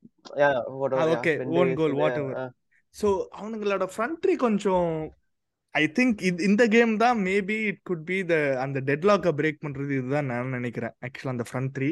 Okay 1.16 1.34
own 1.60 1.72
goal 1.74 1.94
whatever 2.22 2.50
so 2.94 3.08
அவனுங்களோட 3.38 3.86
front 3.94 4.18
three 4.22 4.34
கொஞ்சம் 4.36 4.90
ஐ 5.76 5.84
திங்க் 5.96 6.20
இந்த 6.48 6.62
கேம் 6.74 6.92
தான் 7.02 7.18
maybe 7.26 7.56
it 7.70 7.80
could 7.88 8.04
be 8.08 8.18
the 8.30 8.34
அந்த 8.64 8.78
டெட்லாக்கை 8.88 9.32
பிரேக் 9.38 9.62
பண்றது 9.64 9.92
இதுதான் 9.98 10.28
நான் 10.30 10.56
நினைக்கிறேன் 10.56 10.94
ஆக்சுவலா 11.06 11.34
அந்த 11.34 11.46
ஃப்ரண்ட் 11.48 11.72
த்ரீ 11.76 11.88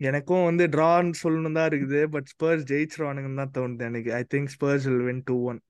எனக்கும் 0.00 0.46
வந்து 0.48 0.64
ட்ரான்னு 0.74 1.18
சொல்லணும் 1.22 1.58
தான் 1.58 1.68
இருக்குது 1.70 2.00
பட் 2.14 2.28
ஸ்பர்ஸ் 2.32 2.64
ஜெயிச்சிருவானுங்கன்னு 2.70 3.40
தான் 3.42 3.54
தோணுது 3.56 3.86
எனக்கு 3.90 4.12
I 4.14 4.22
think 4.34 4.52
Spurs 4.54 4.86
will 4.88 5.06
win 5.08 5.24
two 5.30 5.36
one 5.50 5.60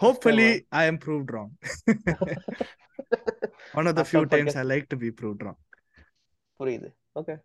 hopefully 0.00 0.50
I 0.80 0.84
am 0.86 1.00
proved 1.04 1.32
wrong 1.36 1.52
one 3.74 3.88
of 3.90 3.98
the 4.00 4.04
few 4.10 4.22
times 4.34 4.56
I. 4.56 4.66
Like 4.72 4.88
to 4.88 4.98
be 5.04 5.10
proved 5.20 5.44
wrong 5.48 5.60
புரியுது 6.60 6.90
okay 7.22 7.36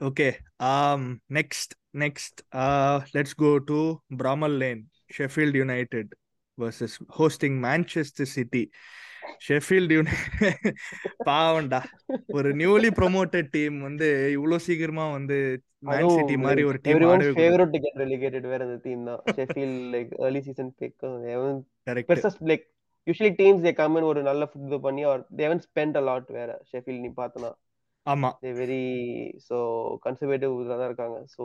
Okay. 0.00 0.28
Um. 0.60 1.02
Next. 1.28 1.70
Next. 1.94 2.34
Uh. 2.54 3.02
Let's 3.14 3.34
go 3.36 3.58
to 3.60 3.78
Bramall 4.12 4.54
Lane. 4.58 4.80
Sheffield 5.10 5.54
United 5.56 6.06
versus 6.62 6.94
hosting 7.18 7.54
Manchester 7.68 8.26
City. 8.36 8.64
Sheffield 9.46 9.92
United 9.94 10.76
பாவம்டா. 11.28 11.80
ஒரு 12.36 12.48
newly 12.60 12.90
promoted 12.98 13.48
team 13.56 13.76
வந்து 13.86 14.06
இவ்வளவு 14.36 14.64
சீக்கிரமா 14.66 15.04
வந்து 15.16 15.36
man 15.88 16.10
city 16.16 16.36
மாதிரி 16.44 16.62
ஒரு 16.70 16.78
team 16.86 17.04
ஆடவே 17.10 17.30
favourite 17.38 17.72
to 17.74 17.80
get 17.84 18.00
relegated 18.02 18.48
வேற 18.52 18.60
அந்த 18.66 18.78
டீம் 18.86 19.02
தான். 19.10 19.20
Sheffield 19.38 19.78
like 19.94 20.12
early 20.24 20.42
season 20.48 20.72
pick 20.80 20.96
correct 21.88 22.10
பெருசா 22.10 22.30
like 22.50 22.64
usually 23.06 23.32
teams 23.40 23.64
they 23.66 23.72
come 23.72 23.98
ஒரு 24.10 24.22
நல்ல 24.22 24.48
ஃபுட் 24.50 24.74
பண்ணி 24.86 25.04
are 25.10 25.22
they 25.38 25.44
haven't 25.48 25.64
spend 25.66 25.98
a 26.00 26.04
lot 26.08 26.30
வேற 26.38 26.50
ஷெஃபீல்ட் 26.72 27.04
நீ 27.04 27.10
பார்த்தனா. 27.20 27.50
ஆமா. 28.06 28.30
தே 28.44 28.52
வெரி 28.60 28.82
சோ 29.48 29.56
கன்சர்வேட்டிவ் 30.06 30.54
தான் 30.72 30.88
இருக்காங்க. 30.90 31.18
சோ 31.36 31.44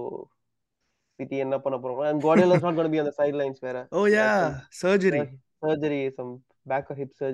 சிட்டி 1.19 1.37
என்ன 1.45 1.55
பண்ண 1.65 1.75
போறாங்க 1.83 2.05
and 2.11 2.23
Guardiola 2.25 2.57
is 2.59 2.65
not 2.67 2.77
gonna 2.79 2.91
be 2.95 3.01
on 3.03 3.09
the 3.09 3.15
sidelines 3.41 3.61
வேற 3.67 3.79
ஓ 3.99 4.01
yeah 4.17 4.27
surgery 4.81 5.21
surgery 5.63 6.01
some 6.17 6.33
back 6.71 6.91
so 7.13 7.31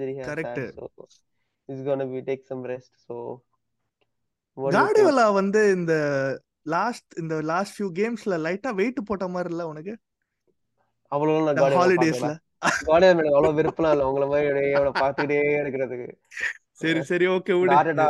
he's 1.69 1.81
gonna 1.87 2.05
be 2.13 2.19
take 2.29 2.43
some 2.51 2.63
rest 2.71 2.91
so 3.07 3.15
what 4.57 4.69
do 4.69 4.71
you 4.71 4.71
think? 4.71 4.77
Guardiola 4.77 5.25
வந்து 5.39 5.61
இந்த 5.75 5.93
last 6.73 7.11
இந்த 7.21 7.35
last 7.51 7.75
few 7.75 7.89
கேம்ஸ்ல 7.99 8.37
லைட்டா 8.45 8.71
wait 8.79 9.07
போட்ட 9.09 9.27
மாதிரி 9.35 9.51
இல்ல 9.53 9.63
உனக்கு? 9.71 9.93
அவ்வளவு 11.11 11.45
நான் 11.59 11.77
ஹாலிடேஸ்ல. 11.79 12.29
Guardiola 12.89 13.15
மேல 13.19 13.31
அவ்வளவு 13.37 13.57
விருப்பம்லாம் 13.59 13.93
இல்ல 13.95 14.07
உங்கள 14.09 14.25
மாதிரி 14.33 14.73
அவனை 14.79 14.91
பார்த்துக்கிட்டே 15.01 15.39
இருக்கிறதுக்கு. 15.61 16.09
சரி 16.81 17.01
சரி 17.09 17.25
ஓகே 17.33 17.53
விடு. 17.59 17.73
ஆர்டா 17.77 18.05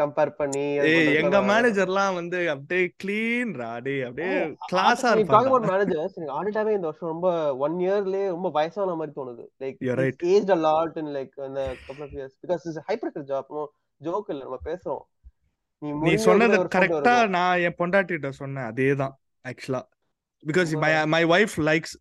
கம்பேர் 0.00 0.30
பண்ணி 0.38 0.64
ஏய் 0.90 1.16
எங்க 1.20 1.38
மேனேஜர்லாம் 1.50 2.14
வந்து 2.14 2.38
அப்படியே 2.54 2.84
கிளீன்ரா 3.02 3.70
டேய் 3.86 4.04
அப்படியே 4.08 4.36
கிளாஸா 4.72 5.10
நீ 5.18 5.24
டாக் 5.24 5.48
அபௌட் 5.48 5.56
இருப்பாங்க 5.56 5.72
மேனேஜர்ஸ் 5.72 6.16
எனக்கு 6.18 6.36
ஆர்டேட்டாவே 6.38 6.76
இந்த 6.76 6.88
வருஷம் 6.90 7.12
ரொம்ப 7.14 7.30
ஒன் 7.66 7.76
இயர்லயே 7.78 8.26
ரொம்ப 8.28 8.50
வயசான 8.50 8.96
மாதிரி 9.00 9.14
தோணுது. 9.18 9.44
Like 9.62 9.78
right. 10.00 10.20
Age 10.34 10.50
a 10.50 10.58
lot 10.68 10.96
in 10.96 11.12
like 11.18 11.34
அந்த 11.48 11.60
couple 11.86 12.06
of 12.06 12.16
years 12.18 12.36
because 12.44 12.64
is 12.70 12.80
hyper 12.88 13.28
job 13.32 13.52
joke 14.00 14.30
இல்ல 14.34 14.42
நம்ம 14.44 14.60
பேசுறோம். 14.64 15.04
நீ 16.02 16.12
சொன்னது 16.26 16.56
கரெக்டா. 16.76 17.14
நான் 17.28 17.58
என் 17.58 17.78
பொண்டாட்டிட்ட 17.78 18.28
சொன்னேன் 18.34 18.68
அதேதான் 18.70 19.14
ஆக்சுவலா 19.44 19.82
because 20.42 20.70
my 20.82 20.90
my 21.06 21.22
wife 21.26 21.56
likes 21.68 21.94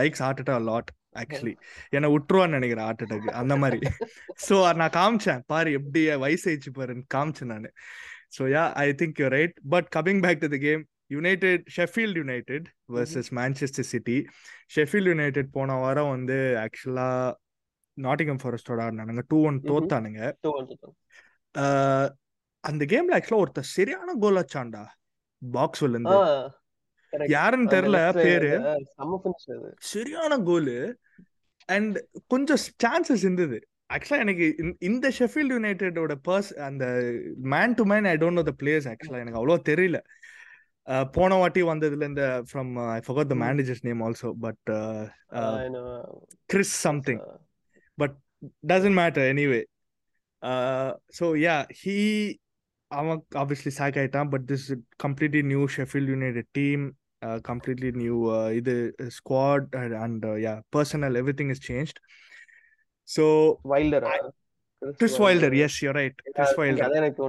likes 0.00 0.22
Arteta 0.28 0.56
lot 0.70 0.90
actually 1.14 1.54
என்னை 1.96 2.08
விட்டுருவான்னு 2.14 2.56
நினைக்கிறேன் 2.58 2.86
ஹார்ட் 2.88 3.02
அட்டாக் 3.04 3.28
அந்த 3.40 3.56
மாதிரி. 3.56 3.80
ஸோ 4.46 4.56
நான் 4.80 4.96
காமிச்சேன். 5.00 5.42
பாரு 5.52 5.72
எப்படி 5.78 6.02
வயசாயிடுச்சு 6.24 6.72
பாருன்னு 6.78 7.04
காமிச்சேன் 7.16 7.52
நான். 7.54 7.68
So 8.36 8.42
yeah 8.54 8.64
I 8.84 8.86
think 9.02 9.20
you 9.22 9.28
right 9.36 9.56
but 9.74 9.88
coming 9.96 10.22
back 10.26 10.42
to 10.44 10.50
the 10.54 10.58
game 10.66 10.82
United 11.08 11.64
Sheffield 11.76 12.18
United 12.22 12.66
versus 12.96 13.30
Manchester 13.40 13.88
City 13.92 14.18
Sheffield 14.76 15.10
United 15.12 15.50
போன 15.58 15.76
வாரம் 15.80 16.12
வந்து 16.16 16.38
ஆக்சுவலா 16.64 17.08
நாட்டிகம் 17.98 18.40
ஃபாரஸ்டோட 18.42 18.80
ஆடினானுங்க. 18.84 19.24
Two 19.30 19.38
one. 19.48 19.58
தோத்தானுங்க. 19.70 20.20
அந்த 22.64 22.82
கேம்ல 22.92 23.16
ஆக்சுவலா 23.16 23.42
ஒருத்தர் 23.44 23.72
சரியான 23.76 24.14
கோல் 24.22 24.40
வச்சான்டா 24.40 24.82
பாக்ஸ்வெல்ல 25.42 25.98
இருந்து. 25.98 26.18
யாருன்னு 27.18 27.70
தெரியல 27.70 28.12
பேரு. 28.12 28.84
சரியான 29.78 30.38
கோலு 30.38 30.94
அண்ட் 31.64 31.98
கொஞ்சம் 32.26 32.56
சான்சஸ் 32.86 33.16
இருந்தது. 33.16 33.68
ஆக்சுவலா 33.94 34.18
எனக்கு 34.18 34.76
இந்த- 34.78 35.12
ஷெஃபீல்ட் 35.18 35.52
யுனைடெடோட 35.52 36.14
பர்ஸ் 36.28 36.54
அந்த 36.54 36.86
man 37.36 37.74
to 37.74 37.84
man 37.84 38.04
I 38.04 38.16
don't 38.16 38.32
know 38.32 38.42
the 38.42 38.52
players 38.62 38.94
ஆக்சுவலா 38.94 39.18
எனக்கு 39.18 39.48
அவ்வளோ 39.48 39.60
தெரியல. 39.68 40.00
போன 41.12 41.34
வாட்டி 41.34 41.62
வந்ததுல 41.62 42.06
இந்த 42.06 42.44
from 42.52 42.90
I 42.90 43.00
forgot 43.06 43.26
the. 43.26 43.34
Manager's 43.34 43.76
name 43.80 44.00
also 44.00 44.32
but. 44.40 44.70
Chris 46.46 46.80
something 46.80 47.20
doesn't 48.68 48.96
matter 48.96 49.22
anyway. 49.32 49.62
uh 50.46 50.92
so 51.08 51.34
yeah 51.34 51.64
he 51.84 52.34
அவன் 52.86 53.24
obviously 53.34 53.70
sack 53.78 53.96
ஆயிட்டான் 53.96 54.28
but 54.30 54.48
this 54.48 54.72
is 54.72 54.76
completely 55.06 55.42
new 55.42 55.66
Sheffield 55.76 56.06
United 56.06 56.42
new 57.92 58.30
uh, 58.30 58.50
இது 58.50 58.94
squad 58.98 59.74
and, 59.74 59.92
and 59.94 60.24
yeah 60.24 60.60
personnel 60.76 61.16
everything 61.16 61.50
is 61.50 61.58
changed. 61.58 61.98
So 63.04 63.58
Wilder, 63.64 64.06
I- 64.06 64.18
ah? 64.18 64.30
Chris 64.98 65.18
Wilder 65.18 65.52
yes 65.54 65.82
you're 65.82 65.94
right. 65.94 66.14
Chris 66.34 66.56
Wilder. 66.56 66.84
அதான் 66.84 66.94
எனக்கு 66.94 67.22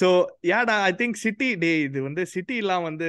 so 0.00 0.24
யாடா 0.40 0.82
I 0.82 0.92
think 0.92 1.12
city 1.12 1.54
டே 1.54 1.80
இது 1.80 2.02
வந்து 2.02 2.26
சிட்டிலாம் 2.34 2.82
வந்து 2.82 3.08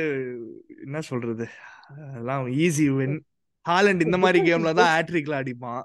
என்ன 0.84 1.02
சொல்றது? 1.02 1.48
அதெல்லாம் 1.88 2.48
ஈஸி 2.48 2.96
வின் 2.96 3.26
ஹாலண்ட் 3.70 4.02
இந்த 4.02 4.18
மாதிரி 4.18 4.54
கேம்ல 4.54 4.74
தான் 4.74 5.02
ஹேட்ரிக்ல 5.02 5.44
அடிப்பான். 5.44 5.84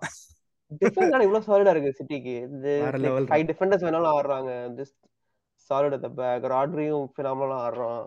இவ்வளவு 1.22 1.40
சாலிடா 1.40 1.70
இருக்கு 1.70 2.04
சிட்டிக்கு 2.04 2.48
வேற 2.48 2.98
ஃபைவ் 2.98 3.46
டிஃபெண்டர்ஸ் 3.50 3.84
வேணாலும் 3.86 4.12
ஆடுறாங்க. 4.18 4.80
Just 4.80 5.09
solid 5.70 5.96
at 5.96 6.06
the 6.06 6.10
back 6.20 6.46
ராட்ரியும் 6.54 7.04
ஃபினாமலா 7.14 7.58
ஆடுறான். 7.66 8.06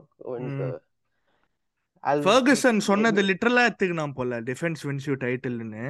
ஃபர்கசன் 2.28 2.80
சொன்னது 2.88 3.22
லிட்டரலா 3.28 3.61
எடுத்துக்கணும் 3.68 4.18
போல. 4.18 4.39
டிஃபென்ஸ் 4.49 4.82
வின்ஸ் 4.88 5.07
யூ 5.09 5.16
டைட்டில்னு 5.26 5.86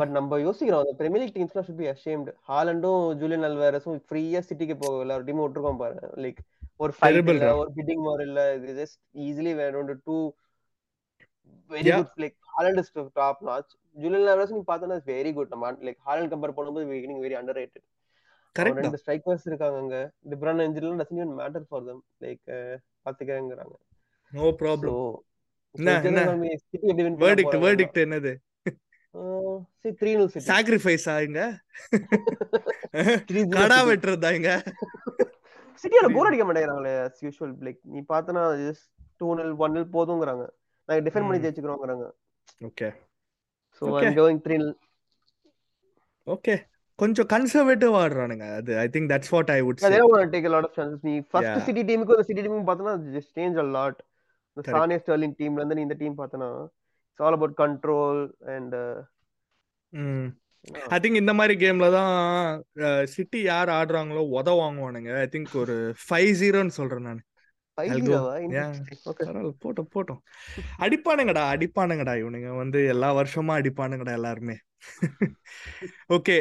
பட் 0.00 0.12
நம்ம 0.16 0.38
யோசிக்கிறோம். 0.44 0.82
அந்த 0.84 0.94
பிரீமியர் 1.00 1.22
லீக் 1.22 1.36
டீம்ஸ்லாம் 1.36 1.66
ஷுட் 1.66 1.80
பி 1.82 1.86
அஷேம்டு 1.92 2.32
ஹாலண்டும் 2.48 3.04
ஜூலியன் 3.20 3.46
அல்வேரஸும் 3.48 4.00
ஃப்ரீயா 4.08 4.40
சிட்டிக்கு 4.48 4.76
போக 4.82 5.04
எல்லாரும் 5.04 5.26
டீம் 5.28 5.42
விட்டுருக்கோம் 5.42 5.80
பாரு 5.82 5.96
லைக் 6.24 6.40
ஒரு 6.84 6.92
ஃபைட் 6.96 7.30
இல்ல. 7.34 7.46
ஒரு 7.60 7.70
பிட்டிங் 7.78 8.02
வார் 8.08 8.22
இல்ல. 8.26 8.40
இது 8.56 8.72
ஜஸ்ட் 8.80 8.98
ஈஸிலி 9.26 9.52
வேணும் 9.60 9.92
too 10.08 10.18
very. 11.70 11.90
Good 11.98 12.20
like 12.24 12.36
Haaland 12.54 12.80
is 12.82 12.92
top 13.20 13.40
notch 13.48 13.70
Julian 13.96 14.22
Alvarez 14.24 14.54
நீ 14.56 14.62
பார்த்தனா 14.72 14.98
வெரி 15.12 15.32
குட் 15.38 15.52
நம்ம 15.54 15.72
லைக் 15.88 16.00
ஹாலண்ட் 16.08 16.32
கம்பேர் 16.34 16.56
பண்ணும்போது 16.58 16.86
வெரி 17.24 17.36
அண்டர் 17.40 17.58
ரேட்டட் 17.60 17.86
கரெக்ட் 18.58 18.82
ரெண்டு 18.84 19.00
ஸ்ட்ரைக்கர்ஸ் 19.02 19.48
இருக்காங்க 19.50 19.78
அங்க 19.84 19.96
டிப்ரான் 20.30 20.62
engineer 20.68 21.00
doesn't 21.00 21.20
even 21.22 21.34
matter 21.40 21.66
for 21.70 21.84
them 21.88 22.02
like 22.24 22.44
பாத்துக்கங்கறாங்க 23.06 23.74
no 24.32 24.46
problem 24.62 25.02
என்ன, 25.78 25.90
என்ன? 26.10 26.20
வேர்டிக்ட் 27.24 27.58
வேர்டிக்ட் 27.64 28.00
என்னது? 28.04 28.32
சரி 29.82 29.92
3-0 30.00 30.24
சிட்டி 30.32 30.48
சாக்ரிஃபைஸ் 30.48 31.06
ஆகுங்க 31.12 31.40
3-0 33.28 33.54
கடா. 33.54 33.78
வெட்டுறதா 33.88 34.30
இங்க? 34.38 34.50
சிட்டியோட 35.82 36.08
கோல் 36.16 36.28
அடிக்க 36.28 36.44
மாட்டேங்கிறாங்களே 36.46 36.92
as 37.04 37.16
usual. 37.28 37.50
லைக் 37.66 37.80
நீ 37.94 38.00
பார்த்தனா 38.12 38.42
ஜஸ்ட் 38.64 38.86
2-0 39.20 39.54
1-0 39.66 39.86
போதுங்கறாங்க. 39.96 40.44
நாங்க 40.88 41.00
டிஃபெண்ட் 41.06 41.28
பண்ணி. 41.28 41.42
ஜெயிச்சுக்கிறோம்ங்கறாங்க 41.44 42.06
okay 42.68 42.88
so 43.76 43.82
Okay. 43.90 44.06
I'm 44.08 44.18
going 44.20 44.40
3-0 44.46 44.68
okay 46.26 46.54
கொஞ்சம் 47.00 47.28
கன்சர்வேட்டிவ் 47.32 47.94
ஆடுறானுங்க 48.00 48.46
அது 48.58 48.72
I 48.78 48.86
think 48.94 49.08
that's 49.12 49.32
what 49.34 49.50
I 49.54 49.60
would 49.66 49.82
say 49.84 49.90
to 50.02 50.30
take 50.34 50.48
a 50.48 50.54
lot 50.54 50.64
of 50.68 50.72
chances. 50.78 51.00
நீ 51.08 51.14
ஃபர்ஸ்ட். 51.30 51.60
சிட்டி 51.68 51.82
டீமுக்கு 51.90 52.16
இந்த 52.16 52.26
சிட்டி 52.28 52.42
டீமுக்கு 52.44 52.68
பார்த்தனா 52.70 52.94
just 53.16 53.30
change 53.38 53.56
a 53.64 53.68
lot. 53.76 53.96
இந்த. 54.56 54.64
சானே 54.70 54.98
ஸ்டர்லிங் 55.02 55.36
டீம்ல 55.40 55.60
இருந்து 55.60 55.78
நீ 55.78 55.84
இந்த 55.86 55.96
டீம் 56.00 56.20
பார்த்தனா 56.20 56.48
it's 57.08 57.24
all 57.26 57.36
about 57.38 57.56
control 57.62 58.20
and 58.54 58.76
I 60.90 60.98
think 61.02 61.20
இந்த 61.20 61.32
மாதிரி 61.38 61.54
கேம்ல 61.62 61.86
தான் 61.92 62.14
சிட்டி 63.12 63.40
யார் 63.44 63.70
ஆடுறாங்களோ 63.78 64.22
உத 64.38 64.50
வாங்குவானுங்க 64.60 65.12
ஐ 65.22 65.28
திங்க் 65.34 65.54
ஒரு 65.62 65.76
ஃபைவ் 66.04 66.32
ஜீரோன்னு 66.40 66.76
சொல்றேன் 66.78 67.06
நான் 67.08 67.22
போட்டோம் 69.62 69.90
போட்டோம். 69.94 70.20
அடிப்பானுங்கடா 70.78 71.42
அடிப்பானுங்கடா 71.54 72.14
இவனுங்க 72.22 72.50
வந்து 72.56 72.80
எல்லா 72.94 73.10
வருஷமா 73.20 73.54
அடிப்பானுங்கடா 73.60 74.14
எல்லாருமே. 74.20 74.56
Okay 76.16 76.36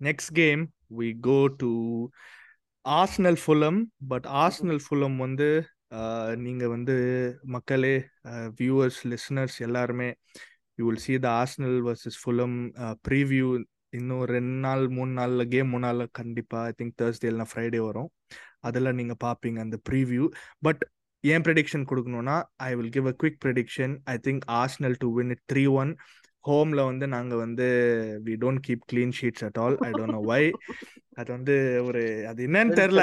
next 0.00 0.32
game 0.32 0.62
we 0.98 1.10
go 1.28 1.38
to 1.60 1.70
Arsenal 2.84 3.38
Fulham 3.42 3.78
but 4.08 4.26
Arsenal 4.42 4.82
Fulham 4.86 5.16
வந்து 5.16 5.48
uh, 5.98 6.30
நீங்க 6.36 6.64
வந்து 6.68 6.94
மக்களே 7.54 7.94
வியூவர்ஸ் 8.60 9.00
லிசனர்ஸ் 9.12 9.56
எல்லாருமே 9.60 10.08
you 10.78 10.84
will 10.88 11.04
see 11.04 11.16
the 11.18 11.28
Arsenal 11.40 11.78
versus 11.88 12.18
Fulham 12.22 12.56
preview 13.08 13.48
இன்னும் 13.90 14.24
ரெண்டு 14.26 14.56
நாள் 14.66 14.84
மூணு 14.88 15.12
நாள்ல 15.18 15.42
கேம் 15.48 15.68
மூணு 15.68 15.84
நாள்ல 15.86 16.04
கண்டிப்பா 16.20 16.60
ஐ 16.70 16.72
திங்க் 16.78 16.96
தேர்ஸ்டே 17.02 17.28
இல்லைனா 17.30 17.48
ஃப்ரைடே 17.50 17.80
வரும். 17.88 18.08
அதெல்லாம் 18.64 18.98
நீங்க 19.00 19.16
பாப்பீங்க 19.24 19.60
அந்த 19.66 19.78
ப்ரீவியூ 19.88 20.26
பட் 20.62 20.82
ஏன் 21.24 21.44
ப்ரெடிக்ஷன் 21.46 21.88
கொடுக்கணும்னா 21.90 22.36
I 22.64 22.70
will 22.78 22.92
give 22.96 23.06
a 23.12 23.14
quick 23.22 23.40
prediction 23.44 23.94
I 24.12 24.16
think 24.26 24.44
Arsenal 24.60 24.96
to 25.04 25.08
win 25.16 25.32
it 25.34 25.44
three 25.52 25.64
one 25.82 25.92
ஹோம்ல 26.44 26.80
வந்து 26.88 27.06
நாங்க 27.14 27.34
வந்து 27.44 27.66
we 28.26 28.34
don't 28.42 28.62
keep 28.66 28.82
clean 28.90 29.14
sheets 29.18 29.44
at 29.46 29.58
all 29.62 29.76
I 29.86 29.90
don't 29.92 30.16
know 30.16 30.22
why 30.30 30.42
அது 31.20 31.28
வந்து 31.36 31.54
ஒரு 31.86 32.00
அது 32.30 32.40
என்னன்னு 32.48 32.74
தெரியல. 32.80 33.02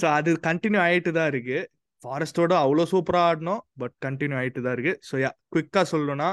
ஸோ 0.00 0.04
அது 0.18 0.30
கண்டினியூ 0.46 0.80
ஆயிட்டு 0.86 1.10
தான் 1.18 1.30
இருக்கு 1.32 1.58
ஃபாரஸ்டோட 2.04 2.52
அவ்வளோ 2.64 2.84
சூப்பராக 2.92 3.30
ஆடணும் 3.30 3.62
பட் 3.82 3.94
கண்டினியூ 4.06 4.38
ஆயிட்டு 4.40 4.64
தான் 4.66 4.76
இருக்கு 4.76 4.94
ஸோ 5.08 5.14
யா 5.22 5.30
குவிக்காக 5.52 5.84
சொல்லணும்னா 5.92 6.30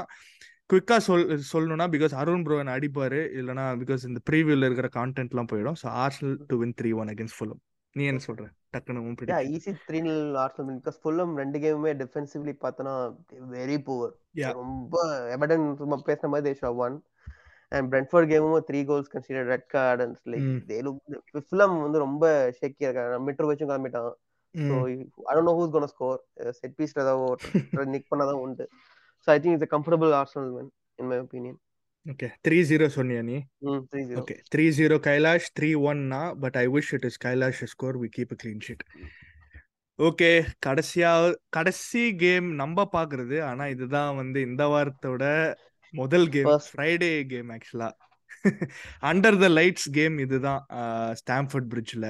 குவிக்காக 0.70 1.00
சொல் 1.06 1.24
சொல்லணும்னா 1.52 1.86
பிகாஸ் 1.94 2.14
அருண் 2.20 2.44
ப்ரோ 2.46 2.58
என்ன 2.62 2.74
அடிப்பாரு 2.78 3.20
இல்லைனா 3.38 3.64
பிகாஸ் 3.82 4.06
இந்த 4.10 4.20
ப்ரீவியூல 4.28 4.68
இருக்கிற 4.68 4.88
கான்டென்ட்லாம் 4.98 5.50
போயிடும். 5.52 5.78
So 5.82 5.86
Arsenal 6.04 6.36
to 6.50 6.58
win 6.62 6.76
three 6.80 6.92
one 7.02 7.12
against 7.14 7.38
Fulham 7.38 7.62
நீ 7.96 8.02
என்ன 8.10 8.20
சொல்ற? 8.26 8.44
prediction. 8.74 9.48
Easy 9.54 9.72
3-0 9.86 10.36
Arsenal 10.42 10.76
because 10.78 10.98
Fulham 11.00 11.32
ரெண்டு 11.40 11.58
கேமுமே 11.62 11.90
டிஃபென்சிவ்லி 12.02 12.52
பார்த்தனா 12.62 12.92
வெரி 13.54 13.76
புவர். 13.88 14.14
ரொம்ப 14.60 15.00
எவடன் 15.34 15.64
சும்மா 15.80 15.96
பேசுன 16.06 16.30
மாதிரி 16.34 16.46
they 16.48 16.52
show 16.60 16.70
one 16.84 16.96
and 17.76 17.88
Brentford 17.92 18.30
கேமும் 18.32 18.64
three 18.68 18.80
goals 18.90 19.12
consider 19.14 19.50
red 19.52 19.68
card 19.74 20.04
and 20.06 20.30
like. 20.34 20.48
They 20.70 20.78
look 20.86 21.44
Fulham 21.48 21.76
வந்து 21.86 22.00
ரொம்ப 22.06 22.24
ஷேக்கியா 22.60 22.88
இருக்காங்க. 22.88 23.18
மிட்ரோ 23.26 23.50
வச்சும் 23.50 23.70
கிளம்பிட்டான் 23.72 24.10
so 24.54 24.74
I 25.28 25.32
don't 25.34 25.48
know 25.50 25.54
who's 25.58 25.74
gonna 25.76 25.90
score 25.94 26.18
set 26.60 26.76
பீஸ்ல 26.78 27.04
ஏதாவது 27.04 27.90
நிக் 27.94 28.08
பண்ணாதான் 28.12 28.42
உண்டு. 28.46 28.66
So 29.26 29.28
I 29.34 29.38
think 29.42 29.56
it's 29.58 29.72
comfortable 29.76 30.14
Arsenal 30.22 30.50
win 30.56 30.72
in 31.00 31.10
my 31.12 31.18
opinion 31.26 31.58
okay 32.06 32.28
three 32.44 32.56
zero 32.68 32.86
சொன்னியா 32.94 33.20
நீ? 33.22 33.36
Okay 34.18 34.34
three 34.52 34.64
zero 34.70 34.96
Kailash 35.00 35.48
three 35.56 35.68
ஒன்னா 35.82 36.20
but 36.40 36.56
I 36.56 36.66
wish 36.68 36.92
it 36.94 37.04
is 37.04 37.18
Kailash 37.24 37.60
score 37.72 37.98
we 37.98 38.08
keep 38.16 38.32
clean 38.40 38.62
sheet 38.66 38.82
okay 39.98 40.30
கடைசியா 40.66 41.10
கடைசி 41.50 42.02
game 42.16 42.48
நம்ம 42.54 42.86
பாக்குறது 42.92 43.36
ஆனா 43.44 43.66
இதுதான் 43.66 44.16
வந்து 44.16 44.38
இந்த 44.40 44.62
வாரத்தோட 44.72 45.24
முதல் 45.94 46.26
கேம். 46.28 46.48
ஃப்ரைடே 46.68 47.12
கேம் 47.26 47.50
ஆக்சுவலா 47.50 47.90
அண்டர் 49.02 49.38
த 49.38 49.48
லைட்ஸ் 49.52 49.88
கேம் 49.90 50.16
இதுதான் 50.18 50.60
ஸ்டாம்ஃபர்ட் 51.14 51.68
பிரிட்ஜ்ல 51.72 52.06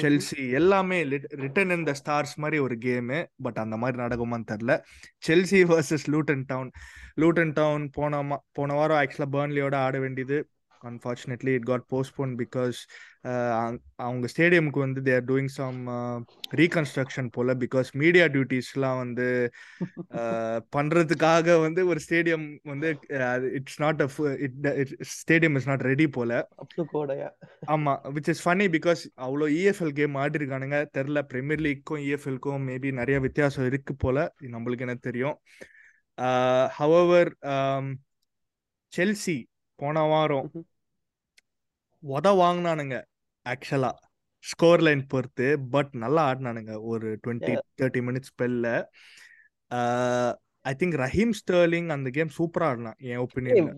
செல்சி 0.00 0.52
எல்லாமே 0.52 1.04
ரிட்டன் 1.04 1.72
இன் 1.76 1.84
த 1.84 1.92
ஸ்டார்ஸ் 2.04 2.34
மாதிரி 2.36 2.62
ஒரு 2.62 2.74
கேமு. 2.74 3.26
பட் 3.42 3.56
அந்த 3.56 3.76
மாதிரி 3.76 4.02
நடக்குமான்னு 4.02 4.44
தெரில. 4.52 4.82
Chelsea 5.28 5.60
versus 5.72 6.06
Luton 6.06 6.42
Town. 6.46 6.70
Luton 7.20 7.52
Town 7.52 7.90
போன 7.92 8.42
போன 8.52 8.74
வாரம் 8.74 8.96
ஆக்சுவலாக 8.96 9.34
பேர்ன்லியோட 9.34 9.74
ஆட 9.74 9.98
வேண்டியது. 9.98 10.48
Unfortunately 10.90 11.52
it 11.58 11.62
got 11.62 11.84
postpone 11.92 12.32
because 12.42 12.78
அவங்க 13.96 14.26
ஸ்டேடியமுக்கு 14.32 14.78
வந்து 14.78 15.00
தேர் 15.02 15.24
டூயிங் 15.24 15.50
சம் 15.58 15.78
ரீகன்ஸ்ட்ரக்ஷன் 16.56 17.28
போல 17.30 17.54
பிகாஸ் 17.54 17.90
மீடியா 17.92 18.24
டியூட்டிஸ்லாம் 18.26 18.98
வந்து 19.02 19.26
uh, 20.18 20.58
பண்றதுக்காக 20.76 21.60
வந்து 21.60 21.80
ஒரு 21.86 22.00
ஸ்டேடியம் 22.06 22.46
வந்து 22.62 22.88
it's 23.58 23.80
not 23.80 24.02
a 24.02 24.08
it 24.46 24.58
stadium 25.12 25.56
is 25.56 25.68
not 25.68 25.84
ready 25.90 26.06
போல. 26.08 26.30
ஆமா 27.74 27.94
விச் 28.16 28.30
இஸ் 28.34 28.42
ஃபனி 28.46 28.66
பிகாஸ் 28.76 29.02
அவ்வளோ 29.16 29.48
இஎஃப்எல் 29.60 29.94
கேம் 30.00 30.16
ஆடிருக்கானுங்க. 30.16 30.78
தெரில 30.98 31.22
பிரீமியர் 31.22 31.64
லீக்கும் 31.68 32.02
இஎஃப்எல்க்கும் 32.08 32.66
மேபி 32.70 32.92
நிறைய 32.92 33.18
வித்தியாசம் 33.20 33.66
இருக்கு 33.66 33.94
போல. 33.96 34.18
நம்மளுக்கு 34.54 34.86
என்ன 34.88 34.98
தெரியும். 35.08 35.36
ஹவவர் 36.78 37.30
செல்சி 38.92 39.38
போன 39.78 40.00
வாரம். 40.02 40.48
உத 42.02 42.28
வாங்கினானுங்க 42.38 42.96
ஆக்சுவலா 43.46 43.90
ஸ்கோர் 44.44 44.82
லைன் 44.82 45.02
பொறுத்து 45.06 45.46
பட் 45.70 45.92
நல்லா 45.94 46.22
ஆடினானுங்க. 46.30 46.72
ஒரு 46.82 47.08
டுவெண்ட்டி 47.22 47.52
தேர்ட்டி 47.80 48.00
மினிட்ஸ் 48.00 48.30
ஸ்பெல்ல 48.32 48.66
ஐ 50.64 50.72
திங்க் 50.80 50.96
ரஹீம் 51.02 51.34
ஸ்டர்லிங் 51.38 51.88
அந்த 51.88 52.08
கேம் 52.10 52.32
சூப்பரா 52.38 52.66
ஆடினான் 52.70 52.98
என் 53.10 53.22
ஒப்பீனியன்ல 53.24 53.72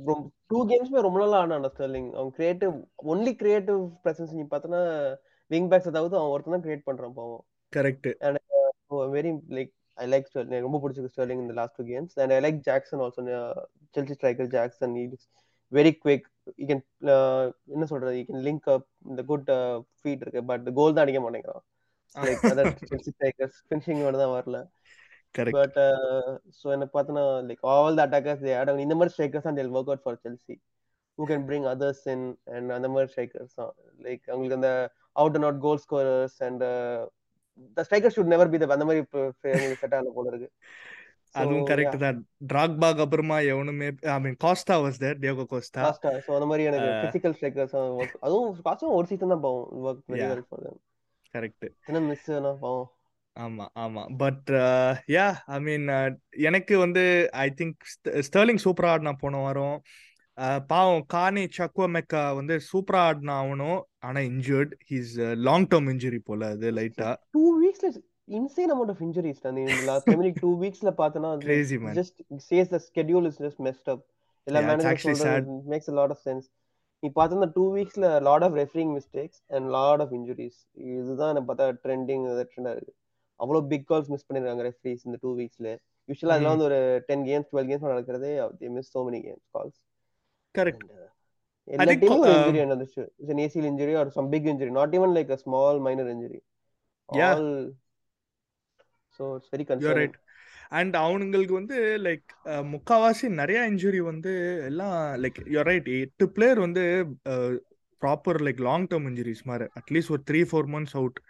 டூ 0.51 0.59
கேம்ஸ்மே 0.71 1.03
ரொம்ப 1.03 1.19
நல்லா 1.21 1.39
ஆனா 1.45 1.71
ஸ்டர்லிங் 1.71 2.09
அவன் 2.17 2.33
கிரியேட்டிவ் 2.33 2.75
ஒன்லி 3.13 3.33
கிரியேட்டிவ் 3.35 3.81
பிரசன்ஸ் 4.05 4.35
நீ 4.39 4.45
பார்த்தனா 4.51 4.81
விங் 5.51 5.69
பேக்ஸ் 5.71 5.91
அதாவது 5.93 6.15
அவன் 6.19 6.33
ஒருத்தன் 6.35 6.57
தான் 6.57 6.65
கிரியேட் 6.67 6.89
பண்றான் 6.89 7.17
பாவம். 7.19 7.45
Correct 7.73 8.09
very 9.15 9.31
like 9.57 9.73
I 9.99 10.07
like 10.09 10.29
Sterling 10.31 10.67
ரொம்ப 10.67 10.79
பிடிச்சிருக்கு 10.83 11.15
ஸ்டர்லிங் 11.15 11.43
இந்த 11.45 11.57
last 11.61 11.79
two 11.79 11.85
games 11.85 12.15
and 12.19 12.35
I 12.37 12.41
like 12.47 12.61
Jackson 12.69 13.03
also 13.07 13.23
Chelsea 13.97 14.17
striker 14.19 14.51
Jackson 14.57 14.95
very 15.75 15.99
quick 16.05 16.25
you 16.57 16.67
can 16.67 16.83
என்ன 17.67 17.85
சொல்றது 17.85 18.17
யூ 18.17 18.23
கேன் 18.23 18.49
லிங்க் 18.49 18.65
அப் 18.65 18.87
இந்த 19.05 19.23
குட் 19.23 19.51
ஃபீட் 20.01 20.13
இருக்கு 20.21 20.45
பட் 20.45 20.75
கோல் 20.75 20.93
தான் 20.93 21.05
அடிக்க 21.05 21.21
மாட்டேங்கிறான். 21.21 21.65
தான் 24.19 24.35
வரல. 24.35 24.71
பட் 25.51 25.75
ஸோ 26.59 26.71
எனக்கு 26.71 26.91
பார்த்தோன்னா 26.95 27.49
like 27.49 27.57
all 27.61 27.95
the 27.95 28.07
attackers 28.07 28.57
add 28.57 28.79
இந்த 28.79 28.95
மாதிரி 28.95 29.15
ஸ்ட்ரைக்கர்ஸ் 29.15 29.43
தான் 29.43 29.57
work 29.57 29.75
out 29.75 30.03
for 30.03 30.21
Chelsea 30.25 30.61
who 31.19 31.27
can 31.27 31.49
bring 31.49 31.65
others 31.65 32.05
in 32.05 32.39
and 32.45 32.71
அந்த 32.71 32.89
மாதிரி 32.89 33.13
ஸ்ட்ரைக்கர்ஸ் 33.13 33.55
தான். 33.55 33.75
லைக் 34.03 34.21
அவங்களுக்கு 34.27 34.55
அந்த 34.55 34.93
out 35.13 35.35
and 35.35 35.43
out 35.43 35.61
goal 35.61 35.81
scorers 35.85 36.35
and 36.39 36.61
the 37.75 37.77
striker 37.77 38.13
should 38.17 38.25
never 38.25 38.51
be 38.51 38.67
அந்த 38.67 38.85
மாதிரி 38.85 39.07
செட் 39.77 39.95
ஆகல 39.95 40.09
போல 40.15 40.29
இருக்கு. 40.29 40.51
அதுவும் 41.35 41.67
கரெக்ட் 41.69 41.99
தான். 42.01 42.19
டிராக்பாக் 42.49 43.03
அப்புறமா 43.05 43.37
எவனுமே 43.49 43.87
I 44.11 44.19
mean 44.21 44.37
Costa 44.45 44.77
was 44.83 45.01
there 45.03 45.19
Diogo 45.23 45.45
Costa 45.51 45.83
Costa 45.87 46.11
so 46.27 46.33
அந்த 46.37 46.49
மாதிரி 46.51 46.67
எனக்கு 46.71 46.89
Uh, 46.91 47.01
பிசிக்கல் 47.05 47.35
ஸ்ட்ரைக்கர்ஸ் 47.37 47.75
அதுவும் 48.23 48.51
காஸ்டும் 48.67 48.97
ஒரு 48.97 49.09
சீசன் 49.11 49.33
தான் 49.33 49.45
பாவம் 49.45 49.67
work 49.85 50.05
very. 50.13 50.27
Well 50.27 50.47
for 50.49 50.65
them 50.67 50.81
correct 51.35 51.67
என்ன 51.89 52.03
மிஸ் 52.07 52.29
பாவம். 52.63 52.87
ஆமா 53.37 53.65
ஆமா. 53.85 54.03
பட் 54.19 54.51
யா 55.13 55.27
ஐ 55.51 55.61
மீன் 55.63 55.87
எனக்கு 56.45 56.75
வந்து 56.83 57.05
ஐ 57.41 57.47
திங்க் 57.59 57.79
ஸ்டர்லிங் 58.27 58.65
சூப்பரா 58.65 58.93
ஆடினா 58.95 59.15
போன 59.23 59.43
வாரம் 59.45 59.77
Uh, 60.39 60.57
பாவம் 60.67 61.03
கானி 61.13 61.43
சக்குவ 61.57 61.87
மெக்கா 61.93 62.23
வந்து 62.37 62.55
சூப்பரா 62.69 63.01
ஆடினா 63.09 63.35
அவனும் 63.43 63.77
ஆனா 64.01 64.21
injured 64.31 64.73
he's 64.89 65.13
long 65.45 65.67
term 65.71 65.91
injury 65.93 66.21
போல 66.27 66.49
அது 66.55 66.71
லைட்டா 66.79 67.11
டூ 67.35 67.43
வீக்ஸ்ல 67.59 67.91
இன்சேன் 68.29 68.73
அமௌண்ட் 68.75 68.93
ஆஃப் 68.93 69.03
இன்ஜுரிஸ் 69.07 69.41
அந்த 69.49 69.61
பிரீமியர் 70.05 70.27
லீக் 70.27 70.43
டூ 70.45 70.51
வீக்ஸ்ல 70.63 70.91
பார்த்தனா 71.01 71.31
Crazy, 71.47 71.77
man. 71.79 71.95
Just 71.99 72.19
says 72.49 72.71
the 72.75 72.79
schedule 72.87 73.27
is 73.31 73.41
just 73.45 73.63
messed 73.69 73.89
up 73.95 74.05
எல்லா 74.47 74.61
Yeah, 74.61 74.69
மேனேஜர். 74.71 75.01
சொல்றது 75.23 75.57
makes 75.73 75.91
a 75.93 75.97
lot 76.01 76.13
of 76.15 76.21
sense. 76.29 76.45
நீ 77.03 77.09
பார்த்தா 77.17 77.49
two 77.57 77.65
வீக்ஸ்ல 77.77 78.07
lot 78.29 78.45
of 78.47 78.55
refereeing 78.61 78.93
mistakes 78.99 79.41
and 79.57 79.67
lot 79.77 80.03
of 80.05 80.13
injuries 80.19 80.59
இதுதான் 80.95 81.33
எனக்கு 81.33 81.49
பார்த்தா 81.51 81.67
ட்ரெண்டிங் 81.85 82.23
ட்ரெண்டா 82.45 82.73
இருக்கு. 82.77 82.95
அவ்வளோ 83.41 83.61
பிக் 83.73 83.87
கால்ஸ் 83.91 84.11
மிஸ் 84.15 84.27
பண்ணிருக்காங்க 84.29 84.65
ரெஃபரிஸ் 84.69 85.05
இந்த 85.09 85.19
டூ 85.25 85.33
வீக்ஸ்ல 85.41 85.69
யூஸ்வலா 86.09 86.35
அதெல்லாம் 86.35 86.55
வந்து 86.57 86.69
ஒரு 86.71 86.79
டென் 87.09 87.25
கேம்ஸ் 87.29 87.49
டுவெல் 87.51 87.69
கேம்ஸ் 87.71 87.87
நடக்கிறதே 87.89 88.31
they 88.61 88.71
miss 88.77 88.91
so 88.95 89.03
many 89.09 89.21
games 89.27 89.45
calls 89.57 89.79
correct 90.55 90.85
எல்லா 91.69 91.93
டீமும் 92.03 92.23
ஒரு 92.25 92.33
uh, 92.33 92.41
இன்ஜுரி 92.41 92.63
நடந்துச்சு. 92.65 93.03
It's 93.21 93.33
an 93.35 93.41
ACL 93.45 93.67
injury 93.71 93.95
or 94.01 94.07
some 94.17 94.27
big 94.35 94.47
injury 94.53 94.73
not 94.73 94.91
even 94.99 95.13
like 95.19 95.31
a 95.31 95.41
small 95.45 95.75
minor 95.87 96.07
injury. 96.15 96.41
Yeah. 97.09 97.33
all 97.35 97.49
so 97.71 97.84
it's 99.21 99.51
very 99.55 99.65
you're 99.65 99.73
concerning 99.73 99.99
right 100.01 100.17
and 100.79 100.95
அவனுங்களுக்கு 100.97 101.55
வந்து 101.61 101.77
like 102.07 102.29
முக்காவாசி 102.75 103.27
நிறைய 103.41 103.59
injury 103.71 104.01
வந்து 104.11 104.33
எல்லாம் 104.67 104.99
லைக் 105.23 105.41
யூஆர் 105.55 105.69
ரைட் 105.71 105.89
எட்டு 105.99 106.27
player 106.37 106.61
வந்து 106.67 106.85
proper 108.03 108.41
like 108.47 108.63
long 108.69 108.87
term 108.93 109.09
injuries 109.11 109.45
மாதிரி. 109.51 109.67
At least 109.81 110.13
ஒரு 110.15 110.23
three 110.31 110.41
four 110.51 110.71
months 110.75 110.97
out 111.01 111.21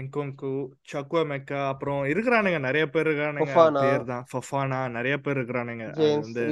Nkunku 0.00 0.50
Chukwuemeka 1.32 1.60
அப்புறம் 1.72 2.00
இருக்கிறானுங்க. 2.12 2.60
நிறைய 2.66 2.84
பேர் 2.94 3.08
இருக்கானுங்க. 3.10 3.80
பேர் 3.80 4.04
தான். 4.12 4.24
ஃபஃபானா 4.32 4.80
நிறைய 4.90 5.14
பேர் 5.24 5.38
இருக்கிறானுங்க. 5.40 5.86
வந்து 6.26 6.44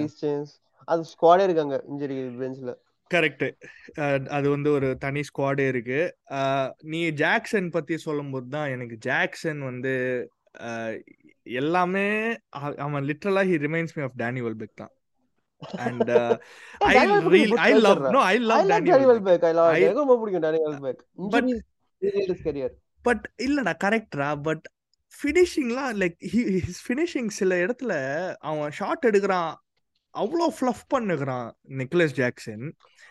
அது 0.88 1.04
ஸ்குவாடே 1.12 1.44
இருக்காங்க 1.48 1.76
இன்ஜுரி 1.92 2.16
பெஞ்ச்ல 2.40 2.72
கரெக்ட். 3.14 3.46
அது 4.36 4.46
வந்து 4.54 4.68
ஒரு 4.76 4.88
தனி 5.04 5.22
ஸ்குவாடே 5.28 5.66
இருக்கு. 5.72 6.00
நீ 6.92 7.00
ஜாக்சன் 7.22 7.68
பத்தி 7.76 7.96
சொல்லும்போது 8.06 8.48
தான் 8.56 8.72
எனக்கு 8.74 8.96
ஜாக்சன் 9.08 9.60
வந்து 9.70 9.94
எல்லாமே 11.60 12.06
அவன் 12.84 13.06
லிட்டரலா 13.10 13.42
he 13.50 13.56
reminds 13.66 13.94
me 13.96 14.02
of 14.08 14.18
Danny 14.22 14.42
Welbeck 14.46 14.80
தான். 14.82 14.92
And 15.86 16.10
I 16.90 16.94
real 17.34 17.84
love. 17.86 18.00
No 18.16 18.22
I 18.30 18.34
love 18.50 18.70
Danny 18.72 19.06
Welbeck 19.12 19.46
எனக்கு 19.80 20.02
ரொம்ப 20.04 20.16
பிடிக்கும் 20.22 20.46
derailed 22.02 22.30
his 22.32 22.40
career. 22.46 22.70
பட் 23.06 23.26
இல்லடா 23.44 23.72
கரெக்டா 23.84 24.28
பட் 24.46 24.64
ஃபினிஷிங்லாம் 25.12 25.92
லைக் 26.02 26.16
ஹிஸ் 26.32 26.82
ஃபினிஷிங் 26.86 27.30
சில 27.38 27.56
இடத்துல 27.64 27.92
அவன் 28.48 28.74
ஷாட் 28.78 29.06
எடுக்கிறான். 29.10 29.54
அவ்வளோ 30.14 30.46
ஃப்ளஃப் 30.58 30.84
பண்ணுகிறான் 30.94 31.48
நிக்கலஸ் 31.78 32.14
ஜாக்சன் 32.18 32.66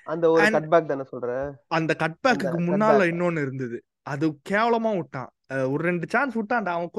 அந்த 0.06 0.30
ஒரு 0.30 0.44
And- 0.44 0.56
cutback 0.56 0.86
தானே 0.86 1.04
சொல்ற? 1.12 1.52
அந்த 1.68 1.96
கட்பேக்கு 2.00 2.46
அந்த 2.46 2.52
முன்னால. 2.52 3.08
இன்னொன்னு 3.08 3.42
இருந்தது 3.42 3.84
அது 4.02 4.38
கேவலமா 4.50 4.96
விட்டான் 4.96 5.30
ஒரு 5.50 5.84
ரெண்டு 5.84 6.08
சான்ஸ் 6.10 6.38
விட்டான்டா 6.38 6.70
அவன் 6.70 6.90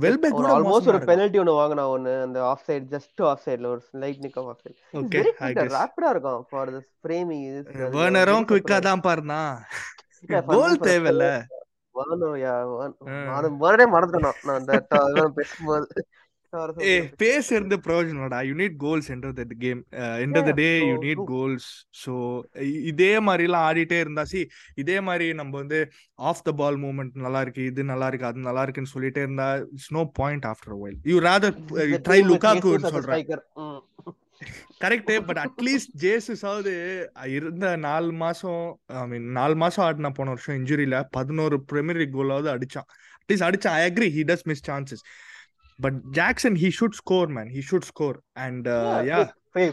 வெல்பேக் 0.00 0.32
ஒரு 0.32 0.48
கூட 0.48 0.58
மோசமா 0.58 0.86
ஒரு 0.86 0.98
penalty 0.98 1.38
ஒண்ணு 1.38 1.54
வாங்கினான் 1.54 1.86
ஒண்ணு. 1.86 2.22
அந்த 2.22 2.40
offside, 2.42 2.96
just 2.96 3.22
offsideல 3.22 3.66
ஒரு 3.66 3.82
slight 3.92 4.18
nick 4.18 4.36
of 4.36 4.44
offside. 4.44 4.76
He's 4.92 4.96
okay 4.96 5.20
very 5.20 5.30
I 5.38 5.52
quick, 5.52 5.56
guess 5.56 5.72
rapid 5.72 6.02
ஆ 6.02 6.14
இருக்கான் 6.14 6.40
for 6.50 6.74
this 6.74 6.84
framing. 7.00 7.64
This- 7.64 7.82
அது 7.82 7.98
வேர்னரும் 7.98 8.44
குவிக்கா. 8.44 8.80
தான் 8.80 9.00
பாருனா 9.00 9.40
கோல் 10.46 10.78
தேவையில்ல. 10.88 11.42
அது 13.30 13.50
Werner 13.50 13.80
ஏ 13.80 13.90
மறந்துட்டேன் 13.90 14.32
நான். 14.42 14.62
இதெல்லாம் 14.90 15.32
பேசும்போது. 15.34 15.88
பேஸ் 17.22 17.48
இருந்து 17.56 17.76
பிரயோஜனம்டா 17.86 18.40
you 18.48 18.54
need 18.60 18.76
goals 18.84 19.08
enter 19.14 19.34
the 19.40 19.44
game 19.64 19.80
enter 20.24 20.46
the 20.48 20.54
day 20.62 20.68
you 20.90 20.96
need. 21.06 21.22
Goals 21.32 21.68
so 22.02 22.14
இதே 22.92 23.12
மாதிரிலாம் 23.28 23.66
ஆடிட்டே 23.70 23.98
இருந்தா 24.04 24.24
சி 24.32 24.42
இதே 24.84 24.98
மாதிரி 25.08 25.26
நம்ம 25.40 25.56
வந்து 25.62 25.80
ஆஃப் 26.30 26.44
த 26.48 26.52
பால் 26.60 26.78
மூவ்மெண்ட் 26.84 27.24
நல்லா 27.26 27.42
இருக்கு 27.46 27.64
இது 27.72 27.90
நல்லா 27.92 28.08
இருக்கு 28.12 28.30
அது 28.30 28.46
நல்லா 28.48 28.64
இருக்குன்னு 28.66 28.94
சொல்லிட்டே 28.94 29.24
இருந்தா 29.26 29.48
it's 29.76 29.92
no 29.98 30.04
point 30.20 30.46
after 30.52 30.78
while 30.84 31.00
you 31.12 31.18
rather 31.28 31.58
try 32.08 32.20
a 32.20 32.92
சொல்றேன். 32.96 33.26
கரெக்ட் 34.82 35.10
பட் 35.28 35.38
அட்லீஸ்ட் 35.44 35.92
ஜேசஸாவது 36.02 36.72
இருந்த 37.36 37.66
நாலு 37.84 38.10
மாசம் 38.22 38.64
ஐ 39.02 39.04
மீன் 39.12 39.28
நாலு 39.38 39.54
மாசம் 39.62 39.84
ஆடின 39.84 40.10
போன 40.18 40.32
வருஷம் 40.34 40.58
இன்ஜுரியில 40.60 40.96
பதினோரு 41.16 41.56
பிரீமியர் 41.70 41.98
லீக் 42.00 42.16
கோலாவது 42.18 42.48
அடிச்சான். 42.54 42.88
அட்லீஸ்ட் 43.20 43.46
அடிச்சான். 43.48 43.76
I 43.80 43.84
agree 43.90 44.08
he 44.16 44.24
does 44.30 44.44
miss 44.50 44.62
chances 44.68 45.02
but 45.78 45.98
Jackson 46.18 46.56
he 46.62 46.68
should 46.76 46.98
score 47.00 47.30
man 47.36 47.50
he 47.54 47.62
should 47.68 47.88
score 47.90 48.16
and 48.44 48.68
yeah 49.08 49.20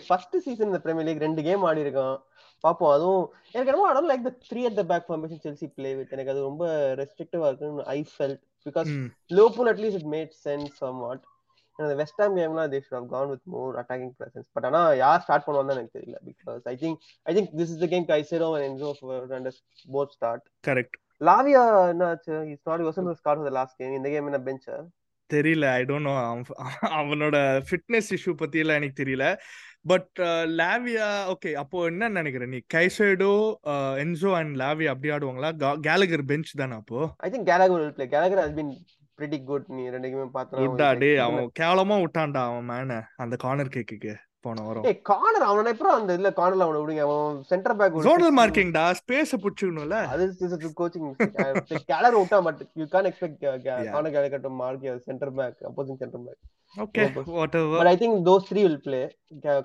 first 0.06 0.38
season 0.46 0.70
இந்த 0.70 0.80
பிரீமியர் 0.84 1.08
லீக் 1.10 1.26
ரெண்டு 1.26 1.44
கேம் 1.48 1.66
ஆடி 1.70 1.84
இருக்கான் 1.86 2.16
பாப்போம் 2.64 2.94
அதுவும் 2.94 3.24
எனக்கு 3.54 3.70
என்னமோ 3.72 3.88
don't 3.96 4.10
like 4.10 4.24
the 4.26 4.34
three 4.46 4.62
at 4.68 4.76
the 4.76 4.86
back 4.92 5.08
formation 5.08 5.44
Chelsea 5.46 5.68
play 5.78 5.90
with 5.98 6.14
எனக்கு 6.16 6.32
அது 6.34 6.42
ரொம்ப 6.46 6.66
ரெஸ்ட்ரிக்டிவா 7.02 7.48
இருக்குன்னு 7.50 7.86
I 7.94 8.00
felt 8.12 8.40
because 8.66 8.90
Liverpool 9.38 9.70
at least 9.72 10.00
it 10.00 10.10
made 10.14 10.34
sense 10.46 10.72
somewhat 10.82 11.24
அந்த 11.80 11.94
வெஸ்ட் 12.00 12.22
ஹாம் 12.22 12.36
கேம்லாம் 12.40 12.72
they 12.74 12.80
should 12.82 12.98
have 12.98 13.10
gone 13.14 13.30
with 13.32 13.46
more 13.54 13.78
attacking 13.82 14.14
presence 14.18 14.48
but 14.56 14.68
ஆனா 14.70 14.82
யார் 15.02 15.24
start 15.24 15.46
பண்ணுவாங்க 15.48 15.74
எனக்கு 15.76 15.96
தெரியல. 15.98 16.18
Because 16.30 16.64
I 16.72 16.76
think 16.84 16.98
I 17.26 17.34
think 17.38 17.52
this 17.60 17.72
is 17.74 17.82
the 17.84 17.90
game 17.94 18.06
Caicedo 18.12 18.50
and 18.56 18.68
Enzo 18.70 18.92
Fernandez 19.00 19.60
both 19.88 20.14
start 20.18 20.46
correct 20.64 20.98
Lavia 21.22 21.64
என்னாச்சு? 21.92 22.36
Is 22.54 22.64
not 22.70 22.86
wasn't 22.88 23.10
start 23.14 23.40
for 23.40 23.50
the 23.50 23.56
last 23.60 23.78
game 23.82 23.98
இந்த 24.00 24.12
game 24.14 24.30
என்ன 24.32 24.42
பெஞ்சா 24.48 24.78
தெரியல. 25.36 25.68
ஐ 25.80 25.84
டோன்ட் 25.90 26.08
நோ 26.10 26.16
அவனோட 27.00 27.38
ஃபிட்னஸ் 27.70 28.10
இஷ்யூ 28.18 28.34
பத்தி 28.42 28.64
எல்லாம் 28.64 28.80
எனக்கு 28.82 29.02
தெரியல. 29.04 29.28
பட் 29.92 30.20
லாவியா 30.60 31.08
ஓகே 31.34 31.52
அப்போ 31.62 31.78
என்ன 31.92 32.10
நினைக்கிற 32.18 32.46
நீ? 32.54 32.60
கைசைடோ 32.74 33.32
என்சோ 34.04 34.30
அண்ட் 34.40 34.54
லாவியா 34.62 34.92
அப்படி 34.94 35.14
ஆடுவாங்களா? 35.16 35.50
கேலகர் 35.88 36.26
பெஞ்ச் 36.32 36.52
தானே 36.62 36.76
அப்போ? 36.82 37.00
I 37.26 37.30
think 37.34 37.50
Gallagher 37.52 37.96
play 37.98 38.08
Gallagher 38.16 38.42
has 38.44 38.58
been 38.60 38.72
pretty 39.20 39.40
good 39.50 39.66
நீ 39.78 39.84
ரெண்டு 39.96 40.10
கேமே 40.12 40.28
பார்த்தா 40.38 40.62
குட்டா 40.62 40.88
டே 41.02 41.10
அவன் 41.26 41.50
கேவலமா 41.60 41.98
விட்டான்டா 42.04 42.44
அவன் 42.52 42.70
மேன 42.72 43.00
அந்த 43.24 43.36
கார்னர் 43.44 43.76
கேக்குக்கு 43.76 44.14
போன 44.44 44.64
வாரம். 44.66 44.86
ஏய் 44.90 44.98
கார்னர் 45.10 45.46
அவன 45.48 45.72
எப்பறம் 45.74 45.98
அந்த 45.98 46.18
இல்ல 46.20 46.30
கார்னர்ல 46.38 46.66
அவன 46.68 46.80
விடுங்க 46.82 47.04
அவன் 47.06 47.38
சென்டர் 47.50 47.76
பேக் 47.80 47.98
ஜோனல் 48.06 48.34
மார்க்கிங்டா 48.38 48.86
ஸ்பேஸ் 49.00 49.34
புடிச்சுக்கணும்ல? 49.44 50.00
அது 50.14 50.24
இஸ் 50.48 50.76
கோச்சிங் 50.80 51.08
கேலர் 51.92 52.18
விட்டா 52.18 52.40
but 52.48 52.62
you 52.80 52.88
can't 52.94 53.10
expect 53.10 53.40
corner 53.90 54.14
Gallagher 54.18 54.46
to 54.46 54.54
mark 54.62 54.88
centre 55.08 55.34
back 55.40 55.60
opposing 55.70 56.00
centre 56.04 56.26
back 56.28 56.42
okay 56.76 57.02
what 57.34 57.58
but 57.74 57.90
I 57.90 57.96
think 58.02 58.20
those 58.28 58.48
three 58.50 58.62
will 58.64 58.80
play 58.86 59.02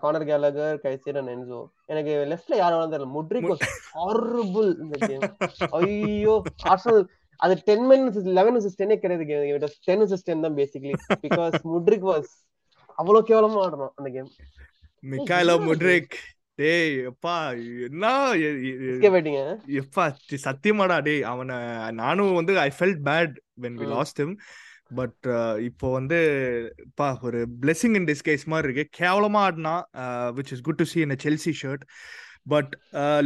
corner 0.02 0.28
Gallagher 0.30 0.80
Caicedo 0.82 1.20
and 1.20 1.32
Enzo 1.34 1.60
எனக்கு 1.92 2.14
லெஃப்ட்ல 2.32 2.56
யார 2.56 2.72
வேணாலும் 2.72 2.94
தெரியல. 2.94 3.12
Mudryk 3.14 3.48
was 3.52 3.64
horrible 3.94 4.68
இந்த 4.84 4.96
game 5.04 5.24
ஐயோ 5.78 6.34
Arsenal 6.72 7.02
அது 7.40 7.54
ten 7.66 7.86
minutes 7.90 8.28
eleven 8.38 8.56
versus 8.56 8.78
டென்னே 8.78 8.98
கிடையாது 9.02 9.24
game 9.28 9.48
it 9.50 9.64
was 9.66 9.78
ten 9.86 10.00
versus 10.02 10.26
ten 10.28 10.44
தான் 10.46 10.56
பேசிக்கலி 10.56 10.94
பிகாஸ் 11.24 11.56
முட்ரிக் 11.72 12.06
வாஸ் 12.08 12.30
அவ்வளவு 12.98 13.26
கேவலமா 13.26 13.64
ஆடணும் 13.64 13.88
அந்த 13.94 14.10
கேம் 14.10 14.30
மிக்காயிலோ 15.02 15.60
முட்ரிக். 15.66 16.14
டேய் 16.54 17.06
எப்பா 17.06 17.50
என்ன? 17.82 18.32
எப்பா 19.66 20.12
சி- 20.30 20.38
சத்தியமாடா 20.44 21.02
டேய் 21.02 21.22
அவனை 21.22 21.56
நானும் 21.90 22.34
வந்து 22.34 22.58
I 22.58 22.70
felt 22.78 22.98
bad 23.04 23.36
when 23.60 23.76
we. 23.76 23.86
Lost 23.86 24.22
him. 24.22 24.36
But 24.94 25.28
இப்போ 25.60 25.92
வந்து 25.92 26.18
பா 26.94 27.18
ஒரு 27.22 27.46
பிளெஸிங் 27.62 27.94
இன் 27.94 28.04
டிஸ்கைஸ் 28.04 28.44
மாதிரி 28.44 28.72
இருக்கு. 28.72 29.04
கேவலமா 29.04 29.36
ஆடினா 29.36 29.82
which 30.36 30.52
is 30.52 30.60
good 30.60 30.74
to 30.74 30.84
see 30.84 31.02
in 31.02 31.10
a 31.10 31.14
Chelsea 31.24 31.52
shirt 31.62 31.86
but 32.42 32.78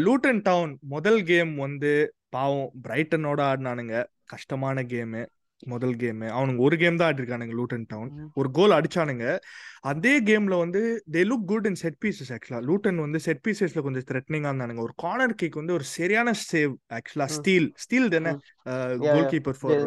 Luton 0.04 0.40
Town 0.42 0.78
முதல் 0.80 1.22
கேம் 1.22 1.54
வந்து 1.56 2.14
பாவம் 2.28 2.70
பிரைட்டனோட 2.88 3.40
ஆடினானுங்க. 3.42 4.04
கஷ்டமான 4.24 4.82
கேமு 4.82 5.26
முதல் 5.72 5.94
கேமு 6.00 6.26
அவனுங்க 6.36 6.60
ஒரு 6.66 6.76
கேம் 6.82 6.98
தான் 7.00 7.08
ஆடிருக்கானுங்க 7.10 7.54
லூட்டன் 7.58 7.86
டவுன் 7.92 8.10
ஒரு 8.40 8.48
கோல் 8.58 8.76
அடிச்சானுங்க. 8.78 9.26
அதே 9.90 10.14
கேம்ல 10.28 10.54
வந்து 10.62 10.80
they 11.14 11.22
look 11.30 11.46
good 11.52 11.66
in 11.70 11.78
set 11.82 11.98
pieces 12.04 12.30
ஆக்சுவலா 12.36 12.60
லூட்டன் 12.68 13.02
வந்து 13.04 13.20
செட் 13.26 13.42
பீசஸ்ல 13.46 13.82
கொஞ்சம் 13.86 14.06
த்ரெட்னிங்கா 14.10 14.52
இருந்தானுங்க. 14.52 14.82
ஒரு 14.88 14.94
கார்னர் 15.04 15.36
கிக் 15.42 15.60
வந்து 15.60 15.76
ஒரு 15.78 15.86
சரியான 15.96 16.34
சேவ் 16.50 16.72
ஆக்சுவலா. 16.98 17.28
ஸ்டீல் 17.36 17.68
ஸ்டீல் 17.84 18.08
தானே? 18.16 18.32
Goalkeeper 19.34 19.60
for 19.60 19.84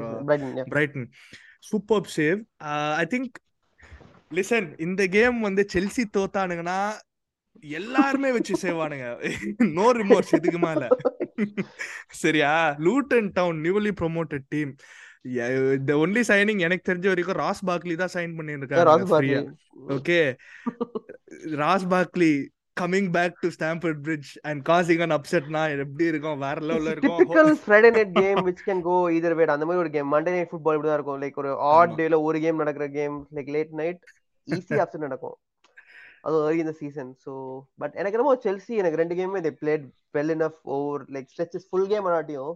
Brighton 0.74 1.08
super 1.70 2.14
save 2.18 2.40
I 3.04 3.08
think 3.16 3.36
listen 4.32 4.70
இந்த 4.86 5.02
கேம் 5.18 5.40
வந்து 5.48 5.66
செல்சி 5.74 6.06
தோத்தானுங்கன்னா 6.18 6.80
எல்லாருமே 7.78 8.30
வச்சு 8.36 8.54
சேவானுங்க 8.64 9.06
நோ 9.78 9.86
ரிமோர்ஸ் 10.00 10.32
இதுக்கு 10.38 10.60
மேல 10.66 10.88
சரியா? 12.22 12.52
Luton 12.86 13.30
Town 13.38 13.58
newly 13.66 13.92
promoted 14.02 14.46
team 14.54 14.72
the 15.90 15.94
only 16.06 16.24
signing 16.32 16.60
எனக்கு 16.68 16.88
தெரிஞ்ச 16.90 17.08
வரைக்கும் 17.12 17.40
ராஸ் 17.44 17.64
பாக்லி 17.70 17.96
தான் 18.02 18.16
சைன் 18.18 18.36
பண்ணிருக்காங்க 18.40 19.40
okay 19.96 20.20
Ross 21.64 21.88
Barkley 21.94 22.34
coming 22.80 23.10
back 23.16 23.36
to 23.44 23.50
Stamford 23.56 24.00
Bridge 24.06 24.32
and 24.50 24.62
causing 24.70 25.04
an 25.06 25.16
அப்செட்னா 25.18 25.62
எப்படி 25.84 26.06
இருக்கும்? 26.12 26.40
வேற 26.46 26.58
லெவல்ல 26.70 26.94
இருக்கும். 26.96 27.20
Typical 27.20 27.52
Friday 27.62 27.90
night 27.98 28.14
game 28.20 28.42
which 28.48 28.62
can 28.68 28.80
go 28.90 28.96
either 29.16 29.32
way 29.40 29.46
அந்த 29.54 29.66
மாதிரி 29.68 29.84
ஒரு 29.84 29.92
கேம் 29.96 30.12
மண்டே 30.16 30.34
நைட் 30.36 30.52
ஃபுட்பால் 30.52 30.78
இப்படி 30.78 30.90
தான் 30.90 31.00
இருக்கும். 31.00 31.20
லைக் 31.24 31.40
ஒரு 31.44 31.52
ஆட். 31.74 31.94
டேல 32.00 32.20
ஒரு 32.28 32.40
கேம் 32.46 32.62
நடக்கிற 32.64 32.88
game 32.98 33.16
like 33.38 33.52
late 33.58 33.74
night 33.82 34.02
easy 34.48 34.78
upset 34.84 35.06
நடக்கும். 35.08 35.38
அது 36.28 36.36
early 36.46 36.62
இந்த 36.66 36.76
சீசன் 36.82 37.12
ஸோ 37.24 37.32
பட் 37.82 37.96
எனக்கு 38.02 38.18
என்னமோ 38.18 38.36
செல்சி 38.46 38.74
எனக்கு 38.82 39.02
ரெண்டு 39.02 39.18
கேமே 39.22 39.42
they 39.48 39.54
played 39.64 39.86
well 40.18 40.34
enough 40.36 40.62
over 40.76 41.04
like 41.16 41.30
stretches 41.34 41.68
full 41.70 41.90
game 41.94 42.08
ஆனாட்டியும் 42.12 42.54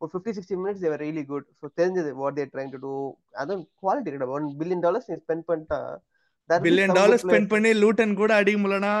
ஒரு 0.00 0.10
fifty 0.12 0.32
sixty 0.36 0.56
minutes 0.62 0.82
they were 0.84 1.02
really 1.04 1.24
good 1.30 1.46
so 1.60 1.66
தெரிஞ்சது 1.80 2.10
what 2.22 2.36
they're 2.38 2.50
trying 2.54 2.72
to 2.74 2.80
do 2.86 2.92
அதுவும் 3.42 3.64
குவாலிட்டி 3.82 4.08
கிடையாது. 4.10 4.34
ஒன் 4.38 4.48
பில்லியன் 4.60 4.84
டாலர்ஸ் 4.86 5.08
நீ 5.10 5.16
ஸ்பெண்ட் 5.24 5.46
பண்ணிட்டா 5.50 5.80
பில்லியன் 6.50 6.96
டாலர் 6.98 7.22
ஸ்பெண்ட். 7.24 7.50
பண்ணி 7.54 7.70
லூட்டன் 7.82 8.18
கூட 8.20 8.32
அடிக்க 8.40 8.58
முடியலனா 8.64 8.94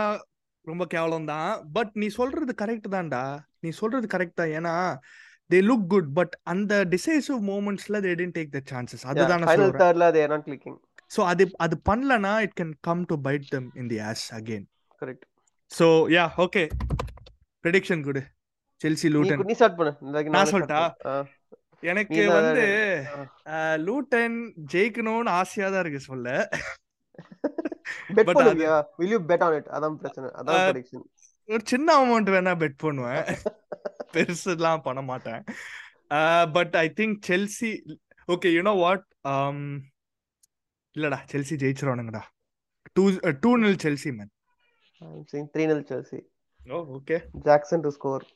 ரொம்ப 0.64 0.84
கேவலம் 0.94 1.28
தான் 1.32 1.50
பட் 1.76 1.92
நீ 2.02 2.06
சொல்றது 2.18 2.52
கரெக்ட் 2.62 2.88
தான்டா. 2.94 3.22
நீ 3.64 3.70
சொல்றது 3.80 4.06
கரெக்ட் 4.14 4.38
தான். 4.40 4.52
ஏன்னா 4.58 4.74
தே 5.50 5.58
லுக் 5.68 5.86
குட் 5.94 6.10
பட் 6.18 6.34
அந்த 6.52 6.74
decisive 6.94 7.40
மூமெண்ட்ஸ்ல 7.50 8.00
they 8.06 8.12
tend 8.20 8.36
take 8.38 8.54
the 8.56 8.62
chances 8.72 9.04
அதுதான் 9.10 9.44
third 9.82 9.98
la 10.02 10.08
they 10.16 10.22
are 10.26 10.32
not 10.34 10.44
clicking. 10.48 10.76
So 11.10 11.22
அது 11.32 11.44
அது 11.64 11.74
பண்ணலனா 11.88 12.32
it 12.46 12.54
can 12.60 12.72
come 12.88 13.02
to 13.10 13.16
bite 13.26 13.46
them 13.54 13.68
in 13.82 13.90
the 13.92 13.98
ass 14.10 14.24
again 14.38 14.64
Correct. 15.02 15.22
So 15.70 15.86
yeah 16.16 16.24
okay 16.46 16.62
prediction 17.64 18.02
குடு. 18.06 18.22
Chelsea 18.84 19.06
நீ 19.08 19.12
Luton. 19.16 19.42
நீ 19.50 19.56
start 19.60 19.78
பண்ணு. 19.80 19.92
நான் 20.36 20.50
சொல்லட்டா? 20.52 20.80
எனக்கு 21.90 22.16
நீ 22.18 22.26
வந்து 22.38 22.66
லூட்டன் 23.86 24.36
ஜெயிக்கணும்னு 24.72 25.32
ஆசையா 25.40 25.68
தான் 25.74 25.84
இருக்கு 25.84 26.00
சொல்ல. 26.10 26.28
But 28.16 28.26
பண்ணுவியா? 28.28 28.76
will 28.98 29.10
you 29.14 29.20
bet 29.30 29.42
on 29.46 29.54
it? 29.58 29.66
அதான் 29.76 29.96
பிரச்சனை. 30.02 30.28
அதான் 30.40 30.62
prediction. 30.68 31.00
ஒரு 31.48 31.62
சின்ன 31.72 31.88
அமௌண்ட் 32.02 32.30
வேணா 32.34 32.52
பெட் 32.62 32.78
பண்ணுவேன். 32.84 33.24
பெருசுலாம் 34.14 34.84
பண்ண 34.86 35.00
மாட்டேன். 35.10 35.42
But 36.56 36.74
I 36.84 36.86
think 37.00 37.16
Chelsea 37.28 37.70
okay 38.28 38.50
you know 38.56 38.72
what 38.84 39.04
இல்லடா 40.96 41.18
Chelsea 41.32 41.54
ஜெயிச்சிருவானுங்கடா. 41.64 42.22
Two 42.96 43.04
two 43.44 43.52
nil 43.64 43.82
Chelsea 43.86 44.12
man 44.18 44.32
saying 45.30 45.48
3-0 45.54 45.82
Chelsea. 45.88 46.20
Oh 46.74 46.76
okay 46.96 47.16
Jackson 47.46 47.82
ல 47.84 47.88
வச்சிருக்கேன்டா 47.90 48.28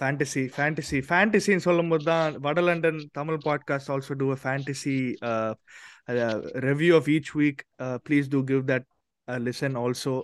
ஃபேண்டசி 0.00 0.42
ஃபேண்டசி 0.56 0.98
ஃபேண்டசின்னு 1.08 1.64
சொல்லும்போது 1.66 2.04
தான் 2.04 2.36
வட 2.46 2.60
London 2.68 3.00
Tamil 3.18 3.38
podcast 3.46 3.90
also 3.94 4.14
do 4.22 4.28
a 4.36 4.38
fantasy 4.44 4.96
review 6.68 6.92
of 6.98 7.08
each 7.16 7.30
week 7.40 7.60
please 8.06 8.28
do 8.34 8.40
give 8.50 8.62
that 8.72 8.86
listen 9.28 9.76
also 9.84 10.14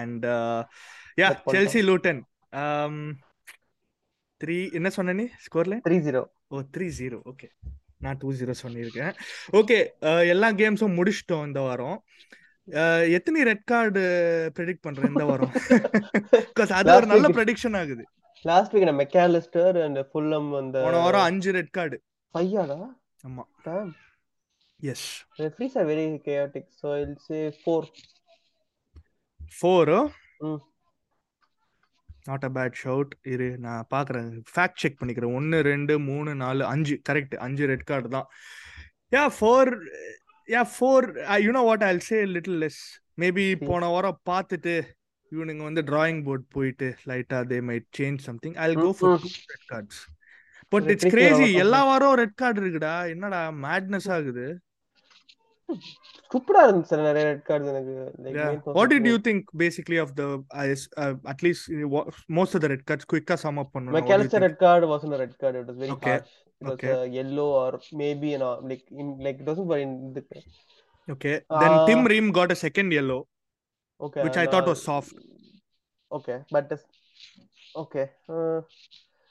and 0.00 0.24
yeah. 1.22 1.28
Chelsea 1.54 1.82
Luton 1.88 2.20
three 4.40 4.56
என்ன 4.78 4.88
சொன்ன 4.96 5.14
நீ? 5.20 5.26
ஸ்கோர்ல 5.46 5.74
3-0 5.88 6.22
oh 6.54 6.62
three 6.74 6.86
zero 6.98 7.18
okay 7.32 7.48
நான் 8.04 8.18
டூ 8.22 8.30
ஜீரோ 8.38 8.54
சொல்லியிருக்கேன் 8.62 9.12
ஓகே 9.60 9.78
எல்லா 10.32 10.48
கேம்ஸும் 10.60 10.96
முடிச்சிட்டோம் 10.98 11.46
இந்த 11.48 11.60
வாரம். 11.66 11.98
எத்தனை 13.08 13.42
ரெட் 13.42 13.64
கார்டு 13.64 14.02
ப்ரெடிக்ட் 14.58 14.84
பண்றேன் 14.86 15.08
இந்த 15.08 15.24
வாரம்? 15.24 15.52
அது 16.78 16.90
ஒரு 16.94 17.06
நல்ல 17.06 17.28
ப்ரெடிக்ஷன் 17.28 17.76
ஆகுது. 17.76 18.04
லாஸ்ட் 18.44 18.74
வீக் 18.74 18.84
நான் 18.84 19.00
மெக்காலிஸ்டர் 19.06 19.76
அண்ட் 19.82 19.98
ஃபுல்லம் 19.98 20.48
அந்த 20.54 20.76
போன 20.82 20.96
வாரம் 20.96 21.20
அஞ்சு 21.20 21.52
ரெட் 21.52 21.70
கார்டு 21.70 21.98
பையாடா? 22.34 22.78
ஆமா. 23.24 23.44
Yes 24.80 25.06
referees 25.38 25.74
are 25.76 25.86
very 25.86 26.20
chaotic 26.26 26.64
so 26.80 26.88
i'll 26.94 27.16
say 27.28 27.40
4 27.66 27.82
four 29.52 29.90
hmm. 30.40 30.60
Not 32.24 32.44
a 32.44 32.50
bad 32.50 32.76
shout 32.84 33.12
இரு 33.22 33.58
நான் 33.58 33.86
பாக்குறேன். 33.94 34.28
ஃபேக்ட் 34.54 34.76
செக் 34.76 34.98
பண்ணிக்கிறேன். 35.00 35.34
ஒன்னு 35.34 35.62
ரெண்டு 35.62 35.98
மூணு 35.98 36.34
நாலு 36.34 36.64
அஞ்சு. 36.64 37.00
கரெக்ட் 37.08 37.34
அஞ்சு 37.36 37.66
ரெட் 37.66 37.84
கார்டு 37.84 38.08
தான். 38.08 38.28
Yeah 39.12 39.30
four 39.38 39.70
yeah 40.48 40.62
four 40.72 41.06
you know 41.42 41.62
what 41.64 41.84
I'll 41.84 42.04
say 42.08 42.18
little 42.34 42.58
less 42.64 42.82
maybe 43.18 43.46
Hmm. 43.50 43.64
போன 43.66 43.88
வாரம் 43.90 44.20
பார்த்துட்டு 44.30 44.74
இவனுங்க 45.32 45.62
வந்து 45.62 45.82
டிராயிங் 45.82 46.20
போர்ட் 46.26 46.46
போயிட்டு 46.50 46.88
லைட்டா 47.10 47.38
they 47.50 47.58
might 47.68 47.86
change 47.98 48.20
something 48.28 48.56
I 48.64 48.68
go 48.76 48.90
for 48.98 49.14
hmm, 49.14 49.22
two 49.24 49.30
red 49.52 49.66
cards 49.72 50.00
but 50.72 50.86
it's 50.92 51.10
crazy 51.14 51.46
எல்லா 51.64 51.80
வாரம் 51.88 52.16
ரெட் 52.20 52.36
கார்டு 52.42 52.60
இருக்குடா 52.62 52.94
என்னடா 53.14 53.40
மேட்னஸ் 53.64 54.08
ஆகுது 54.16 54.46
ஸ்டூப்பிடா 56.24 56.62
இருந்துச்சு 56.64 56.96
நிறைய 57.00 57.24
ரெட் 57.28 57.44
கார்டு 57.44 57.70
எனக்கு 57.70 57.94
of 60.00 60.10
the 60.14 60.26
uh, 60.54 60.64
uh, 60.96 61.14
at 61.24 61.40
least 61.42 61.62
uh, 61.72 61.88
wha- 61.88 62.08
most 62.30 62.54
of 62.54 62.60
the 62.60 62.68
red 62.68 62.82
cards 62.84 63.04
quicker 63.04 63.36
sum 63.36 63.58
up 63.58 63.70
பண்ணனும் 63.74 63.96
McAllister 63.98 64.40
red 64.40 64.56
card 64.58 64.84
wasn't 64.92 65.14
a 65.14 65.22
red 65.22 65.34
card. 65.38 65.54
It 65.56 65.66
was 65.66 65.78
very 65.78 65.92
Okay. 65.92 66.14
harsh. 66.14 66.32
It 66.64 66.68
was 66.68 66.78
Okay. 66.78 66.94
a 66.96 67.06
yellow 67.06 67.48
or 67.62 67.80
maybe 67.92 68.30
you 68.30 68.38
know 68.38 68.58
like 68.62 68.84
in 68.90 69.18
like 69.18 69.40
it 69.40 69.46
wasn't 69.46 69.68
very 69.68 69.82
in 69.82 70.14
the 70.14 70.24
Okay. 71.08 71.42
Then 71.50 71.80
Tim 71.84 72.04
Uh, 72.04 72.06
Ream 72.06 72.32
got 72.32 72.52
a 72.52 72.56
second 72.56 72.92
yellow. 72.92 73.26
okay. 74.00 74.20
Which 74.20 74.36
I 74.36 74.46
thought 74.46 74.66
uh, 74.66 74.66
was 74.66 74.82
soft. 74.82 75.14
Okay, 76.10 76.44
but 76.50 76.68
this, 76.68 76.84
okay. 77.76 78.10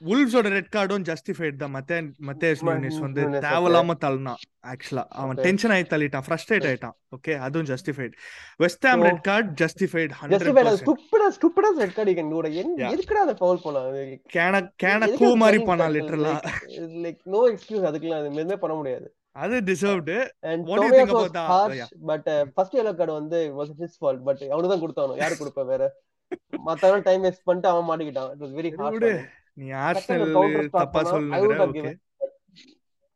Wolves 0.04 0.34
ஓட 0.36 0.50
red 0.50 0.70
கார்டும் 0.70 1.04
justified 1.04 1.56
தான் 1.56 1.74
மத்தே 1.76 1.98
Matthews 2.26 2.62
நியூனிஸ் 2.64 2.98
வந்து. 2.98 3.22
தேவையில்லாம 3.46 3.96
தள்ளினான் 4.02 4.42
ஆக்சுவலா 4.68 5.04
அவன். 5.16 5.38
Tension 5.38 5.72
ஆகி 5.72 5.84
தள்ளிட்டான் 5.84 6.26
ஃப்ரஸ்ட்ரேட் 6.28 6.64
Okay. 6.64 6.72
ஆயிட்டான் 6.72 6.96
ஓகே 7.16 7.34
அதுவும் 7.40 7.68
justified 7.68 8.14
West 8.58 8.86
Ham 8.86 9.04
red 9.04 9.22
card 9.22 9.50
justified 9.62 10.14
do. 12.32 12.42
Like, 12.42 12.56
என்- 12.62 12.76
Yeah. 12.78 12.92
எதுக்குடா 12.94 13.22
அதை 13.26 13.36
foul 13.40 13.58
பண்ணா? 13.64 13.82
Like, 13.90 14.22
கேன 14.34 14.62
கேன 14.84 15.10
கூ 15.16 15.30
மாதிரி 15.36 15.64
பண்ணான்? 15.64 15.94
லிட்டரலா 15.98 16.34
like 17.06 17.22
no 17.28 17.42
excuse 17.52 17.84
அதுக்கெல்லாம் 17.92 18.22
அது 18.22 18.32
எதுவுமே 18.34 18.56
பண்ண 18.56 18.76
முடியாது. 18.76 19.08
அது 19.36 19.56
deserved 19.62 20.18
about 21.06 21.32
the- 21.34 21.46
harsh, 21.52 21.78
yeah. 21.78 21.88
but 22.08 22.26
uh, 22.28 22.42
first 22.58 22.74
yellow 22.74 22.94
card 22.94 23.12
வந்து 23.12 23.40
was 23.60 23.70
his 23.80 23.94
fault. 24.02 24.20
But 24.26 24.42
அவனுக்கு 24.50 24.74
தான் 24.74 24.84
கொடுத்தானோ 24.84 25.18
யாரு 25.18 25.38
கொடுப்பா 25.40 25.66
வேற 25.66 25.84
மத்தவன் 26.66 27.02
டைம் 27.02 27.24
வேஸ்ட் 27.24 27.44
பண்ணிட்டு 27.44 27.70
அவன் 27.70 27.88
மாட்டிக்கிட்டான் 27.90 28.30
இட் 28.34 28.44
வாஸ் 28.44 28.54
வெரி 28.60 28.72
விடு 28.90 29.12
நீ 29.58 29.66
ஆர்சனல் 29.82 30.36
தப்பா 30.76 31.02
have 31.34 31.52
ஓகே. 31.66 31.92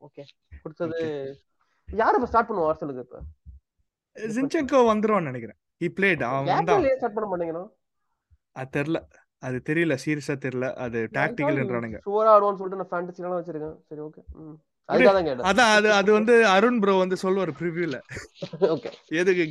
ஓகே 0.02 0.24
கொடுத்தது 0.64 1.00
யாரு 1.90 2.18
இப்ப 2.18 2.30
ஸ்டார்ட் 2.32 2.50
பண்ணுவா 2.50 2.70
ஆர்சனலுக்கு 2.70 3.06
இப்ப? 3.06 3.20
வந்துருவான்னு 4.90 5.30
நினைக்கிறேன். 5.32 5.60
ஹி 5.82 5.88
பிளேட் 5.98 6.24
அவன் 6.28 6.50
வந்தான் 6.50 6.86
ஸ்டார்ட் 6.94 7.18
பண்ண 7.18 7.28
மாட்டேங்கிறான் 7.32 7.70
அது 8.56 8.70
தெரியல. 8.78 9.00
அது 9.44 9.58
தெரியல. 9.66 9.96
சீரியஸா 10.04 10.36
தெரியல. 10.46 10.68
அது 10.86 11.00
டாக்டிக்கல்ன்றானுங்க 11.18 11.98
ஆடுவான்னு 12.32 12.60
சொல்லிட்டு 12.60 12.82
நான் 12.82 12.94
வச்சிருக்கேன். 13.40 13.78
சரி 13.90 14.02
ஓகே 14.02 14.22
அதான் 14.90 15.70
அது 15.72 15.88
அது 15.92 16.10
வந்து 16.16 16.34
அருண் 16.52 16.78
ப்ரோ 16.82 16.94
வந்து 17.02 17.16
சொல்லுவார் 17.24 17.52
ப்ரிவியூல 17.58 17.98
எதுக்கு 19.20 19.44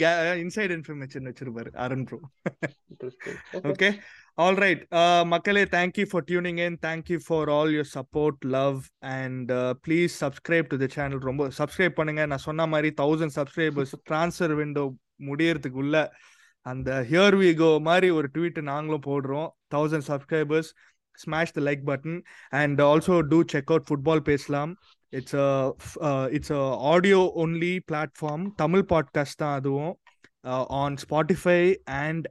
இன்சைட் 0.43 0.72
இன்ஃபர்மேஷன் 0.76 1.28
வச்சிருப்பாரு 1.28 1.70
Arun 1.84 2.07
bro 2.09 2.18
okay 3.64 3.89
all 4.45 4.59
right 4.62 4.82
மக்களே 5.32 5.62
thank you 5.74 6.05
for 6.11 6.24
tuning 6.30 6.59
in 6.64 6.74
thank you 6.87 7.18
for 7.26 7.51
all 7.57 7.70
your 7.74 7.91
support 7.95 8.43
love 8.57 8.80
and 9.18 9.53
please 9.84 10.14
subscribe 10.22 10.66
to 10.72 10.76
the 10.82 10.87
channel 10.97 11.22
ரொம்ப 11.28 11.45
சப்ஸ்கிரைப் 11.59 11.97
பண்ணுங்க. 11.99 12.22
நான் 12.32 12.45
சொன்ன 12.49 12.66
மாதிரி 12.72 12.91
தௌசண்ட் 13.01 13.34
சப்ஸ்கிரைபர்ஸ் 13.39 13.95
ட்ரான்ஸ்ஃபர் 14.11 14.55
விண்டோ 14.61 14.84
முடியறதுக்குள்ள 15.28 15.97
அந்த 16.66 16.91
ஹியர் 17.12 17.37
வி 17.43 17.51
கோ 17.62 17.70
மாதிரி 17.89 18.11
ஒரு 18.18 18.28
ட்வீட் 18.34 18.61
நாங்களும் 18.72 19.07
போடுறோம். 19.11 19.49
Thousand 19.74 20.07
subscribers 20.11 20.70
smash 21.24 21.57
the 21.57 21.61
like 21.68 21.82
button 21.91 22.18
and 22.61 22.80
also 22.91 23.14
do 23.32 23.39
check 23.53 23.70
out 23.72 23.89
football 23.91 24.22
பேசலாம் 24.30 24.72
it's 25.12 25.37
it's 26.37 26.55
audio 26.95 27.20
only 27.45 27.74
platform 27.91 28.45
Tamil 28.62 28.84
podcast 28.93 29.41
தான் 29.45 29.57
அதுவும். 29.61 29.95
ஆன் 30.80 30.97
ஸ்பாட்டிஃபை 31.05 31.61
அண்ட் 32.03 32.26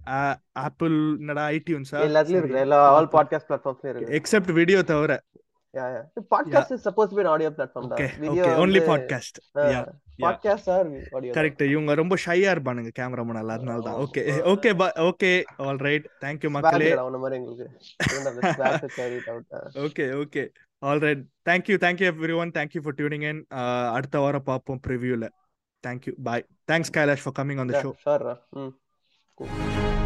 ஆப்பிள் 0.66 0.96
என்னடா 1.20 1.46
ஐடியூன்ஸா 1.58 2.02
எல்லாத்துலயும் 2.08 2.42
இருக்கு. 2.42 2.62
எல்லா 2.66 2.80
ஆல் 2.98 3.10
பாட்காஸ்ட் 3.16 3.50
பிளாட்ஃபார்ம்ஸ்லயும் 3.50 3.94
இருக்கு. 3.94 4.16
எக்ஸப்ட் 4.20 4.54
வீடியோ 4.60 4.82
தவிர. 4.94 5.22
Podcast 6.34 6.74
is 6.76 6.84
suppose 6.88 7.10
to 7.12 7.16
be 7.18 7.24
platform 7.60 7.86
okay 7.86 8.06
தான் 8.10 8.20
video 8.24 8.44
only 8.64 8.82
podcast 8.90 9.40
yeah 9.74 9.82
podcast 10.26 10.70
or 10.76 10.90
audio 11.18 11.34
correct 11.38 11.64
இவங்க 11.72 11.94
ரொம்ப 12.02 12.16
ஷையா 12.26 12.52
இருப்பானுங்க 12.56 12.92
கேமராமேன் 13.00 13.40
அதனால 13.56 13.80
தான். 13.88 13.98
Okay 14.04 14.22
okay 14.52 14.72
okay 15.08 15.32
all 15.66 15.82
right 15.88 16.06
thank you 16.26 16.52
மக்களே. 16.58 16.92
அவன 17.04 17.20
மாதிரி 17.24 17.40
எங்களுக்கு. 17.40 17.68
Okay 19.88 20.06
okay 20.22 20.44
all 20.90 21.04
right 21.06 21.24
thank you 21.50 21.78
thank you 21.86 22.08
everyone 22.44 22.54
thank you 22.60 22.84
for 22.86 22.98
tuning 23.02 23.26
in 23.32 23.42
அடுத்த 23.96 24.20
வாரம் 24.26 24.48
பார்ப்போம் 24.52 24.82
ப்ரிவியூல 24.88 25.28
Thank 25.86 26.08
you. 26.08 26.16
Bye. 26.18 26.46
Thanks, 26.68 26.90
Kailash, 26.90 27.20
for 27.20 27.32
coming 27.32 27.60
on 27.60 27.68
the 27.68 27.74
yeah, 27.74 27.82
show. 27.84 27.96
Sure. 28.04 28.40
Mm. 28.56 28.74
Cool. 29.38 30.02